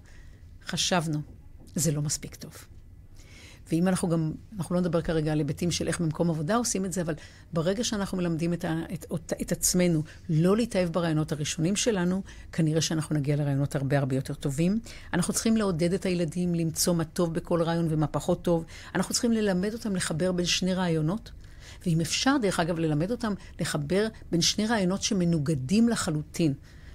חשבנו, 0.65 1.21
זה 1.75 1.91
לא 1.91 2.01
מספיק 2.01 2.35
טוב. 2.35 2.74
ואם 3.71 3.87
אנחנו 3.87 4.09
גם, 4.09 4.31
אנחנו 4.57 4.75
לא 4.75 4.81
נדבר 4.81 5.01
כרגע 5.01 5.31
על 5.31 5.37
היבטים 5.37 5.71
של 5.71 5.87
איך 5.87 6.01
במקום 6.01 6.29
עבודה 6.29 6.55
עושים 6.55 6.85
את 6.85 6.93
זה, 6.93 7.01
אבל 7.01 7.13
ברגע 7.53 7.83
שאנחנו 7.83 8.17
מלמדים 8.17 8.53
את, 8.53 8.65
ה, 8.65 8.81
את, 8.93 9.05
את, 9.15 9.33
את 9.41 9.51
עצמנו 9.51 10.03
לא 10.29 10.57
להתאהב 10.57 10.89
ברעיונות 10.89 11.31
הראשונים 11.31 11.75
שלנו, 11.75 12.21
כנראה 12.51 12.81
שאנחנו 12.81 13.15
נגיע 13.15 13.35
לרעיונות 13.35 13.75
הרבה 13.75 13.97
הרבה 13.97 14.15
יותר 14.15 14.33
טובים. 14.33 14.79
אנחנו 15.13 15.33
צריכים 15.33 15.57
לעודד 15.57 15.93
את 15.93 16.05
הילדים 16.05 16.55
למצוא 16.55 16.93
מה 16.93 17.03
טוב 17.03 17.33
בכל 17.33 17.61
רעיון 17.61 17.87
ומה 17.89 18.07
פחות 18.07 18.41
טוב. 18.41 18.65
אנחנו 18.95 19.13
צריכים 19.13 19.31
ללמד 19.31 19.73
אותם 19.73 19.95
לחבר 19.95 20.31
בין 20.31 20.45
שני 20.45 20.73
רעיונות. 20.73 21.31
ואם 21.85 22.01
אפשר, 22.01 22.35
דרך 22.41 22.59
אגב, 22.59 22.79
ללמד 22.79 23.11
אותם 23.11 23.33
לחבר 23.59 24.07
בין 24.31 24.41
שני 24.41 24.67
רעיונות 24.67 25.01
שמנוגדים 25.01 25.89
לחלוטין. 25.89 26.53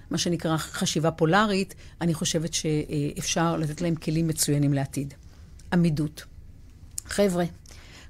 מה 0.09 0.17
שנקרא 0.17 0.57
חשיבה 0.57 1.11
פולארית, 1.11 1.75
אני 2.01 2.13
חושבת 2.13 2.53
שאפשר 2.53 3.57
לתת 3.57 3.81
להם 3.81 3.95
כלים 3.95 4.27
מצוינים 4.27 4.73
לעתיד. 4.73 5.13
עמידות. 5.73 6.30
חבר'ה, 7.11 7.45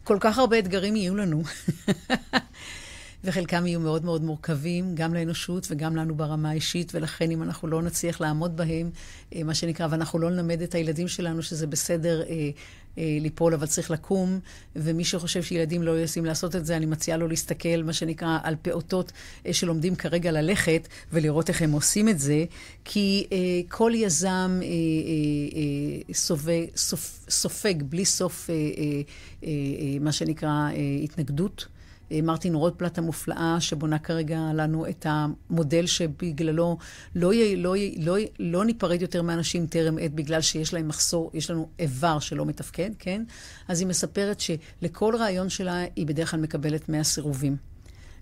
כל 0.03 0.17
כך 0.19 0.37
הרבה 0.37 0.59
אתגרים 0.59 0.95
יהיו 0.95 1.15
לנו, 1.15 1.43
וחלקם 3.23 3.65
יהיו 3.65 3.79
מאוד 3.79 4.05
מאוד 4.05 4.23
מורכבים, 4.23 4.95
גם 4.95 5.13
לאנושות 5.13 5.67
וגם 5.69 5.95
לנו 5.95 6.15
ברמה 6.15 6.49
האישית, 6.49 6.91
ולכן 6.95 7.31
אם 7.31 7.43
אנחנו 7.43 7.67
לא 7.67 7.81
נצליח 7.81 8.21
לעמוד 8.21 8.57
בהם, 8.57 8.89
אה, 9.35 9.43
מה 9.43 9.53
שנקרא, 9.53 9.87
ואנחנו 9.89 10.19
לא 10.19 10.29
נלמד 10.29 10.61
את 10.61 10.75
הילדים 10.75 11.07
שלנו 11.07 11.43
שזה 11.43 11.67
בסדר 11.67 12.23
אה, 12.29 12.49
ליפול, 12.97 13.53
אבל 13.53 13.65
צריך 13.67 13.91
לקום, 13.91 14.39
ומי 14.75 15.03
שחושב 15.03 15.43
שילדים 15.43 15.83
לא 15.83 15.91
יוצאים 15.91 16.25
לעשות 16.25 16.55
את 16.55 16.65
זה, 16.65 16.77
אני 16.77 16.85
מציעה 16.85 17.17
לו 17.17 17.27
להסתכל, 17.27 17.83
מה 17.83 17.93
שנקרא, 17.93 18.37
על 18.43 18.55
פעוטות 18.61 19.11
אה, 19.45 19.53
שלומדים 19.53 19.95
כרגע 19.95 20.31
ללכת, 20.31 20.87
ולראות 21.13 21.49
איך 21.49 21.61
הם 21.61 21.71
עושים 21.71 22.09
את 22.09 22.19
זה, 22.19 22.45
כי 22.85 23.27
אה, 23.31 23.37
כל 23.69 23.91
יזם 23.95 24.59
אה, 24.61 24.67
אה, 24.67 24.67
אה, 25.55 26.13
סופג, 26.13 26.65
סופ, 26.75 27.19
סופג 27.29 27.83
בלי 27.83 28.05
סוף, 28.05 28.49
אה, 28.49 28.55
אה, 28.55 29.01
אה, 29.43 29.49
מה 29.99 30.11
שנקרא, 30.11 30.49
אה, 30.49 30.73
התנגדות. 31.03 31.65
אה, 32.11 32.21
מרטין 32.21 32.55
רוטפלט 32.55 32.97
המופלאה, 32.97 33.57
שבונה 33.59 33.99
כרגע 33.99 34.39
לנו 34.53 34.87
את 34.89 35.05
המודל 35.09 35.85
שבגללו 35.85 36.77
לא, 37.15 37.31
לא, 37.57 37.75
לא, 37.97 38.15
לא 38.39 38.65
ניפרד 38.65 39.01
יותר 39.01 39.21
מאנשים 39.21 39.67
טרם 39.67 39.97
עת 40.01 40.13
בגלל 40.13 40.41
שיש 40.41 40.73
להם 40.73 40.87
מחסור, 40.87 41.31
יש 41.33 41.51
לנו 41.51 41.69
איבר 41.79 42.19
שלא 42.19 42.45
מתפקד, 42.45 42.89
כן? 42.99 43.23
אז 43.67 43.79
היא 43.79 43.87
מספרת 43.87 44.39
שלכל 44.39 45.15
רעיון 45.19 45.49
שלה 45.49 45.83
היא 45.95 46.07
בדרך 46.07 46.31
כלל 46.31 46.39
מקבלת 46.39 46.89
100 46.89 47.03
סירובים. 47.03 47.57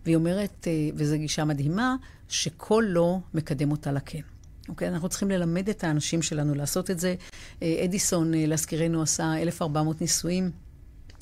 והיא 0.05 0.15
אומרת, 0.15 0.67
אה, 0.67 0.89
וזו 0.95 1.17
גישה 1.17 1.45
מדהימה, 1.45 1.95
שכל 2.27 2.83
לא 2.87 3.19
מקדם 3.33 3.71
אותה 3.71 3.91
לכן. 3.91 4.21
אוקיי? 4.69 4.87
אנחנו 4.87 5.09
צריכים 5.09 5.31
ללמד 5.31 5.69
את 5.69 5.83
האנשים 5.83 6.21
שלנו 6.21 6.55
לעשות 6.55 6.91
את 6.91 6.99
זה. 6.99 7.15
אה, 7.61 7.81
אדיסון, 7.83 8.31
להזכירנו, 8.33 9.01
עשה 9.01 9.41
1,400 9.41 10.01
ניסויים. 10.01 10.51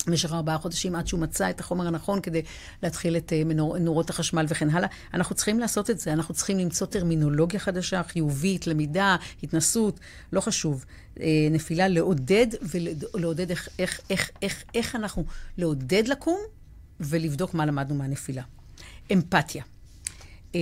במשך 0.08 0.32
ארבעה 0.32 0.58
חודשים 0.58 0.94
עד 0.94 1.06
שהוא 1.06 1.20
מצא 1.20 1.50
את 1.50 1.60
החומר 1.60 1.86
הנכון 1.86 2.20
כדי 2.20 2.42
להתחיל 2.82 3.16
את 3.16 3.32
אה, 3.32 3.44
מנור, 3.44 3.78
נורות 3.78 4.10
החשמל 4.10 4.46
וכן 4.48 4.70
הלאה. 4.70 4.88
אנחנו 5.14 5.34
צריכים 5.34 5.58
לעשות 5.60 5.90
את 5.90 5.98
זה, 5.98 6.12
אנחנו 6.12 6.34
צריכים 6.34 6.58
למצוא 6.58 6.86
טרמינולוגיה 6.86 7.60
חדשה, 7.60 8.02
חיובית, 8.02 8.66
למידה, 8.66 9.16
התנסות, 9.42 10.00
לא 10.32 10.40
חשוב. 10.40 10.84
אה, 11.20 11.26
נפילה, 11.50 11.88
לעודד 11.88 12.46
ולעודד 13.14 13.50
איך, 13.50 13.68
איך, 13.78 14.00
איך, 14.10 14.30
איך, 14.42 14.64
איך 14.74 14.96
אנחנו, 14.96 15.24
לעודד 15.58 16.08
לקום 16.08 16.38
ולבדוק 17.00 17.54
מה 17.54 17.66
למדנו 17.66 17.94
מהנפילה. 17.94 18.42
אמפתיה. 19.12 19.64
אה, 20.54 20.60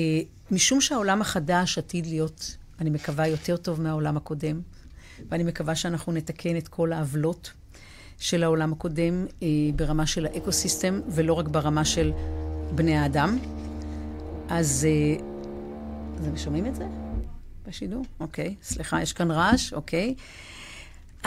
משום 0.51 0.80
שהעולם 0.80 1.20
החדש 1.20 1.78
עתיד 1.78 2.07
להיות, 2.07 2.57
אני 2.80 2.90
מקווה, 2.90 3.26
יותר 3.26 3.57
טוב 3.57 3.80
מהעולם 3.80 4.16
הקודם, 4.16 4.61
ואני 5.28 5.44
מקווה 5.44 5.74
שאנחנו 5.74 6.12
נתקן 6.12 6.57
את 6.57 6.68
כל 6.68 6.92
העוולות. 6.92 7.53
של 8.19 8.45
העולם 8.45 8.73
הקודם 8.73 9.27
אה, 9.43 9.49
ברמה 9.77 10.07
של 10.07 10.27
האקו-סיסטם, 10.27 11.01
ולא 11.09 11.33
רק 11.33 11.49
ברמה 11.49 11.85
של 11.85 12.12
בני 12.75 12.97
האדם. 12.97 13.39
אז... 14.49 14.87
אה, 14.89 15.25
אתם 16.21 16.37
שומעים 16.37 16.67
את 16.67 16.75
זה 16.75 16.85
בשידור? 17.67 18.05
אוקיי, 18.21 18.55
סליחה, 18.62 19.03
יש 19.03 19.12
כאן 19.12 19.31
רעש, 19.31 19.73
אוקיי. 19.73 20.14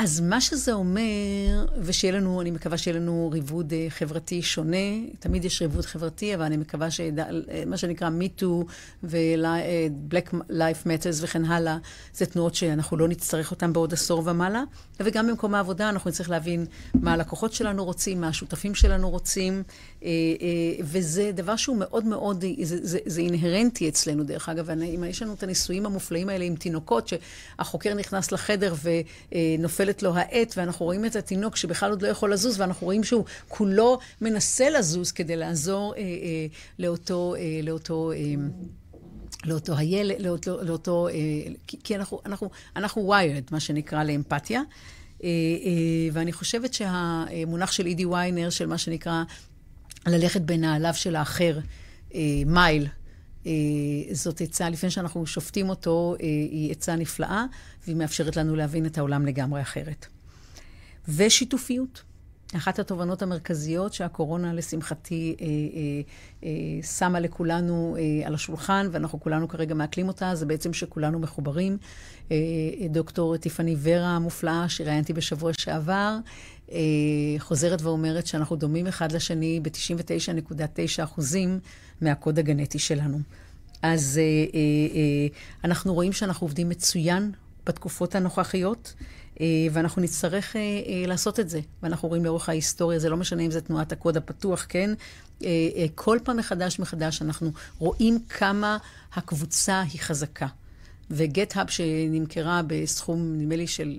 אז 0.01 0.19
מה 0.21 0.41
שזה 0.41 0.73
אומר, 0.73 1.65
ושיהיה 1.77 2.13
לנו, 2.13 2.41
אני 2.41 2.51
מקווה 2.51 2.77
שיהיה 2.77 2.97
לנו 2.97 3.29
ריבוד 3.33 3.73
אה, 3.73 3.85
חברתי 3.89 4.41
שונה, 4.41 4.77
תמיד 5.19 5.45
יש 5.45 5.61
ריבוד 5.61 5.85
חברתי, 5.85 6.35
אבל 6.35 6.43
אני 6.43 6.57
מקווה 6.57 6.91
שמה 6.91 7.77
שנקרא 7.77 8.09
MeToo 8.09 8.65
ו-Black 9.03 10.33
Life 10.33 10.85
Matters 10.85 11.21
וכן 11.21 11.45
הלאה, 11.45 11.77
זה 12.13 12.25
תנועות 12.25 12.55
שאנחנו 12.55 12.97
לא 12.97 13.07
נצטרך 13.07 13.51
אותן 13.51 13.73
בעוד 13.73 13.93
עשור 13.93 14.23
ומעלה. 14.25 14.63
וגם 14.99 15.27
במקום 15.27 15.55
העבודה 15.55 15.89
אנחנו 15.89 16.09
נצטרך 16.09 16.29
להבין 16.29 16.65
מה 16.93 17.13
הלקוחות 17.13 17.53
שלנו 17.53 17.85
רוצים, 17.85 18.21
מה 18.21 18.27
השותפים 18.27 18.75
שלנו 18.75 19.09
רוצים, 19.09 19.63
אה, 20.03 20.07
אה, 20.07 20.83
וזה 20.83 21.31
דבר 21.33 21.55
שהוא 21.55 21.77
מאוד 21.77 22.05
מאוד, 22.05 22.45
זה, 22.63 22.77
זה, 22.81 22.99
זה 23.05 23.21
אינהרנטי 23.21 23.89
אצלנו, 23.89 24.23
דרך 24.23 24.49
אגב. 24.49 24.69
אם 24.69 25.03
יש 25.03 25.21
לנו 25.21 25.33
את 25.33 25.43
הניסויים 25.43 25.85
המופלאים 25.85 26.29
האלה 26.29 26.45
עם 26.45 26.55
תינוקות, 26.55 27.07
שהחוקר 27.07 27.93
נכנס 27.93 28.31
לחדר 28.31 28.73
ונופלת 29.89 30.03
לו 30.03 30.15
העט, 30.15 30.53
ואנחנו 30.57 30.85
רואים 30.85 31.05
את 31.05 31.15
התינוק 31.15 31.55
שבכלל 31.55 31.89
עוד 31.91 32.01
לא 32.01 32.07
יכול 32.07 32.33
לזוז, 32.33 32.59
ואנחנו 32.59 32.85
רואים 32.85 33.03
שהוא 33.03 33.25
כולו 33.47 33.99
מנסה 34.21 34.69
לזוז 34.69 35.11
כדי 35.11 35.35
לעזור 35.35 35.93
אה, 35.97 36.01
אה, 36.01 36.05
לאותו... 36.79 37.35
אה, 37.35 37.59
לאותו 37.63 38.11
אה, 38.11 38.17
לאותו 39.45 39.77
הילד, 39.77 40.21
לאותו, 40.21 40.63
לאותו 40.63 41.07
אה, 41.07 41.13
כי 41.83 41.95
אנחנו, 41.95 42.21
אנחנו, 42.25 42.49
אנחנו 42.75 43.13
wired, 43.13 43.51
מה 43.51 43.59
שנקרא, 43.59 44.03
לאמפתיה. 44.03 44.61
אה, 45.23 45.29
אה, 45.29 46.09
ואני 46.13 46.33
חושבת 46.33 46.73
שהמונח 46.73 47.71
של 47.71 47.85
אידי 47.85 48.05
ויינר, 48.05 48.49
של 48.49 48.67
מה 48.67 48.77
שנקרא 48.77 49.23
ללכת 50.07 50.41
בנעליו 50.41 50.93
של 50.93 51.15
האחר, 51.15 51.59
מייל, 52.45 52.87
זאת 54.11 54.41
עצה, 54.41 54.69
לפני 54.69 54.89
שאנחנו 54.89 55.25
שופטים 55.25 55.69
אותו, 55.69 56.15
היא 56.19 56.71
עצה 56.71 56.95
נפלאה, 56.95 57.45
והיא 57.83 57.95
מאפשרת 57.95 58.37
לנו 58.37 58.55
להבין 58.55 58.85
את 58.85 58.97
העולם 58.97 59.25
לגמרי 59.25 59.61
אחרת. 59.61 60.05
ושיתופיות. 61.07 62.03
אחת 62.55 62.79
התובנות 62.79 63.21
המרכזיות 63.21 63.93
שהקורונה, 63.93 64.53
לשמחתי, 64.53 65.35
אה, 65.41 65.45
אה, 65.45 65.51
אה, 66.43 66.83
שמה 66.83 67.19
לכולנו 67.19 67.95
אה, 67.99 68.27
על 68.27 68.33
השולחן, 68.33 68.87
ואנחנו 68.91 69.19
כולנו 69.19 69.47
כרגע 69.47 69.73
מעכלים 69.73 70.07
אותה, 70.07 70.35
זה 70.35 70.45
בעצם 70.45 70.73
שכולנו 70.73 71.19
מחוברים. 71.19 71.77
אה, 72.31 72.37
דוקטור 72.89 73.37
טיפני 73.37 73.75
ורה 73.79 74.15
המופלאה, 74.15 74.69
שראיינתי 74.69 75.13
בשבוע 75.13 75.51
שעבר, 75.53 75.93
אה, 75.93 76.19
חוזרת 77.39 77.81
ואומרת 77.81 78.27
שאנחנו 78.27 78.55
דומים 78.55 78.87
אחד 78.87 79.11
לשני 79.11 79.59
ב-99.9 79.59 81.03
אחוזים 81.03 81.59
מהקוד 82.01 82.39
הגנטי 82.39 82.79
שלנו. 82.79 83.19
אז 83.81 84.19
אה, 84.21 84.23
אה, 84.23 84.59
אה, 84.95 85.27
אנחנו 85.63 85.93
רואים 85.93 86.13
שאנחנו 86.13 86.45
עובדים 86.45 86.69
מצוין 86.69 87.31
בתקופות 87.65 88.15
הנוכחיות. 88.15 88.93
אה, 89.41 89.45
ואנחנו 89.71 90.01
נצטרך 90.01 90.55
אה, 90.55 90.61
אה, 90.61 91.07
לעשות 91.07 91.39
את 91.39 91.49
זה. 91.49 91.59
ואנחנו 91.83 92.07
רואים 92.07 92.25
לאורך 92.25 92.49
ההיסטוריה, 92.49 92.99
זה 92.99 93.09
לא 93.09 93.17
משנה 93.17 93.41
אם 93.41 93.51
זה 93.51 93.61
תנועת 93.61 93.91
הקוד 93.91 94.17
הפתוח, 94.17 94.65
כן? 94.69 94.93
כל 95.95 96.17
פעם 96.23 96.37
מחדש 96.37 96.79
מחדש 96.79 97.21
אנחנו 97.21 97.51
רואים 97.77 98.19
כמה 98.29 98.77
הקבוצה 99.13 99.81
היא 99.81 100.01
חזקה. 100.01 100.47
וגט-האב 101.11 101.67
שנמכרה 101.69 102.61
בסכום, 102.67 103.33
נדמה 103.37 103.55
לי, 103.55 103.67
של 103.67 103.97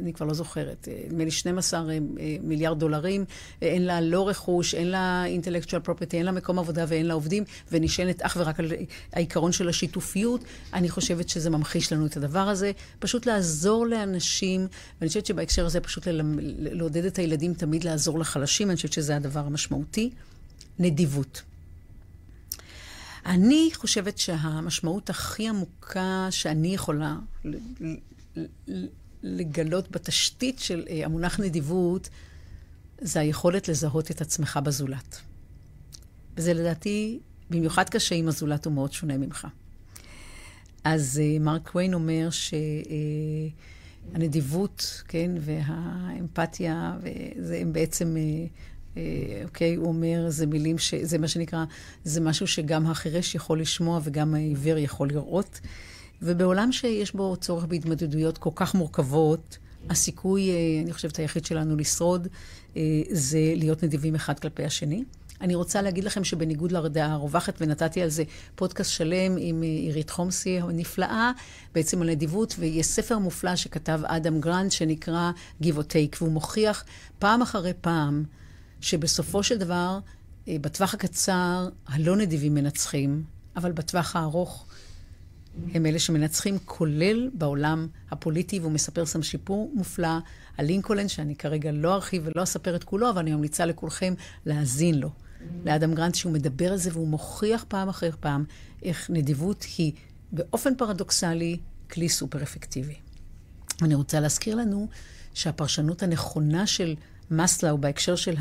אני 0.00 0.12
כבר 0.12 0.26
לא 0.26 0.34
זוכרת, 0.34 0.88
אה, 0.88 1.02
נדמה 1.06 1.24
לי 1.24 1.30
12 1.30 1.80
אה, 1.80 1.98
אה, 2.20 2.36
מיליארד 2.42 2.78
דולרים, 2.78 3.24
אין 3.62 3.86
לה 3.86 4.00
לא 4.00 4.28
רכוש, 4.28 4.74
אין 4.74 4.90
לה 4.90 5.24
אינטלקטואל 5.24 5.82
פרופטי, 5.82 6.16
אין 6.16 6.26
לה 6.26 6.32
מקום 6.32 6.58
עבודה 6.58 6.84
ואין 6.88 7.06
לה 7.06 7.14
עובדים, 7.14 7.44
ונשענת 7.72 8.22
אך 8.22 8.36
ורק 8.40 8.60
על 8.60 8.72
העיקרון 9.12 9.52
של 9.52 9.68
השיתופיות. 9.68 10.44
אני 10.74 10.90
חושבת 10.90 11.28
שזה 11.28 11.50
ממחיש 11.50 11.92
לנו 11.92 12.06
את 12.06 12.16
הדבר 12.16 12.48
הזה. 12.48 12.72
פשוט 12.98 13.26
לעזור 13.26 13.86
לאנשים, 13.86 14.66
ואני 15.00 15.08
חושבת 15.08 15.26
שבהקשר 15.26 15.66
הזה 15.66 15.80
פשוט 15.80 16.08
לעודד 16.58 17.04
את 17.04 17.16
הילדים 17.16 17.54
תמיד 17.54 17.84
לעזור 17.84 18.18
לחלשים, 18.18 18.68
אני 18.68 18.76
חושבת 18.76 18.92
שזה 18.92 19.16
הדבר 19.16 19.40
המשמעותי. 19.40 20.10
נדיבות. 20.78 21.42
אני 23.26 23.70
חושבת 23.74 24.18
שהמשמעות 24.18 25.10
הכי 25.10 25.48
עמוקה 25.48 26.26
שאני 26.30 26.74
יכולה 26.74 27.16
לגלות 29.22 29.90
בתשתית 29.90 30.58
של 30.58 30.84
uh, 30.86 30.90
המונח 31.04 31.40
נדיבות, 31.40 32.08
זה 33.00 33.20
היכולת 33.20 33.68
לזהות 33.68 34.10
את 34.10 34.20
עצמך 34.20 34.58
בזולת. 34.64 35.20
וזה 36.36 36.54
לדעתי 36.54 37.20
במיוחד 37.50 37.88
קשה 37.88 38.14
אם 38.14 38.28
הזולת 38.28 38.64
הוא 38.64 38.72
מאוד 38.72 38.92
שונה 38.92 39.16
ממך. 39.16 39.46
אז 40.84 41.20
uh, 41.22 41.42
מרק 41.42 41.70
קוויין 41.70 41.94
אומר 41.94 42.28
שהנדיבות, 44.12 45.02
uh, 45.02 45.08
כן, 45.08 45.30
והאמפתיה, 45.40 46.96
וזה 47.02 47.58
הם 47.58 47.72
בעצם, 47.72 48.16
uh, 48.16 48.18
uh, 48.94 48.98
אוקיי, 49.44 49.74
הוא 49.74 49.86
אומר, 49.86 50.26
זה 50.28 50.46
מילים 50.46 50.78
ש... 50.78 50.94
זה 50.94 51.18
מה 51.18 51.28
שנקרא, 51.28 51.64
זה 52.04 52.20
משהו 52.20 52.46
שגם 52.46 52.86
החירש 52.86 53.34
יכול 53.34 53.60
לשמוע 53.60 54.00
וגם 54.02 54.34
העיוור 54.34 54.78
יכול 54.78 55.08
לראות. 55.08 55.60
ובעולם 56.22 56.72
שיש 56.72 57.12
בו 57.14 57.36
צורך 57.36 57.64
בהתמודדויות 57.64 58.38
כל 58.38 58.50
כך 58.54 58.74
מורכבות, 58.74 59.58
הסיכוי, 59.90 60.50
אה, 60.50 60.82
אני 60.84 60.92
חושבת, 60.92 61.16
היחיד 61.16 61.44
שלנו 61.44 61.76
לשרוד, 61.76 62.28
אה, 62.76 62.82
זה 63.10 63.38
להיות 63.56 63.82
נדיבים 63.82 64.14
אחד 64.14 64.38
כלפי 64.38 64.64
השני. 64.64 65.04
אני 65.40 65.54
רוצה 65.54 65.82
להגיד 65.82 66.04
לכם 66.04 66.24
שבניגוד 66.24 66.72
לדעה 66.72 67.12
הרווחת, 67.12 67.54
ונתתי 67.60 68.02
על 68.02 68.08
זה 68.08 68.24
פודקאסט 68.54 68.90
שלם 68.90 69.36
עם 69.38 69.62
אה, 69.62 69.68
עירית 69.68 70.10
חומסי 70.10 70.60
הנפלאה, 70.60 71.32
בעצם 71.74 72.02
על 72.02 72.10
נדיבות, 72.10 72.54
ויש 72.58 72.86
ספר 72.86 73.18
מופלא 73.18 73.56
שכתב 73.56 74.00
אדם 74.04 74.40
גרנט 74.40 74.70
שנקרא 74.70 75.30
Give 75.62 75.76
or 75.76 75.92
Take, 75.92 76.16
והוא 76.20 76.32
מוכיח 76.32 76.84
פעם 77.18 77.42
אחרי 77.42 77.72
פעם 77.80 78.24
שבסופו 78.80 79.42
של 79.42 79.58
דבר, 79.58 79.98
בטווח 80.48 80.94
הקצר 80.94 81.68
הלא 81.86 82.16
נדיבים 82.16 82.54
מנצחים, 82.54 83.22
אבל 83.56 83.72
בטווח 83.72 84.16
הארוך 84.16 84.66
הם 85.74 85.86
אלה 85.86 85.98
שמנצחים, 85.98 86.58
כולל 86.64 87.30
בעולם 87.34 87.86
הפוליטי, 88.10 88.58
והוא 88.58 88.72
מספר 88.72 89.04
שם 89.04 89.22
שיפור 89.22 89.72
מופלא 89.74 90.18
על 90.58 90.66
לינקולן, 90.66 91.08
שאני 91.08 91.36
כרגע 91.36 91.72
לא 91.72 91.94
ארחיב 91.94 92.22
ולא 92.26 92.42
אספר 92.42 92.76
את 92.76 92.84
כולו, 92.84 93.10
אבל 93.10 93.18
אני 93.18 93.34
ממליצה 93.34 93.66
לכולכם 93.66 94.14
להאזין 94.46 94.94
לו. 94.94 95.10
לאדם 95.64 95.94
גרנט, 95.94 96.14
שהוא 96.14 96.32
מדבר 96.32 96.72
על 96.72 96.78
זה 96.78 96.90
והוא 96.92 97.08
מוכיח 97.08 97.64
פעם 97.68 97.88
אחר 97.88 98.10
פעם 98.20 98.44
איך 98.82 99.10
נדיבות 99.10 99.66
היא 99.78 99.92
באופן 100.32 100.74
פרדוקסלי 100.74 101.58
כלי 101.90 102.08
סופר 102.08 102.42
אפקטיבי. 102.42 102.94
אני 103.82 103.94
רוצה 103.94 104.20
להזכיר 104.20 104.54
לנו 104.54 104.88
שהפרשנות 105.34 106.02
הנכונה 106.02 106.66
של 106.66 106.94
מסלאו 107.30 107.78
בהקשר 107.78 108.16
של. 108.16 108.34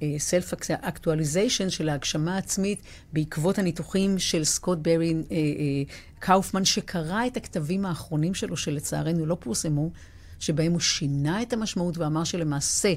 Self-actualization 0.00 1.70
של 1.70 1.88
ההגשמה 1.88 2.34
העצמית 2.34 2.82
בעקבות 3.12 3.58
הניתוחים 3.58 4.18
של 4.18 4.44
סקוט 4.44 4.78
ברי 4.82 5.14
אה, 5.14 5.36
אה, 5.36 5.94
קאופמן, 6.18 6.64
שקרא 6.64 7.26
את 7.26 7.36
הכתבים 7.36 7.86
האחרונים 7.86 8.34
שלו, 8.34 8.56
שלצערנו 8.56 9.26
לא 9.26 9.36
פורסמו, 9.40 9.90
שבהם 10.38 10.72
הוא 10.72 10.80
שינה 10.80 11.42
את 11.42 11.52
המשמעות 11.52 11.98
ואמר 11.98 12.24
שלמעשה 12.24 12.94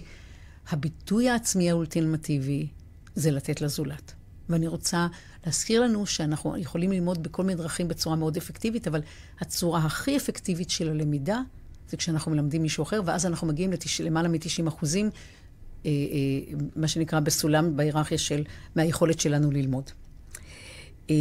הביטוי 0.69 1.29
העצמי 1.29 1.69
האולטימטיבי 1.69 2.67
זה 3.15 3.31
לתת 3.31 3.61
לזולת. 3.61 4.13
ואני 4.49 4.67
רוצה 4.67 5.07
להזכיר 5.45 5.81
לנו 5.81 6.05
שאנחנו 6.05 6.57
יכולים 6.57 6.91
ללמוד 6.91 7.23
בכל 7.23 7.43
מיני 7.43 7.57
דרכים 7.57 7.87
בצורה 7.87 8.15
מאוד 8.15 8.37
אפקטיבית, 8.37 8.87
אבל 8.87 9.01
הצורה 9.39 9.79
הכי 9.85 10.17
אפקטיבית 10.17 10.69
של 10.69 10.89
הלמידה 10.89 11.41
זה 11.89 11.97
כשאנחנו 11.97 12.31
מלמדים 12.31 12.61
מישהו 12.61 12.83
אחר, 12.83 13.01
ואז 13.05 13.25
אנחנו 13.25 13.47
מגיעים 13.47 13.71
למעלה 14.03 14.29
מ-90 14.29 14.67
אחוזים 14.67 15.05
אה, 15.05 15.11
אה, 15.11 15.40
מה 16.75 16.87
שנקרא 16.87 17.19
בסולם, 17.19 17.77
בהיררכיה 17.77 18.17
של, 18.17 18.43
מהיכולת 18.75 19.19
שלנו 19.19 19.51
ללמוד. 19.51 19.89
אה, 21.09 21.15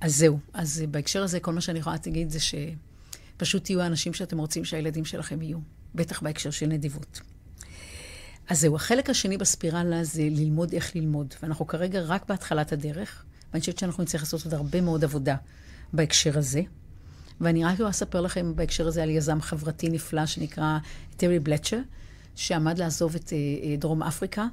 אז 0.00 0.16
זהו. 0.16 0.38
אז 0.52 0.82
בהקשר 0.90 1.22
הזה, 1.22 1.40
כל 1.40 1.52
מה 1.52 1.60
שאני 1.60 1.78
יכולה 1.78 1.96
להגיד 2.06 2.30
זה 2.30 2.38
שפשוט 2.40 3.64
תהיו 3.64 3.80
האנשים 3.80 4.14
שאתם 4.14 4.38
רוצים 4.38 4.64
שהילדים 4.64 5.04
שלכם 5.04 5.42
יהיו. 5.42 5.58
בטח 5.94 6.22
בהקשר 6.22 6.50
של 6.50 6.66
נדיבות. 6.66 7.20
אז 8.48 8.60
זהו, 8.60 8.76
החלק 8.76 9.10
השני 9.10 9.36
בספירלה 9.36 10.04
זה 10.04 10.22
ללמוד 10.22 10.72
איך 10.72 10.96
ללמוד. 10.96 11.34
ואנחנו 11.42 11.66
כרגע 11.66 12.00
רק 12.00 12.28
בהתחלת 12.28 12.72
הדרך, 12.72 13.24
ואני 13.52 13.60
חושבת 13.60 13.78
שאנחנו 13.78 14.02
נצטרך 14.02 14.20
לעשות 14.20 14.44
עוד 14.44 14.54
הרבה 14.54 14.80
מאוד 14.80 15.04
עבודה 15.04 15.36
בהקשר 15.92 16.38
הזה. 16.38 16.62
ואני 17.40 17.64
רק 17.64 17.80
לספר 17.80 18.20
לכם 18.20 18.56
בהקשר 18.56 18.86
הזה 18.86 19.02
על 19.02 19.10
יזם 19.10 19.40
חברתי 19.40 19.88
נפלא 19.88 20.26
שנקרא 20.26 20.78
טדי 21.16 21.38
בלצ'ר, 21.38 21.78
שעמד 22.38 22.78
לעזוב 22.78 23.14
את 23.14 23.32
אה, 23.32 23.36
אה, 23.36 23.76
דרום 23.76 24.02
אפריקה, 24.02 24.46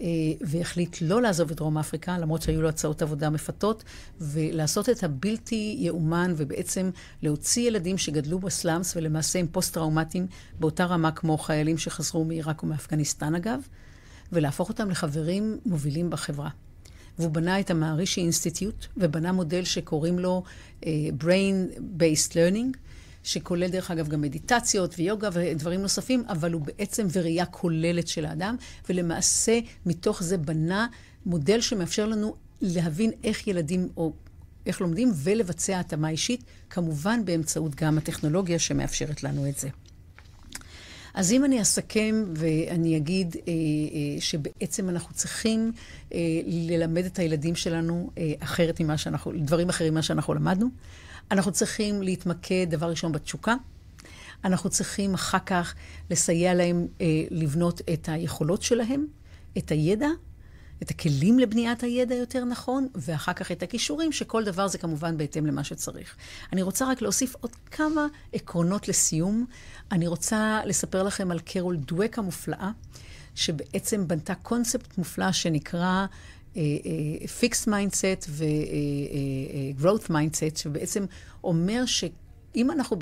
אה, 0.00 0.06
והחליט 0.40 0.96
לא 1.00 1.22
לעזוב 1.22 1.50
את 1.50 1.56
דרום 1.56 1.78
אפריקה, 1.78 2.18
למרות 2.18 2.42
שהיו 2.42 2.62
לו 2.62 2.68
הצעות 2.68 3.02
עבודה 3.02 3.30
מפתות, 3.30 3.84
ולעשות 4.20 4.88
את 4.88 5.04
הבלתי 5.04 5.76
יאומן, 5.78 6.34
ובעצם 6.36 6.90
להוציא 7.22 7.68
ילדים 7.68 7.98
שגדלו 7.98 8.38
ב 8.38 8.46
slums, 8.46 8.96
ולמעשה 8.96 9.38
הם 9.38 9.46
פוסט-טראומטיים 9.52 10.26
באותה 10.60 10.84
רמה 10.84 11.10
כמו 11.10 11.38
חיילים 11.38 11.78
שחזרו 11.78 12.24
מעיראק 12.24 12.62
ומאפגניסטן 12.62 13.34
אגב, 13.34 13.60
ולהפוך 14.32 14.68
אותם 14.68 14.90
לחברים 14.90 15.58
מובילים 15.66 16.10
בחברה. 16.10 16.50
והוא 17.18 17.30
בנה 17.30 17.60
את 17.60 17.70
ה 17.70 17.75
Maharishi 17.75 18.20
Institute, 18.20 18.86
ובנה 18.96 19.32
מודל 19.32 19.64
שקוראים 19.64 20.18
לו 20.18 20.42
אה, 20.80 20.84
Brain 21.22 21.78
Based 21.98 22.32
Learning, 22.32 22.85
שכולל 23.26 23.68
דרך 23.68 23.90
אגב 23.90 24.08
גם 24.08 24.20
מדיטציות 24.20 24.94
ויוגה 24.98 25.28
ודברים 25.32 25.82
נוספים, 25.82 26.24
אבל 26.28 26.52
הוא 26.52 26.62
בעצם 26.62 27.06
וראייה 27.12 27.46
כוללת 27.46 28.08
של 28.08 28.24
האדם, 28.24 28.56
ולמעשה 28.88 29.60
מתוך 29.86 30.22
זה 30.22 30.38
בנה 30.38 30.86
מודל 31.26 31.60
שמאפשר 31.60 32.06
לנו 32.06 32.34
להבין 32.60 33.10
איך 33.24 33.46
ילדים 33.46 33.88
או 33.96 34.12
איך 34.66 34.80
לומדים 34.80 35.10
ולבצע 35.14 35.80
התאמה 35.80 36.08
אישית, 36.08 36.44
כמובן 36.70 37.24
באמצעות 37.24 37.74
גם 37.74 37.98
הטכנולוגיה 37.98 38.58
שמאפשרת 38.58 39.22
לנו 39.22 39.48
את 39.48 39.58
זה. 39.58 39.68
אז 41.14 41.32
אם 41.32 41.44
אני 41.44 41.62
אסכם 41.62 42.24
ואני 42.36 42.96
אגיד 42.96 43.36
אה, 43.36 43.40
אה, 43.52 44.20
שבעצם 44.20 44.88
אנחנו 44.88 45.14
צריכים 45.14 45.72
אה, 46.14 46.18
ללמד 46.46 47.04
את 47.04 47.18
הילדים 47.18 47.54
שלנו 47.54 48.10
אה, 48.18 48.32
אחרת 48.40 48.80
ממה 48.80 48.98
שאנחנו, 48.98 49.32
דברים 49.36 49.68
אחרים 49.68 49.92
ממה 49.92 50.02
שאנחנו 50.02 50.34
למדנו, 50.34 50.68
אנחנו 51.30 51.52
צריכים 51.52 52.02
להתמקד, 52.02 52.66
דבר 52.70 52.90
ראשון, 52.90 53.12
בתשוקה. 53.12 53.54
אנחנו 54.44 54.70
צריכים 54.70 55.14
אחר 55.14 55.38
כך 55.46 55.74
לסייע 56.10 56.54
להם 56.54 56.86
אה, 57.00 57.06
לבנות 57.30 57.80
את 57.92 58.08
היכולות 58.08 58.62
שלהם, 58.62 59.06
את 59.58 59.70
הידע, 59.70 60.08
את 60.82 60.90
הכלים 60.90 61.38
לבניית 61.38 61.82
הידע 61.82 62.14
יותר 62.14 62.44
נכון, 62.44 62.88
ואחר 62.94 63.32
כך 63.32 63.52
את 63.52 63.62
הכישורים, 63.62 64.12
שכל 64.12 64.44
דבר 64.44 64.68
זה 64.68 64.78
כמובן 64.78 65.16
בהתאם 65.16 65.46
למה 65.46 65.64
שצריך. 65.64 66.16
אני 66.52 66.62
רוצה 66.62 66.88
רק 66.88 67.02
להוסיף 67.02 67.34
עוד 67.40 67.50
כמה 67.70 68.06
עקרונות 68.32 68.88
לסיום. 68.88 69.46
אני 69.92 70.06
רוצה 70.06 70.60
לספר 70.64 71.02
לכם 71.02 71.30
על 71.30 71.38
קרול 71.38 71.76
דואק 71.76 72.18
המופלאה, 72.18 72.70
שבעצם 73.34 74.08
בנתה 74.08 74.34
קונספט 74.34 74.98
מופלא 74.98 75.32
שנקרא 75.32 76.06
fixed 77.40 77.66
mindset 77.66 78.26
ו-growth 78.28 80.12
mindset, 80.12 80.56
שבעצם 80.56 81.04
אומר 81.44 81.86
ש... 81.86 82.04
אם 82.56 82.70
אנחנו 82.70 82.96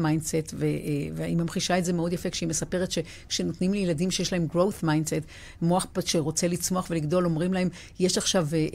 mindset, 0.00 0.54
ו, 0.54 0.66
והיא 1.14 1.36
ממחישה 1.36 1.78
את 1.78 1.84
זה 1.84 1.92
מאוד 1.92 2.12
יפה 2.12 2.30
כשהיא 2.30 2.48
מספרת 2.48 2.90
שכשנותנים 2.90 3.72
לילדים 3.72 4.10
שיש 4.10 4.32
להם 4.32 4.46
growth 4.52 4.84
mindset, 4.84 5.24
מוח 5.62 5.86
שרוצה 6.06 6.48
לצמוח 6.48 6.86
ולגדול, 6.90 7.24
אומרים 7.24 7.52
להם, 7.52 7.68
יש 8.00 8.18
עכשיו 8.18 8.48
אה, 8.52 8.58
אה, 8.58 8.66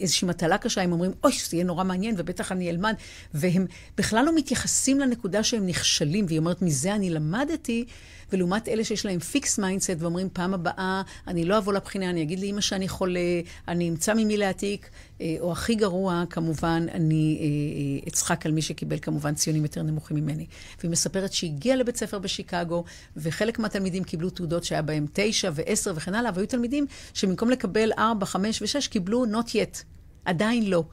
איזושהי 0.00 0.28
מטלה 0.28 0.58
קשה, 0.58 0.82
הם 0.82 0.92
אומרים, 0.92 1.12
אוי, 1.24 1.32
זה 1.48 1.56
יהיה 1.56 1.64
נורא 1.64 1.84
מעניין, 1.84 2.14
ובטח 2.18 2.52
אני 2.52 2.70
אלמד, 2.70 2.94
והם 3.34 3.66
בכלל 3.96 4.24
לא 4.24 4.34
מתייחסים 4.34 5.00
לנקודה 5.00 5.42
שהם 5.42 5.66
נכשלים, 5.66 6.26
והיא 6.26 6.38
אומרת, 6.38 6.62
מזה 6.62 6.94
אני 6.94 7.10
למדתי. 7.10 7.84
ולעומת 8.32 8.68
אלה 8.68 8.84
שיש 8.84 9.06
להם 9.06 9.18
fixed 9.18 9.58
mindset 9.58 9.96
ואומרים, 9.98 10.28
פעם 10.32 10.54
הבאה 10.54 11.02
אני 11.26 11.44
לא 11.44 11.58
אבוא 11.58 11.72
לבחינה, 11.72 12.10
אני 12.10 12.22
אגיד 12.22 12.40
לאמא 12.40 12.60
שאני 12.60 12.88
חולה, 12.88 13.20
אני 13.68 13.88
אמצא 13.88 14.14
ממי 14.14 14.36
להעתיק, 14.36 14.90
אה, 15.20 15.36
או 15.40 15.52
הכי 15.52 15.74
גרוע, 15.74 16.24
כמובן, 16.30 16.86
אני 16.92 17.38
אה, 17.40 17.44
אה, 17.44 18.08
אצחק 18.08 18.46
על 18.46 18.52
מי 18.52 18.62
שקיבל 18.62 18.98
כמובן 18.98 19.34
ציונים 19.34 19.62
יותר 19.62 19.82
נמוכים 19.82 20.16
ממני. 20.16 20.46
והיא 20.78 20.90
מספרת 20.90 21.32
שהיא 21.32 21.52
הגיעה 21.52 21.76
לבית 21.76 21.96
ספר 21.96 22.18
בשיקגו, 22.18 22.84
וחלק 23.16 23.58
מהתלמידים 23.58 24.04
קיבלו 24.04 24.30
תעודות 24.30 24.64
שהיה 24.64 24.82
בהם 24.82 25.06
תשע 25.12 25.50
ועשר 25.54 25.92
וכן 25.96 26.14
הלאה, 26.14 26.30
והיו 26.34 26.46
תלמידים 26.46 26.86
שבמקום 27.14 27.50
לקבל 27.50 27.92
ארבע, 27.98 28.26
חמש 28.26 28.62
ושש, 28.62 28.88
קיבלו 28.88 29.24
not 29.24 29.48
yet. 29.48 29.82
עדיין 30.24 30.70
לא. 30.70 30.84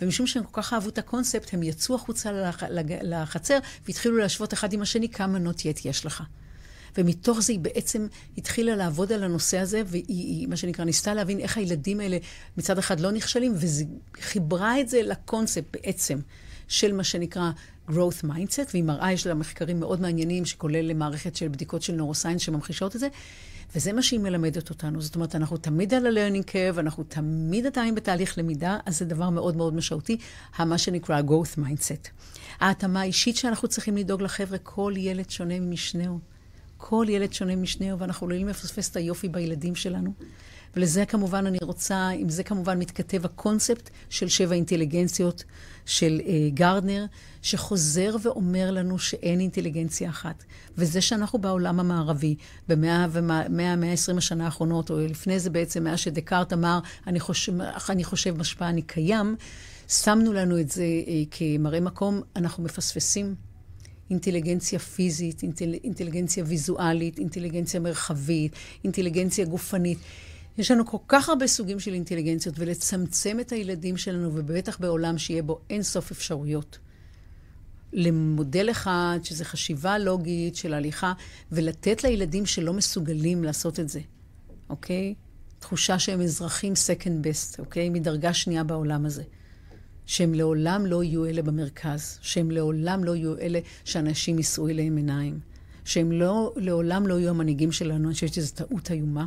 ומשום 0.00 0.26
שהם 0.26 0.44
כל 0.44 0.62
כך 0.62 0.72
אהבו 0.72 0.88
את 0.88 0.98
הקונספט, 0.98 1.54
הם 1.54 1.62
יצאו 1.62 1.94
החוצה 1.94 2.30
לחצר 3.02 3.58
והתחילו 3.86 4.16
להשוות 4.16 4.52
אחד 4.52 4.72
עם 4.72 4.82
השני 4.82 5.08
כמה 5.08 5.38
not 5.38 5.58
yet 5.58 5.80
יש 5.84 6.06
לך. 6.06 6.22
ומתוך 6.98 7.40
זה 7.40 7.52
היא 7.52 7.60
בעצם 7.60 8.06
התחילה 8.38 8.76
לעבוד 8.76 9.12
על 9.12 9.24
הנושא 9.24 9.58
הזה, 9.58 9.82
והיא, 9.86 10.48
מה 10.48 10.56
שנקרא, 10.56 10.84
ניסתה 10.84 11.14
להבין 11.14 11.40
איך 11.40 11.56
הילדים 11.56 12.00
האלה 12.00 12.18
מצד 12.56 12.78
אחד 12.78 13.00
לא 13.00 13.10
נכשלים, 13.10 13.54
וחיברה 14.14 14.80
את 14.80 14.88
זה 14.88 15.02
לקונספט 15.02 15.64
בעצם 15.72 16.18
של 16.68 16.92
מה 16.92 17.04
שנקרא 17.04 17.50
growth 17.88 18.24
mindset, 18.24 18.70
והיא 18.72 18.84
מראה, 18.84 19.12
יש 19.12 19.26
לה 19.26 19.34
מחקרים 19.34 19.80
מאוד 19.80 20.00
מעניינים, 20.00 20.44
שכולל 20.44 20.92
מערכת 20.94 21.36
של 21.36 21.48
בדיקות 21.48 21.82
של 21.82 21.92
נורוסיינס 21.94 22.42
שממחישות 22.42 22.94
את 22.96 23.00
זה. 23.00 23.08
וזה 23.76 23.92
מה 23.92 24.02
שהיא 24.02 24.20
מלמדת 24.20 24.70
אותנו. 24.70 25.00
זאת 25.00 25.14
אומרת, 25.14 25.34
אנחנו 25.34 25.56
תמיד 25.56 25.94
על 25.94 26.06
ה-learning 26.06 26.48
curve, 26.48 26.80
אנחנו 26.80 27.04
תמיד 27.04 27.66
עדיין 27.66 27.94
בתהליך 27.94 28.38
למידה, 28.38 28.78
אז 28.86 28.98
זה 28.98 29.04
דבר 29.04 29.30
מאוד 29.30 29.56
מאוד 29.56 29.74
משמעותי, 29.74 30.16
מה 30.58 30.78
שנקרא 30.78 31.20
growth 31.20 31.58
mindset. 31.58 32.08
ההתאמה 32.60 33.00
האישית 33.00 33.36
שאנחנו 33.36 33.68
צריכים 33.68 33.96
לדאוג 33.96 34.22
לחבר'ה, 34.22 34.58
כל 34.58 34.92
ילד 34.96 35.30
שונה 35.30 35.60
ממשנהו. 35.60 36.33
כל 36.76 37.06
ילד 37.08 37.32
שונה 37.32 37.56
משנהו, 37.56 37.98
ואנחנו 37.98 38.26
עלולים 38.26 38.48
לפספס 38.48 38.90
את 38.90 38.96
היופי 38.96 39.28
בילדים 39.28 39.74
שלנו. 39.74 40.12
ולזה 40.76 41.06
כמובן 41.06 41.46
אני 41.46 41.58
רוצה, 41.62 42.08
עם 42.08 42.28
זה 42.28 42.42
כמובן 42.42 42.78
מתכתב 42.78 43.24
הקונספט 43.24 43.90
של 44.10 44.28
שבע 44.28 44.54
אינטליגנציות 44.54 45.44
של 45.86 46.20
אה, 46.26 46.48
גרדנר, 46.54 47.04
שחוזר 47.42 48.16
ואומר 48.22 48.70
לנו 48.70 48.98
שאין 48.98 49.40
אינטליגנציה 49.40 50.10
אחת. 50.10 50.44
וזה 50.78 51.00
שאנחנו 51.00 51.38
בעולם 51.38 51.80
המערבי, 51.80 52.36
במאה 52.68 53.06
ומאה, 53.10 53.76
מאה 53.76 53.92
עשרים 53.92 54.18
השנה 54.18 54.44
האחרונות, 54.44 54.90
או 54.90 54.98
לפני 54.98 55.40
זה 55.40 55.50
בעצם, 55.50 55.84
מאז 55.84 55.98
שדקארט 55.98 56.52
אמר, 56.52 56.78
אני 57.06 57.20
חושב, 57.20 57.52
אני 57.88 58.04
חושב 58.04 58.38
משפע, 58.38 58.68
אני 58.68 58.82
קיים, 58.82 59.36
שמנו 59.88 60.32
לנו 60.32 60.60
את 60.60 60.70
זה 60.70 60.82
אה, 60.82 61.22
כמראה 61.30 61.80
מקום, 61.80 62.20
אנחנו 62.36 62.62
מפספסים. 62.62 63.53
אינטליגנציה 64.10 64.78
פיזית, 64.78 65.42
אינטל, 65.42 65.74
אינטליגנציה 65.84 66.44
ויזואלית, 66.46 67.18
אינטליגנציה 67.18 67.80
מרחבית, 67.80 68.52
אינטליגנציה 68.84 69.44
גופנית. 69.44 69.98
יש 70.58 70.70
לנו 70.70 70.86
כל 70.86 70.98
כך 71.08 71.28
הרבה 71.28 71.46
סוגים 71.46 71.80
של 71.80 71.94
אינטליגנציות, 71.94 72.54
ולצמצם 72.58 73.40
את 73.40 73.52
הילדים 73.52 73.96
שלנו, 73.96 74.30
ובטח 74.34 74.78
בעולם 74.80 75.18
שיהיה 75.18 75.42
בו 75.42 75.60
אין 75.70 75.82
סוף 75.82 76.10
אפשרויות. 76.10 76.78
למודל 77.92 78.70
אחד, 78.70 79.18
שזה 79.22 79.44
חשיבה 79.44 79.98
לוגית 79.98 80.56
של 80.56 80.74
הליכה, 80.74 81.12
ולתת 81.52 82.04
לילדים 82.04 82.46
שלא 82.46 82.72
מסוגלים 82.72 83.44
לעשות 83.44 83.80
את 83.80 83.88
זה, 83.88 84.00
אוקיי? 84.68 85.14
תחושה 85.58 85.98
שהם 85.98 86.20
אזרחים 86.20 86.72
second 86.72 87.26
best, 87.26 87.58
אוקיי? 87.58 87.88
מדרגה 87.88 88.34
שנייה 88.34 88.64
בעולם 88.64 89.06
הזה. 89.06 89.22
שהם 90.06 90.34
לעולם 90.34 90.86
לא 90.86 91.04
יהיו 91.04 91.26
אלה 91.26 91.42
במרכז, 91.42 92.18
שהם 92.22 92.50
לעולם 92.50 93.04
לא 93.04 93.16
יהיו 93.16 93.38
אלה 93.38 93.58
שאנשים 93.84 94.38
יישאו 94.38 94.68
אליהם 94.68 94.96
עיניים, 94.96 95.40
שהם 95.84 96.12
לא, 96.12 96.52
לעולם 96.56 97.06
לא 97.06 97.18
יהיו 97.18 97.30
המנהיגים 97.30 97.72
שלנו, 97.72 98.06
אני 98.06 98.14
חושבת 98.14 98.34
שזו 98.34 98.54
טעות 98.54 98.90
איומה, 98.90 99.26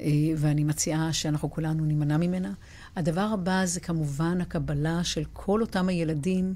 אה, 0.00 0.06
ואני 0.36 0.64
מציעה 0.64 1.12
שאנחנו 1.12 1.50
כולנו 1.50 1.84
נימנע 1.84 2.16
ממנה. 2.16 2.52
הדבר 2.96 3.28
הבא 3.32 3.62
זה 3.64 3.80
כמובן 3.80 4.40
הקבלה 4.40 5.04
של 5.04 5.24
כל 5.32 5.60
אותם 5.60 5.88
הילדים 5.88 6.54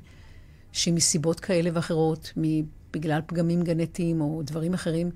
שמסיבות 0.72 1.40
כאלה 1.40 1.70
ואחרות, 1.72 2.32
בגלל 2.92 3.20
פגמים 3.26 3.62
גנטיים 3.62 4.20
או 4.20 4.42
דברים 4.44 4.74
אחרים, 4.74 5.10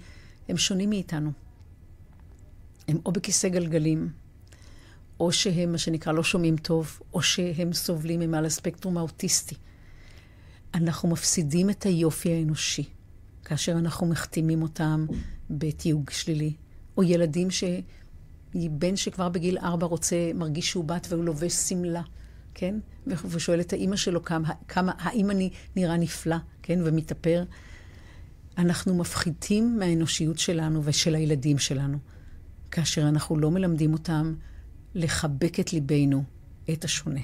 הם 0.49 0.57
שונים 0.57 0.91
מאיתנו. 0.91 1.33
הם 2.89 2.99
או 3.07 3.13
בכיסא 3.13 3.49
גלגלים, 3.49 4.09
או 5.21 5.33
שהם, 5.33 5.73
מה 5.73 5.79
שנקרא, 5.79 6.13
לא 6.13 6.23
שומעים 6.23 6.57
טוב, 6.57 7.01
או 7.15 7.23
שהם 7.23 7.73
סובלים 7.73 8.21
ממעל 8.21 8.45
הספקטרום 8.47 8.99
האוטיסטי. 8.99 9.55
אנחנו 10.75 11.09
מפסידים 11.09 11.71
את 11.71 11.83
היופי 11.83 12.33
האנושי 12.33 12.85
כאשר 13.45 13.73
אנחנו 13.73 14.07
מחתימים 14.07 14.63
אותם 14.63 15.07
בתיוג 15.51 16.11
שלילי. 16.11 16.53
או 16.97 17.03
ילדים 17.03 17.51
ש... 17.51 17.65
בן 18.55 18.97
שכבר 18.97 19.29
בגיל 19.29 19.59
ארבע 19.59 19.87
רוצה, 19.87 20.31
מרגיש 20.35 20.71
שהוא 20.71 20.85
בת 20.85 21.07
והוא 21.11 21.25
לובש 21.25 21.53
שמלה, 21.53 22.03
כן? 22.55 22.75
ושואל 23.07 23.61
את 23.61 23.73
האימא 23.73 23.97
שלו 23.97 24.25
כמה, 24.25 24.53
כמה, 24.69 24.93
האם 24.99 25.31
אני 25.31 25.51
נראה 25.77 25.97
נפלא, 25.97 26.37
כן? 26.63 26.79
ומתאפר. 26.85 27.45
אנחנו 28.59 28.95
מפחיתים 28.95 29.79
מהאנושיות 29.79 30.39
שלנו 30.39 30.81
ושל 30.85 31.15
הילדים 31.15 31.59
שלנו, 31.59 31.99
כאשר 32.71 33.09
אנחנו 33.09 33.39
לא 33.39 33.51
מלמדים 33.51 33.93
אותם 33.93 34.35
לחבק 34.95 35.61
את 35.61 35.73
ליבנו, 35.73 36.25
את 36.73 36.85
השונה. 36.85 37.21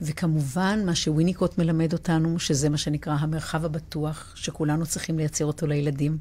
וכמובן, 0.00 0.82
מה 0.86 0.94
שוויניקוט 0.94 1.58
מלמד 1.58 1.92
אותנו, 1.92 2.38
שזה 2.38 2.68
מה 2.68 2.76
שנקרא 2.76 3.12
המרחב 3.12 3.64
הבטוח, 3.64 4.32
שכולנו 4.36 4.86
צריכים 4.86 5.18
לייצר 5.18 5.44
אותו 5.44 5.66
לילדים, 5.66 6.18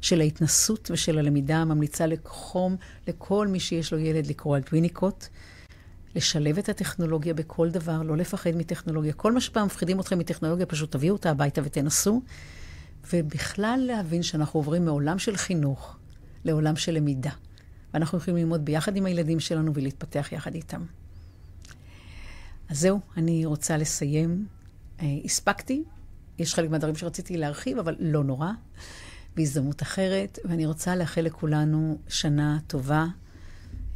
של 0.00 0.20
ההתנסות 0.20 0.90
ושל 0.90 1.18
הלמידה, 1.18 1.64
ממליצה 1.64 2.06
לחום 2.06 2.76
לכל 3.08 3.48
מי 3.48 3.60
שיש 3.60 3.92
לו 3.92 3.98
ילד 3.98 4.26
לקרוא 4.26 4.56
על 4.56 4.62
וויניקוט, 4.70 5.26
לשלב 6.14 6.58
את 6.58 6.68
הטכנולוגיה 6.68 7.34
בכל 7.34 7.70
דבר, 7.70 8.02
לא 8.02 8.16
לפחד 8.16 8.50
מטכנולוגיה. 8.56 9.12
כל 9.12 9.32
מה 9.32 9.40
שפעם 9.40 9.66
מפחידים 9.66 10.00
אתכם 10.00 10.18
מטכנולוגיה, 10.18 10.66
פשוט 10.66 10.92
תביאו 10.92 11.14
אותה 11.14 11.30
הביתה 11.30 11.60
ותנסו, 11.64 12.22
ובכלל 13.12 13.84
להבין 13.86 14.22
שאנחנו 14.22 14.60
עוברים 14.60 14.84
מעולם 14.84 15.18
של 15.18 15.36
חינוך 15.36 15.96
לעולם 16.44 16.76
של 16.76 16.92
למידה. 16.92 17.30
ואנחנו 17.94 18.18
יכולים 18.18 18.36
ללמוד 18.36 18.64
ביחד 18.64 18.96
עם 18.96 19.06
הילדים 19.06 19.40
שלנו 19.40 19.74
ולהתפתח 19.74 20.28
יחד 20.32 20.54
איתם. 20.54 20.84
אז 22.68 22.80
זהו, 22.80 23.00
אני 23.16 23.46
רוצה 23.46 23.76
לסיים. 23.76 24.46
אה, 25.00 25.06
הספקתי, 25.24 25.82
יש 26.38 26.54
חלק 26.54 26.70
מהדברים 26.70 26.96
שרציתי 26.96 27.36
להרחיב, 27.36 27.78
אבל 27.78 27.96
לא 27.98 28.24
נורא, 28.24 28.50
בהזדמנות 29.36 29.82
אחרת, 29.82 30.38
ואני 30.44 30.66
רוצה 30.66 30.96
לאחל 30.96 31.20
לכולנו 31.20 31.98
שנה 32.08 32.58
טובה, 32.66 33.06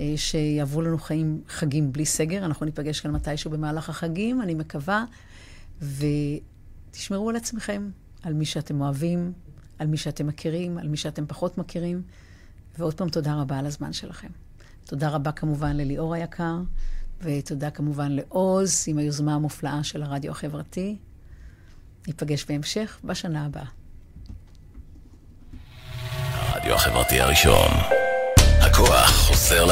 אה, 0.01 0.13
שיעברו 0.17 0.83
לנו 0.83 0.99
חיים, 0.99 1.43
חגים 1.49 1.93
בלי 1.93 2.07
סגר. 2.07 2.45
אנחנו 2.45 2.67
ניפגש 2.67 3.01
כאן 3.01 3.11
מתישהו 3.11 3.51
במהלך 3.51 3.89
החגים, 3.89 4.43
אני 4.43 4.55
מקווה, 4.55 5.05
ותשמעו 5.83 6.41
תשמרו 6.91 7.31
על 7.31 7.37
עצמכם, 7.37 7.91
על 8.23 8.35
מי 8.35 8.45
שאתם 8.45 8.81
אוהבים, 8.81 9.33
על 9.79 9.87
מי 9.87 9.97
שאתם 9.97 10.27
מכירים, 10.27 10.79
על 10.79 10.89
מי 10.89 10.97
שאתם 10.97 11.27
פחות 11.27 11.59
מכירים. 11.59 12.03
ועוד 12.79 12.95
פעם, 12.95 13.09
תודה 13.09 13.35
רבה 13.35 13.59
על 13.59 13.67
הזמן 13.67 13.93
שלכם. 13.93 14.29
תודה 14.85 15.09
רבה 15.09 15.33
כמובן 15.33 15.77
לליאור 15.77 16.15
היקר, 16.15 16.57
ותודה 17.21 17.71
כמובן 17.71 18.13
לעוז 18.13 18.85
עם 18.87 18.99
היוזמה 18.99 19.35
המופלאה 19.35 19.85
של 19.85 20.03
הרדיו 20.03 20.31
החברתי. 20.31 20.97
ניפגש 22.07 22.45
בהמשך 22.45 22.99
בשנה 23.05 23.47
הבאה. 23.47 23.65
הרדיו 26.33 26.75
החברתי 26.75 27.21
הראשון. 27.21 27.71
הכוח 28.61 29.11
חוזר 29.11 29.65
ל... 29.65 29.71